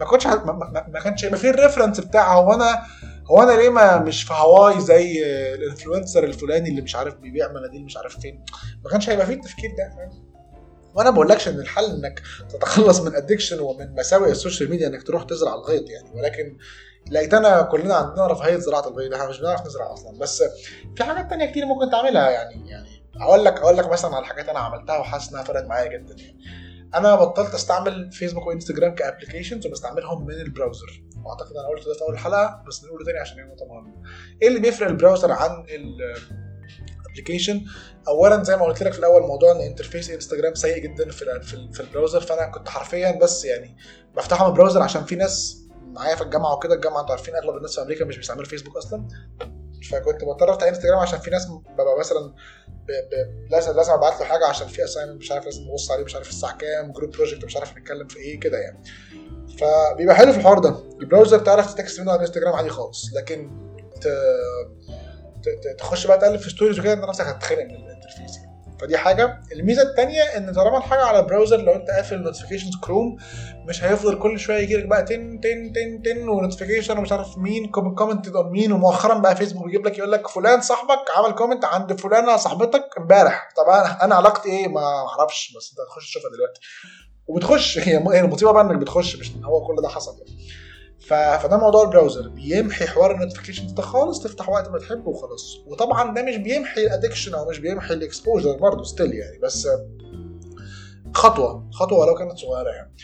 ما 0.00 0.06
كنتش 0.06 0.26
ما, 0.26 0.34
ما, 0.52 0.86
ما 0.88 1.00
كانش 1.00 1.22
يبقى 1.24 1.38
في 1.38 1.50
ال 1.50 1.55
reference 1.55 2.00
بتاع 2.00 2.34
هو 2.34 2.52
أنا 2.52 2.82
هو 3.30 3.42
أنا 3.42 3.52
ليه 3.60 3.68
ما 3.68 3.98
مش 3.98 4.22
في 4.22 4.32
هواي 4.32 4.80
زي 4.80 5.24
ال 5.54 5.60
influencer 5.60 6.24
الفلاني 6.24 6.68
اللي 6.68 6.80
مش 6.80 6.96
عارف 6.96 7.14
بيبيع 7.14 7.52
مناديل 7.52 7.84
مش 7.84 7.96
عارف 7.96 8.18
فين. 8.20 8.44
ما 8.84 8.90
كانش 8.90 9.08
هيبقى 9.10 9.26
فيه 9.26 9.34
التفكير 9.34 9.70
ده. 9.78 9.90
فاهم 9.96 10.26
وأنا 10.94 11.10
ما 11.10 11.14
بقولكش 11.14 11.48
إن 11.48 11.60
الحل 11.60 11.84
إنك 11.84 12.22
تتخلص 12.48 13.00
من 13.00 13.14
addiction 13.14 13.60
ومن 13.60 13.94
مساوئ 13.94 14.30
ال 14.30 14.36
social 14.36 14.70
media 14.70 14.86
إنك 14.88 15.02
تروح 15.02 15.22
تزرع 15.22 15.54
الغيط 15.54 15.90
يعني. 15.90 16.10
ولكن 16.14 16.56
لقيتنا 17.10 17.62
كلنا 17.62 17.94
عندنا 17.94 18.26
رفاهية 18.26 18.56
زراعة 18.56 18.88
البيض 18.88 19.14
إحنا 19.14 19.28
مش 19.28 19.40
بنعرف 19.40 19.66
نزرع 19.66 19.92
أصلا 19.92 20.18
بس 20.18 20.42
في 20.96 21.04
حاجات 21.04 21.30
تانية 21.30 21.46
كتير 21.50 21.66
ممكن 21.66 21.90
تعملها 21.90 22.30
يعني 22.30 22.68
يعني 22.70 22.88
أقول 23.20 23.44
لك 23.44 23.52
أقول 23.60 23.76
لك 23.76 23.88
مثلا 23.92 24.16
على 24.16 24.26
حاجات 24.26 24.48
أنا 24.48 24.58
عملتها 24.58 24.98
وحاسس 24.98 25.28
إنها 25.28 25.42
فرقت 25.42 25.64
معايا 25.64 25.88
جدا 25.88 26.14
يعني. 26.18 26.38
أنا 26.94 27.14
بطلت 27.14 27.54
أستعمل 27.54 28.12
فيسبوك 28.12 28.46
وإنستجرام 28.46 28.94
ك 28.94 28.99
applications 28.99 29.66
وبستعملهم 29.66 30.26
من 30.26 30.34
ال 30.34 30.42
browser. 30.42 31.02
وأعتقد 31.24 31.56
أنا 31.56 31.68
قلت 31.68 31.86
ده 31.88 31.94
في 31.94 32.02
أول 32.02 32.18
حلقه 32.18 32.62
بس 32.68 32.84
نقوله 32.84 33.04
تاني 33.04 33.18
عشان 33.18 33.38
هي 33.38 33.44
نقطه 33.44 33.66
مهمه 33.66 34.02
إيه 34.42 34.48
اللي 34.48 34.60
بيفرق 34.60 34.88
ال 34.88 34.93
browser 34.93 35.32
عن 35.32 35.66
ال 37.06 37.11
application؟ 37.11 37.64
اولا 38.08 38.42
زي 38.42 38.56
ما 38.56 38.64
قلت 38.64 38.82
لك 38.82 38.92
في 38.92 38.98
الأول 38.98 39.22
موضوع 39.22 39.52
إن 39.52 39.60
interface 39.60 40.10
إنستجرام 40.10 40.54
سيء 40.54 40.78
جدا 40.78 41.10
في 41.10 41.40
في 41.72 41.80
ال 41.80 41.85
browser 41.85 42.20
فأنا 42.20 42.50
كنت 42.50 42.68
حرفيا 42.68 43.18
بس 43.22 43.44
يعني 43.44 43.76
بفتحه 44.16 44.44
من 44.44 44.50
ال 44.50 44.54
browser 44.54 44.82
عشان 44.82 45.04
في 45.04 45.16
ناس 45.16 45.65
معايا 45.96 46.14
في 46.14 46.22
الجامعة 46.22 46.54
وكده 46.54 46.74
الجامعة 46.74 47.00
أنتوا 47.00 47.14
عارفين 47.14 47.34
أغلب 47.34 47.56
الناس 47.56 47.74
في 47.74 47.82
أمريكا 47.82 48.04
مش 48.04 48.16
بيستعملوا 48.16 48.46
فيسبوك 48.46 48.76
أصلا. 48.76 49.08
فكنت 49.90 50.24
بضطر 50.24 50.50
أفتح 50.50 50.66
إنستجرام 50.66 50.98
عشان 50.98 51.18
في 51.18 51.30
ناس 51.30 51.46
ببقى 51.46 51.98
مثلا 51.98 52.20
ب... 52.68 52.90
ب... 52.90 53.50
لازم 53.50 53.76
لازم 53.76 53.92
أبعت 53.92 54.20
له 54.20 54.26
حاجة 54.26 54.46
عشان 54.46 54.66
في 54.66 54.84
assignment 54.84 55.16
مش 55.20 55.32
عارف 55.32 55.44
لازم 55.44 55.62
نبص 55.62 55.90
عليه 55.90 56.04
مش 56.04 56.14
عارف 56.14 56.28
الساعة 56.28 56.56
كام 56.56 56.92
group 56.92 57.10
project 57.10 57.44
مش 57.44 57.56
عارف 57.56 57.76
نتكلم 57.76 58.08
في 58.08 58.16
إيه 58.18 58.40
كده 58.40 58.58
يعني. 58.58 58.82
فبيبقى 59.58 60.14
حلو 60.16 60.32
في 60.32 60.38
الحوار 60.38 60.58
ده. 60.58 60.76
ال 61.00 61.05
browser 61.05 61.38
تعرف 61.38 61.74
text 61.74 62.00
منه 62.00 62.10
على 62.10 62.18
الإنستجرام 62.20 62.54
عادي 62.54 62.68
خالص. 62.68 63.14
لكن 63.14 63.50
ت... 64.00 64.08
تخش 65.78 66.06
بقى 66.06 66.18
تقلب 66.18 66.40
في 66.40 66.50
stories 66.50 66.78
وكده 66.80 66.92
أنت 66.92 67.04
نفسك 67.04 67.24
هتتخنق 67.24 67.64
من 67.64 67.74
ال 67.76 67.82
interface. 67.82 68.38
فدي 68.80 68.96
حاجة. 68.98 69.42
الميزة 69.52 69.82
الثانية 69.82 70.22
إن 70.22 70.52
طالما 70.52 70.78
الحاجة 70.78 71.02
على 71.02 71.18
ال 71.18 71.23
browser 71.23 71.56
لو 71.56 71.72
أنت 71.72 71.90
قافل 71.90 72.18
notifications 72.22 72.76
كروم 72.82 73.16
مش 73.68 73.84
هيفضل 73.84 74.18
كل 74.18 74.38
شوية 74.38 74.58
يجي 74.58 74.76
لك 74.76 74.84
بقى 74.86 75.02
تن 75.02 75.40
تن 75.40 75.72
تن 75.72 76.02
تن 76.02 76.28
و 76.28 76.33
notification 76.33 76.98
ومش 76.98 77.12
عارف 77.12 77.38
مين 77.38 77.70
comment 77.70 78.28
on 78.28 78.50
مين 78.50 78.72
ومؤخرا 78.72 79.18
بقى 79.18 79.36
فيسبوك 79.36 79.64
بيجيب 79.64 79.86
لك 79.86 79.98
يقول 79.98 80.12
لك 80.12 80.28
فلان 80.28 80.60
صاحبك 80.60 81.10
عمل 81.16 81.32
comment 81.34 81.64
عند 81.64 82.00
فلانة 82.00 82.36
صاحبتك 82.36 82.84
امبارح. 82.98 83.48
طبعا 83.56 83.98
أنا 84.02 84.14
علاقتي 84.14 84.48
إيه؟ 84.48 84.68
ما 84.68 84.80
أعرفش 84.80 85.52
بس 85.56 85.70
أنت 85.70 85.80
هتخش 85.80 86.10
تشوفها 86.10 86.30
دلوقتي. 86.30 86.60
وبتخش 87.26 87.78
هي 87.78 88.20
المصيبه 88.20 88.52
بقى 88.52 88.62
إنك 88.62 88.76
بتخش 88.76 89.16
مش 89.16 89.30
هو 89.44 89.66
كل 89.66 89.82
ده 89.82 89.88
حصل. 89.88 90.12
يعني 90.18 90.38
فده 91.08 91.56
موضوع 91.56 91.82
ال 91.82 91.87
browser. 91.87 92.28
بيمحي 92.28 92.86
حوار 92.86 93.14
ال 93.14 93.18
notifications 93.18 93.72
ده 93.72 93.82
خالص 93.82 94.22
تفتح 94.22 94.48
وقت 94.48 94.68
ما 94.68 94.78
تحب 94.78 95.06
وخلاص. 95.06 95.56
وطبعا 95.66 96.14
ده 96.14 96.22
مش 96.22 96.36
بيمحي 96.36 96.80
ال 96.80 96.85
addiction 96.85 97.34
أو 97.34 97.48
مش 97.50 97.58
بيمحي 97.58 97.94
ال 97.94 98.01
exposure 98.01 98.56
برضه 98.56 98.84
still 98.84 99.14
يعني. 99.14 99.38
بس 99.38 99.68
خطوة 101.14 101.70
خطوة 101.72 101.98
ولو 101.98 102.14
كانت 102.14 102.38
صغيرة 102.38 102.70
يعني. 102.70 102.94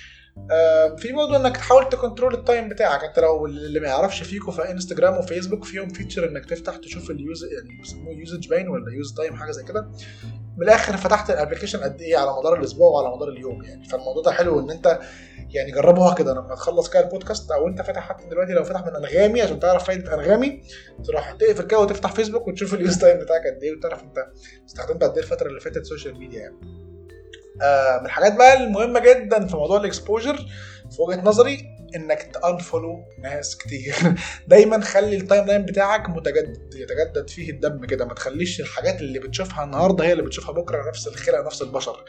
في 0.97 1.13
برضه 1.13 1.37
إنك 1.37 1.57
تحاول 1.57 1.89
ت 1.89 1.94
control 1.95 2.35
ال 2.35 2.42
time 2.42 2.69
بتاعك. 2.69 3.05
انت 3.05 3.19
لو 3.19 3.47
اللي 3.47 3.81
ما 3.81 3.89
يعرفش 3.89 4.23
فيكو 4.23 4.51
في 4.51 4.71
انستجرام 4.71 5.19
وفيسبوك 5.19 5.65
فيهم 5.65 5.89
feature 5.89 6.29
إنك 6.29 6.45
تفتح 6.45 6.77
تشوف 6.77 7.11
ال 7.11 7.19
use 7.19 7.45
يعني 7.45 7.79
بيسموه 7.81 8.15
usage 8.15 8.49
باين 8.49 8.69
ولا 8.69 8.93
use 8.93 9.15
time 9.15 9.37
حاجة 9.37 9.51
زي 9.51 9.63
كده. 9.65 9.89
من 10.57 10.63
الآخر 10.63 10.97
فتحت 10.97 11.31
ال 11.31 11.35
application 11.35 11.79
قد 11.79 12.01
إيه؟ 12.01 12.17
على 12.17 12.31
مدار 12.39 12.59
الأسبوع 12.59 12.91
وعلى 12.91 13.17
مدار 13.17 13.29
اليوم 13.29 13.63
يعني. 13.63 13.85
فالموضوع 13.85 14.23
ده 14.23 14.31
حلو 14.33 14.61
إن 14.61 14.71
أنت 14.71 14.99
يعني 15.51 15.73
جربوها 15.73 16.15
كده. 16.15 16.33
لما 16.33 16.55
تخلص 16.55 16.91
كده 16.91 17.01
البودكاست 17.05 17.51
أو 17.51 17.69
أنت 17.69 17.83
فاتح 17.83 18.09
حتى 18.09 18.29
دلوقتي 18.29 18.53
لو 18.53 18.65
فتح 18.65 18.87
من 18.87 18.97
أنغامي 18.97 19.43
عشان 19.43 19.61
تعرف 19.61 19.85
فايدة 19.85 20.15
أنغامي 20.15 20.63
تروح 21.05 21.33
تقفل 21.33 21.67
كده 21.67 21.81
وتفتح 21.81 22.13
فيسبوك 22.13 22.49
وتشوف 22.49 22.75
ال 22.75 22.81
use 22.81 22.99
time 22.99 23.19
بتاعك 23.19 23.41
قد 23.47 23.63
إيه 23.63 23.77
وتعرف 23.77 24.03
أنت 24.03 24.27
استخدمت 24.69 25.05
قد 25.05 25.13
إيه 25.19 25.25
الفترة 25.25 25.49
اللي 25.49 25.61
فاتت 25.61 25.85
social 25.85 26.19
media 26.19 26.41
يعني. 26.41 26.57
آه 26.63 26.92
من 28.01 28.07
الحاجات 28.07 28.37
بقى 28.37 28.65
المهمة 28.65 29.01
جدا 29.01 29.47
في 29.47 29.57
موضوع 29.57 29.77
ال 29.81 29.87
exposure 29.87 30.37
في 30.91 31.03
وجهة 31.03 31.23
نظري 31.23 31.69
إنك 31.97 32.23
ت 32.23 32.32
unfollow 32.32 33.05
ناس 33.19 33.57
كتير. 33.57 33.95
دايما 34.49 34.81
خلي 34.81 35.17
ال 35.17 35.45
timeline 35.45 35.63
بتاعك 35.63 36.09
متجدد 36.09 36.75
يتجدد 36.75 37.31
فيه 37.31 37.51
الدم 37.51 37.85
كده 37.85 38.05
ما 38.05 38.15
تخليش 38.15 38.61
الحاجات 38.61 39.01
اللي 39.01 39.19
بتشوفها 39.19 39.65
النهارده 39.65 40.05
هي 40.05 40.13
اللي 40.13 40.23
بتشوفها 40.23 40.53
بكرة 40.53 40.89
نفس 40.89 41.07
الخلق 41.09 41.47
نفس 41.47 41.63
البشر. 41.63 42.05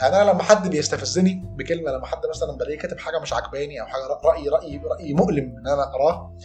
يعني 0.00 0.22
أنا 0.22 0.30
لما 0.30 0.42
حد 0.42 0.70
بيستفزني 0.70 1.42
بكلمة 1.56 1.90
لما 1.90 2.06
حد 2.06 2.26
مثلا 2.30 2.52
بلاقيه 2.52 2.78
كاتب 2.78 2.98
حاجة 2.98 3.18
مش 3.18 3.32
عجباني 3.32 3.80
أو 3.80 3.86
حاجة 3.86 4.02
رأي 4.24 4.48
رأي 4.48 4.80
رأي 4.84 5.14
مؤلم 5.14 5.56
إن 5.58 5.66
أنا 5.66 5.82
أقراه 5.82 6.36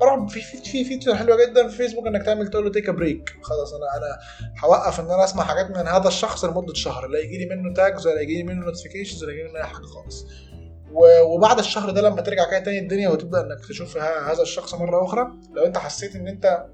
بروح 0.00 0.28
في 0.28 0.40
في 0.40 0.56
في 0.56 0.84
feature 0.84 1.14
حلوة 1.14 1.46
جدا 1.46 1.68
في 1.68 1.76
فيسبوك 1.76 2.06
إنك 2.06 2.22
تعمل 2.22 2.48
تقول 2.48 2.64
له 2.64 2.70
take 2.70 2.90
break 2.90 3.30
خلاص 3.42 3.72
أنا 3.74 3.96
أنا 3.96 4.18
هوقف 4.64 5.00
إن 5.00 5.04
أنا 5.10 5.24
أسمع 5.24 5.44
حاجات 5.44 5.70
من 5.70 5.88
هذا 5.88 6.08
الشخص 6.08 6.44
لمدة 6.44 6.74
شهر 6.74 7.06
لا 7.06 7.18
يجي 7.18 7.38
لي 7.38 7.54
منه 7.54 7.74
tags 7.74 8.06
ولا 8.06 8.20
يجي 8.20 8.36
لي 8.36 8.42
منه 8.42 8.66
notifications 8.66 9.24
ولا 9.24 9.32
يجي 9.32 9.42
لي 9.42 9.48
منه 9.48 9.58
أي 9.58 9.64
حاجة 9.64 9.82
خالص. 9.82 10.26
وبعد 11.24 11.58
الشهر 11.58 11.90
ده 11.90 12.00
لما 12.00 12.20
ترجع 12.20 12.50
كده 12.50 12.58
تاني 12.58 12.78
الدنيا 12.78 13.08
وتبدأ 13.08 13.40
إنك 13.40 13.66
تشوف 13.68 13.96
هذا 13.96 14.42
الشخص 14.42 14.74
مرة 14.74 15.04
أخرى 15.04 15.32
لو 15.52 15.64
أنت 15.64 15.78
حسيت 15.78 16.16
إن 16.16 16.28
أنت 16.28 16.66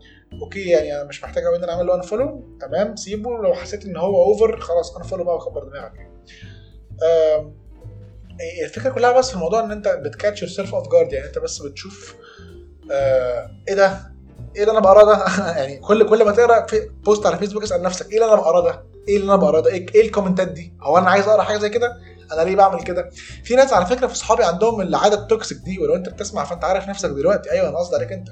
okay 0.43 0.69
يعني 0.69 0.97
أنا 0.97 1.05
مش 1.05 1.25
محتاج 1.25 1.45
قوي 1.45 1.57
إن 1.57 1.63
أنا 1.63 1.73
أعمل 1.73 1.87
له 1.87 1.95
unfollow 1.95 2.45
تمام 2.61 2.97
سيبه. 2.97 3.31
لو 3.31 3.55
حسيت 3.55 3.85
إن 3.85 3.97
هو 3.97 4.25
over 4.25 4.61
خلاص 4.61 4.97
unfollow 4.97 5.25
بقى 5.25 5.35
وكبر 5.37 5.65
دماغك. 5.65 6.11
الفكرة 8.65 8.91
كلها 8.91 9.19
بس 9.19 9.29
في 9.29 9.35
الموضوع 9.35 9.65
إن 9.65 9.71
أنت 9.71 9.89
بت 9.89 10.43
catch 10.43 10.51
yourself 10.51 10.75
off 10.75 10.89
guard 10.93 11.13
يعني 11.13 11.27
أنت 11.27 11.39
بس 11.39 11.63
بتشوف 11.63 12.15
آه 12.93 13.51
إيه 13.69 13.75
ده؟ 13.75 14.13
إيه 14.57 14.63
اللي 14.63 14.73
أنا 14.73 14.81
بقراه 14.81 15.05
ده؟ 15.05 15.25
يعني 15.59 15.77
كل 15.77 16.09
كل 16.09 16.25
ما 16.25 16.33
تقرأ 16.33 16.67
في 16.67 16.91
post 17.05 17.27
على 17.27 17.39
فيسبوك 17.39 17.63
اسأل 17.63 17.83
نفسك 17.83 18.13
إيه 18.13 18.15
اللي 18.15 18.27
أنا 18.27 18.35
بقراه 18.35 18.65
ده؟ 18.65 18.85
إيه 19.09 19.17
اللي 19.17 19.27
أنا 19.27 19.37
بقراه 19.37 19.61
ده؟ 19.61 19.71
إيه, 19.71 19.87
إيه 19.95 20.07
ال 20.07 20.12
commentات 20.12 20.49
دي؟ 20.49 20.75
هو 20.83 20.99
أنا 20.99 21.11
عايز 21.11 21.29
أقرأ 21.29 21.43
حاجة 21.43 21.59
زي 21.59 21.69
كده؟ 21.69 21.97
أنا 22.33 22.43
ليه 22.43 22.57
بعمل 22.57 22.83
كده؟ 22.83 23.11
في 23.45 23.55
ناس 23.57 23.73
على 23.73 23.87
فكرة 23.87 24.07
في 24.07 24.15
صحابي 24.15 24.45
عندهم 24.45 24.81
العادة 24.81 25.17
ال 25.17 25.24
toxic 25.24 25.59
دي 25.59 25.79
ولو 25.79 25.95
انت 25.95 26.09
بتسمع 26.09 26.45
فانت 26.45 26.65
عارف 26.65 26.89
نفسك 26.89 27.11
دلوقتي. 27.11 27.51
أيوه 27.51 27.69
أنا 27.69 27.79
قصدي 27.79 27.97
عليك 27.97 28.13
انت. 28.13 28.29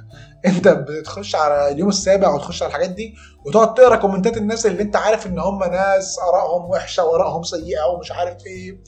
انت 0.46 0.68
بتخش 0.68 1.34
على 1.34 1.72
اليوم 1.72 1.88
السابع 1.88 2.34
وتخش 2.34 2.62
على 2.62 2.68
الحاجات 2.68 2.90
دي 2.90 3.14
وتقعد 3.46 3.74
تقرا 3.74 3.96
commentات 3.96 4.36
الناس 4.36 4.66
اللي 4.66 4.82
انت 4.82 4.96
عارف 4.96 5.26
ان 5.26 5.38
هم 5.38 5.64
ناس 5.64 6.18
آرائهم 6.18 6.70
وحشة 6.70 7.04
وآرائهم 7.04 7.42
سيئة 7.42 7.84
ومش 7.94 8.12
عارف 8.12 8.46
إيه. 8.46 8.80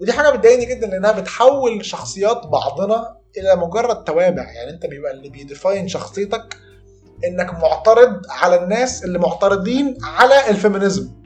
ودي 0.00 0.12
حاجة 0.12 0.30
بتضايقني 0.30 0.64
جدا 0.64 0.86
لأنها 0.86 1.12
بتحول 1.12 1.84
شخصيات 1.84 2.46
بعضنا 2.46 3.16
إلى 3.38 3.56
مجرد 3.56 4.04
توابع. 4.04 4.42
يعني 4.52 4.70
انت 4.70 4.86
بيبقى 4.86 5.12
اللي 5.12 5.28
بي 5.28 5.43
define 5.43 5.88
شخصيتك 5.88 6.56
إنك 7.24 7.54
معترض 7.54 8.22
على 8.30 8.62
الناس 8.62 9.04
اللي 9.04 9.18
معترضين 9.18 9.98
على 10.02 10.50
ال 10.50 10.57
feminism. 10.57 11.19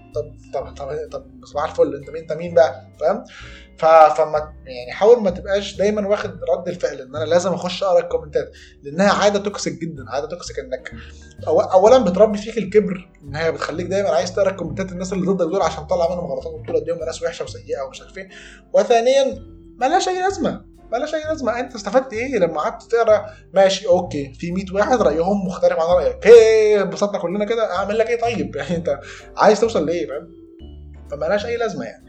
طب 0.55 0.75
طب 0.75 0.89
طب 1.13 1.45
صباح 1.45 1.71
الفل 1.71 1.95
انت 1.95 2.11
مين؟ 2.11 2.23
انت 2.23 2.33
مين 2.33 2.55
بقى؟ 2.55 2.87
فاهم؟ 3.01 3.25
فما 3.79 4.53
يعني 4.67 4.93
حاول 4.93 5.23
ما 5.23 5.31
تبقاش 5.31 5.77
دايما 5.77 6.09
واخد 6.09 6.31
رد 6.31 6.69
الفعل 6.69 7.01
إن 7.01 7.17
أنا 7.17 7.25
لازم 7.25 7.53
أخش 7.53 7.83
أقرأ 7.83 8.01
ال 8.01 8.06
commentات 8.06 8.51
لأنها 8.83 9.13
عادة 9.13 9.39
toxic 9.39 9.81
جدا 9.81 10.05
عادة 10.09 10.29
toxic 10.29 10.59
إنك 10.59 10.93
اولا 11.49 11.99
بتربي 11.99 12.39
فيك 12.39 12.59
الكبر 12.59 13.11
إن 13.23 13.37
هي 13.37 13.53
بتخليك 13.53 13.87
دايما 13.87 14.09
عايز 14.09 14.35
تقرأ 14.35 14.51
commentات 14.51 14.93
الناس 14.93 15.13
اللي 15.13 15.27
ضدك 15.27 15.47
دول 15.47 15.63
عشان 15.63 15.87
تطلع 15.87 16.11
منهم 16.11 16.33
غلطات 16.33 16.53
وتقول 16.53 16.77
قد 16.77 16.91
إيه 16.91 17.05
ناس 17.07 17.23
وحشة 17.23 17.45
وسيئة 17.45 17.83
ومش 17.83 18.01
عارف 18.01 18.19
إيه. 18.19 18.29
وثانيا 18.73 19.39
ملهاش 19.81 20.09
أي 20.09 20.21
لازمة 20.21 20.75
ملهاش 20.93 21.15
أي 21.15 21.25
لازمة. 21.25 21.61
أنت 21.61 21.75
استفدت 21.75 22.13
إيه 22.13 22.39
لما 22.39 22.61
قعدت 22.61 22.83
تقرأ؟ 22.83 23.27
ماشي 23.55 23.87
okay 23.87 24.33
في 24.35 24.53
100 24.53 24.65
واحد 24.73 25.03
رأيهم 25.03 25.47
مختلف 25.47 25.73
عن 25.73 25.97
رأيك. 25.97 26.27
إيه 26.27 26.83
انبسطنا 26.83 27.19
كلنا 27.19 27.45
كده 27.45 27.75
أعمل 27.75 27.99
لك 27.99 28.11
إيه 28.11 28.21
طيب؟ 28.21 28.57
يعني 28.57 28.77
أنت 28.77 29.01
عايز 29.37 29.61
توصل 29.61 29.87
لإيه؟ 29.87 30.09
فاهم؟ 30.09 30.44
فملهاش 31.11 31.47
أي 31.47 31.57
لازمة 31.57 31.85
يعني. 31.85 32.05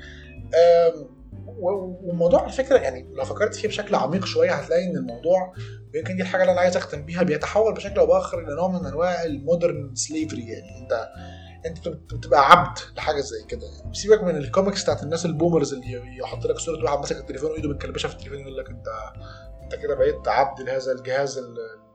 والموضوع 1.57 2.41
على 2.41 2.51
فكرة 2.51 2.77
يعني 2.77 3.13
لو 3.13 3.23
فكرت 3.23 3.55
فيه 3.55 3.67
بشكل 3.67 3.95
عميق 3.95 4.25
شوية 4.25 4.51
هتلاقي 4.51 4.85
إن 4.85 4.97
الموضوع 4.97 5.53
يمكن 5.95 6.15
دي 6.15 6.21
الحاجة 6.21 6.41
اللي 6.41 6.51
أنا 6.51 6.61
عايز 6.61 6.77
أختم 6.77 7.05
بيها 7.05 7.23
بيتحول 7.23 7.73
بشكل 7.73 7.99
أو 7.99 8.05
بآخر 8.05 8.39
إلى 8.39 8.55
نوع 8.55 8.67
من 8.67 8.85
أنواع 8.85 9.23
ال 9.23 9.34
modern 9.34 9.95
slavery 9.95 10.47
يعني. 10.47 10.81
أنت 10.81 11.07
أنت 11.65 11.87
بتبقى 12.13 12.51
عبد 12.51 12.77
لحاجة 12.97 13.21
زي 13.21 13.43
كده 13.47 13.67
يعني. 13.67 13.93
سيبك 13.93 14.23
من 14.23 14.35
الكوميكس 14.37 14.83
بتاعت 14.83 15.03
الناس 15.03 15.25
ال 15.25 15.31
boomers 15.31 15.73
اللي 15.73 16.17
يحط 16.17 16.45
لك 16.45 16.57
صورة 16.57 16.83
واحد 16.83 16.97
ماسك 16.97 17.17
التليفون 17.17 17.51
وإيده 17.51 17.69
متكلبشة 17.69 18.07
في 18.07 18.13
التليفون 18.13 18.39
يقول 18.39 18.57
لك 18.57 18.69
أنت 18.69 18.87
أنت 19.63 19.75
كده 19.75 19.95
بقيت 19.95 20.27
عبد 20.27 20.61
لهذا 20.61 20.91
الجهاز 20.91 21.41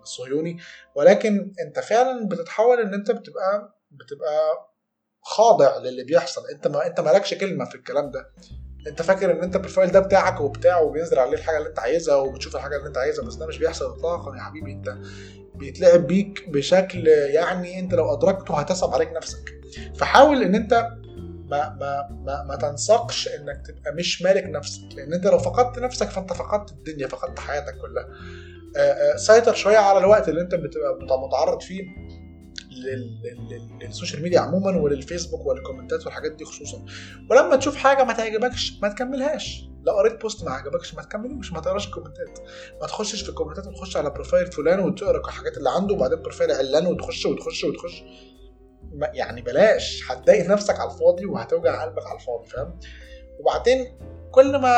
الصهيوني. 0.02 0.56
ولكن 0.94 1.52
أنت 1.66 1.78
فعلا 1.78 2.28
بتتحول 2.28 2.80
إن 2.80 2.94
أنت 2.94 3.10
بتبقى 3.10 3.76
بتبقى 3.90 4.69
خاضع 5.22 5.76
للي 5.78 6.04
بيحصل. 6.04 6.42
انت 6.54 6.66
ما 6.66 6.86
انت 6.86 7.00
مالكش 7.00 7.34
كلمة 7.34 7.64
في 7.64 7.74
الكلام 7.74 8.10
ده. 8.10 8.30
انت 8.86 9.02
فاكر 9.02 9.30
ان 9.30 9.42
انت 9.42 9.56
ال 9.56 9.60
profile 9.61 9.90
ده 9.90 10.00
بتاعك 10.00 10.40
وبتاع 10.40 10.80
وبينزل 10.80 11.18
عليه 11.18 11.34
الحاجة 11.38 11.58
اللي 11.58 11.68
انت 11.68 11.78
عايزها 11.78 12.14
وبتشوف 12.16 12.56
الحاجة 12.56 12.76
اللي 12.76 12.88
انت 12.88 12.96
عايزها 12.98 13.24
بس 13.24 13.34
ده 13.34 13.46
مش 13.46 13.58
بيحصل 13.58 13.84
اطلاقا 13.92 14.36
يا 14.36 14.40
حبيبي. 14.42 14.72
انت 14.72 14.96
بيتلعب 15.54 16.06
بيك 16.06 16.48
بشكل 16.48 17.06
يعني 17.08 17.78
انت 17.80 17.94
لو 17.94 18.12
أدركته 18.12 18.58
هتصعب 18.58 18.94
عليك 18.94 19.12
نفسك. 19.12 19.60
فحاول 19.96 20.42
ان 20.42 20.54
انت 20.54 20.88
ما 21.50 21.68
ما 21.80 22.08
ما, 22.10 22.44
ما 22.48 22.56
تنسقش 22.56 23.28
انك 23.28 23.66
تبقى 23.66 23.94
مش 23.94 24.22
مالك 24.22 24.44
نفسك. 24.44 24.88
لأن 24.96 25.12
انت 25.12 25.26
لو 25.26 25.38
فقدت 25.38 25.78
نفسك 25.78 26.10
فانت 26.10 26.32
فقدت 26.32 26.70
الدنيا 26.70 27.06
فقدت 27.06 27.38
حياتك 27.38 27.74
كلها. 27.78 28.08
سيطر 29.16 29.54
شوية 29.54 29.78
على 29.78 29.98
الوقت 29.98 30.28
اللي 30.28 30.40
انت 30.40 30.54
بتبقى 30.54 31.20
متعرض 31.26 31.60
فيه. 31.62 31.82
لل 33.82 33.92
social 33.92 34.22
media 34.22 34.40
عموما 34.40 34.76
وللفيسبوك 34.80 35.46
وللكومنتات 35.46 36.04
والحاجات 36.06 36.32
دي 36.32 36.44
خصوصا. 36.44 36.84
ولما 37.30 37.56
تشوف 37.56 37.76
حاجة 37.76 38.04
ما 38.04 38.12
تعجبكش 38.12 38.72
ما 38.82 38.88
تكملهاش. 38.88 39.64
لو 39.86 39.92
قريت 39.92 40.20
post 40.20 40.44
ما 40.44 40.50
عجبكش 40.50 40.94
ما 40.94 41.02
تكملوش 41.02 41.52
ما 41.52 41.60
تقراش 41.60 41.86
الكومنتات. 41.86 42.38
ما 42.80 42.86
تخشش 42.86 43.22
في 43.22 43.28
الكومنتات 43.28 43.66
وتخش 43.66 43.96
على 43.96 44.10
profile 44.10 44.52
فلان 44.52 44.80
وتقرا 44.80 45.28
الحاجات 45.28 45.56
اللي 45.56 45.70
عنده 45.70 45.94
وبعدين 45.94 46.22
profile 46.22 46.50
علان 46.52 46.86
وتخش 46.86 47.26
وتخش 47.26 47.64
وتخش. 47.64 48.02
يعني 49.14 49.42
بلاش. 49.42 50.10
هتضايق 50.10 50.50
نفسك 50.50 50.80
على 50.80 50.90
الفاضي 50.92 51.26
وهتوجع 51.26 51.82
قلبك 51.84 52.06
على 52.06 52.18
الفاضي 52.18 52.46
فاهم؟ 52.46 52.78
وبعدين 53.40 53.98
كل 54.30 54.56
ما 54.56 54.76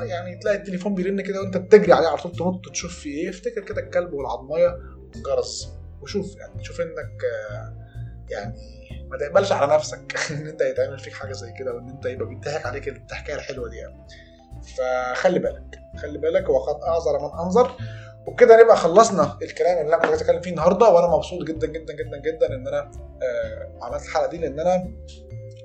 يعني 0.00 0.36
تلاقي 0.36 0.56
التليفون 0.56 0.94
بيرن 0.94 1.20
كده 1.20 1.40
وانت 1.40 1.56
بتجري 1.56 1.92
عليه 1.92 2.08
على 2.08 2.18
طول 2.18 2.32
تنط 2.32 2.68
تشوف 2.72 2.98
فيه 2.98 3.14
إيه 3.14 3.30
افتكر 3.30 3.60
كده 3.60 3.80
الكلب 3.80 4.12
والعضمايه 4.12 4.78
والجرس 5.14 5.68
وشوف 6.02 6.36
يعني 6.36 6.64
شوف 6.64 6.80
إنك 6.80 7.22
يعني 8.30 8.54
ما 9.10 9.18
تقبلش 9.18 9.52
على 9.52 9.74
نفسك 9.74 10.16
إن 10.30 10.46
أنت 10.46 10.60
يتعمل 10.60 10.98
فيك 10.98 11.12
حاجة 11.12 11.32
زي 11.32 11.52
كده 11.58 11.74
وإن 11.74 11.88
أنت 11.88 12.06
يبقى 12.06 12.28
بيضحك 12.28 12.66
عليك 12.66 12.88
الضحكة 12.88 13.34
الحلوة 13.34 13.68
دي 13.68 13.76
يعني. 13.76 14.06
فخلي 14.76 15.38
بالك 15.38 15.80
خلي 16.02 16.18
بالك 16.18 16.48
وقد 16.48 16.82
أعذر 16.82 17.18
من 17.18 17.38
انظر 17.38 17.76
وبكده 18.26 18.62
نبقى 18.62 18.76
خلصنا 18.76 19.38
الكلام 19.42 19.84
اللي 19.84 19.96
أنا 19.96 20.06
كنت 20.06 20.20
أتكلم 20.20 20.40
فيه 20.40 20.50
النهارده. 20.50 20.88
وأنا 20.88 21.06
مبسوط 21.16 21.42
جدا 21.42 21.66
جدا 21.66 21.94
جدا 21.94 22.18
جدا 22.18 22.54
إن 22.54 22.68
أنا 22.68 22.90
آه 23.22 23.78
عملت 23.82 24.02
الحلقة 24.02 24.26
دي 24.30 24.38
لأن 24.38 24.60
أنا 24.60 24.92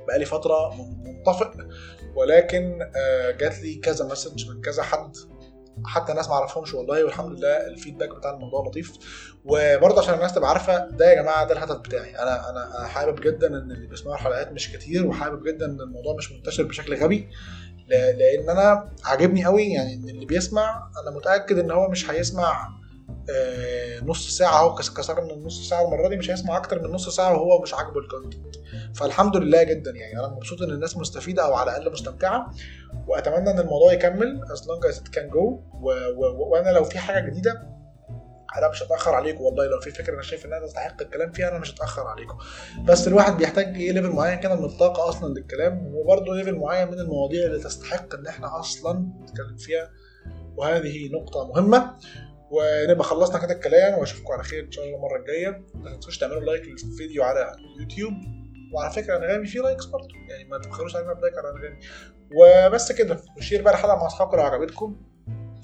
بقالي 0.08 0.26
فترة 0.26 0.74
منطفئ. 1.04 1.48
ولكن 2.16 2.92
آه 2.96 3.32
جات 3.32 3.60
لي 3.60 3.76
كذا 3.76 4.06
مسج 4.06 4.50
من 4.50 4.62
كذا 4.62 4.84
حد. 4.84 5.16
حتى 5.86 6.14
ناس 6.14 6.28
ما 6.28 6.34
اعرفهمش 6.34 6.74
والله 6.74 7.04
والحمد 7.04 7.38
لله 7.40 7.68
الفيدباك 7.68 8.16
بتاع 8.16 8.32
الموضوع 8.32 8.68
لطيف. 8.68 8.94
وبرضه 9.46 10.02
عشان 10.02 10.14
الناس 10.14 10.34
تبقى 10.34 10.50
عارفة 10.50 10.90
ده 10.90 11.10
يا 11.10 11.22
جماعة 11.22 11.48
ده 11.48 11.54
الهدف 11.54 11.76
بتاعي. 11.78 12.16
أنا 12.20 12.50
أنا 12.50 12.88
حابب 12.88 13.22
جدا 13.22 13.48
إن 13.48 13.72
اللي 13.72 13.88
بيسمعوا 13.88 14.16
الحلقات 14.16 14.52
مش 14.52 14.72
كتير 14.72 15.06
وحابب 15.08 15.44
جدا 15.48 15.66
إن 15.66 15.82
الموضوع 15.82 16.16
مش 16.16 16.32
منتشر 16.32 16.64
بشكل 16.64 16.96
غبي 17.04 17.28
لأن 17.90 18.50
أنا 18.50 18.92
عاجبني 19.06 19.46
قوي 19.46 19.64
يعني 19.64 19.94
إن 19.94 20.10
اللي 20.10 20.26
بيسمع 20.26 20.90
أنا 21.04 21.16
متأكد 21.16 21.60
إن 21.60 21.72
هو 21.72 21.90
مش 21.90 22.10
هيسمع 22.10 22.70
نص 24.04 24.38
ساعة 24.38 24.60
أهو 24.60 24.76
كسرنا 24.76 25.34
النص 25.34 25.70
ساعة. 25.70 25.86
المره 25.86 26.08
دي 26.08 26.18
مش 26.18 26.32
هيسمع 26.32 26.58
أكتر 26.58 26.82
من 26.82 26.90
نص 26.92 27.10
ساعة 27.10 27.34
وهو 27.34 27.62
مش 27.62 27.74
عاجبه 27.74 28.00
ال 28.00 28.06
content. 28.06 28.56
فالحمد 28.96 29.38
لله 29.38 29.64
جدا 29.64 29.92
يعني. 29.92 30.20
أنا 30.20 30.28
مبسوط 30.28 30.62
إن 30.62 30.70
الناس 30.70 30.98
مستفيدة 30.98 31.46
أو 31.46 31.54
على 31.54 31.72
الأقل 31.72 31.92
مستمتعة. 31.92 32.52
وأتمنى 33.08 33.52
إن 33.52 33.60
الموضوع 33.60 33.94
يكمل 33.94 34.42
as 34.48 34.60
long 34.60 34.92
as 34.92 34.96
it 34.96 35.08
can 35.18 35.34
go. 35.34 35.60
وأنا 36.38 36.70
لو 36.70 36.84
في 36.84 37.00
حاجة 37.00 37.30
جديدة 37.30 37.76
أنا 38.58 38.70
مش 38.70 38.84
هتأخر 38.84 39.16
عليكم 39.16 39.42
والله. 39.42 39.66
لو 39.66 39.80
في 39.80 39.92
فكرة 39.92 40.14
أنا 40.14 40.22
شايف 40.22 40.46
إنها 40.46 40.60
تستحق 40.60 41.02
الكلام 41.02 41.32
فيها 41.32 41.50
أنا 41.50 41.60
مش 41.60 41.74
هتأخر 41.74 42.08
عليكم. 42.08 42.38
بس 42.86 43.08
الواحد 43.08 43.38
بيحتاج 43.38 43.76
إيه؟ 43.76 43.92
level 43.92 44.10
معين 44.10 44.40
كده 44.40 44.56
من 44.56 44.66
الطاقة 44.66 45.10
أصلا 45.10 45.34
للكلام. 45.34 45.92
وبرضه 45.96 46.36
level 46.36 46.56
معين 46.56 46.88
من 46.88 47.00
المواضيع 47.00 47.46
اللي 47.46 47.60
تستحق 47.60 48.16
إن 48.16 48.28
إحنا 48.28 48.60
أصلا 48.60 49.08
نتكلم 49.24 49.58
فيها. 49.58 49.90
وهذه 50.58 51.10
نقطة 51.14 51.48
مهمة. 51.48 51.96
ونبقى 52.52 53.04
خلصنا 53.04 53.40
كده 53.46 53.54
الكلام 53.54 54.00
وأشوفكم 54.00 54.34
على 54.34 54.44
خير 54.44 54.64
إن 54.64 54.72
شاء 54.72 54.86
الله 54.86 54.98
المرة 54.98 55.20
الجاية. 55.20 55.66
ما 55.74 55.96
تنسوش 55.96 56.18
تعملوا 56.18 56.40
like 56.42 56.64
للفيديو 56.68 57.24
على 57.24 57.56
اليوتيوب. 57.76 58.14
وعلى 58.74 58.94
فكرة 58.94 59.18
انغامي 59.18 59.48
فيه 59.48 59.60
likes 59.62 59.86
برضه 59.86 60.08
يعني 60.30 60.44
ما 60.50 60.58
تبخلوش 60.58 60.96
علينا 60.96 61.14
ب 61.14 61.18
like 61.18 61.34
على 61.38 61.50
انغامي 61.50 61.78
وبس 62.38 62.92
كده 62.92 63.22
و 63.38 63.42
share 63.42 63.62
بقى 63.62 63.74
الحلقة 63.74 63.96
مع 63.96 64.06
أصحابكم 64.08 64.38
لو 64.38 64.44
عجبتكم. 64.44 65.02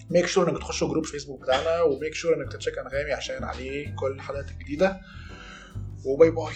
make 0.09 0.25
sure 0.25 0.49
إنك 0.49 0.57
تخشوا 0.59 0.87
group 0.87 1.05
فيسبوك 1.05 1.41
بتاعنا 1.41 1.81
و 1.81 1.88
make 1.88 2.13
sure 2.13 2.33
إنك 2.33 2.51
ت 2.51 2.55
check 2.55 2.77
أنغامي 2.77 3.13
عشان 3.13 3.43
عليه 3.43 3.95
كل 3.95 4.11
الحلقات 4.11 4.51
الجديدة. 4.51 4.99
و 6.05 6.12
bye 6.12 6.31
bye 6.31 6.53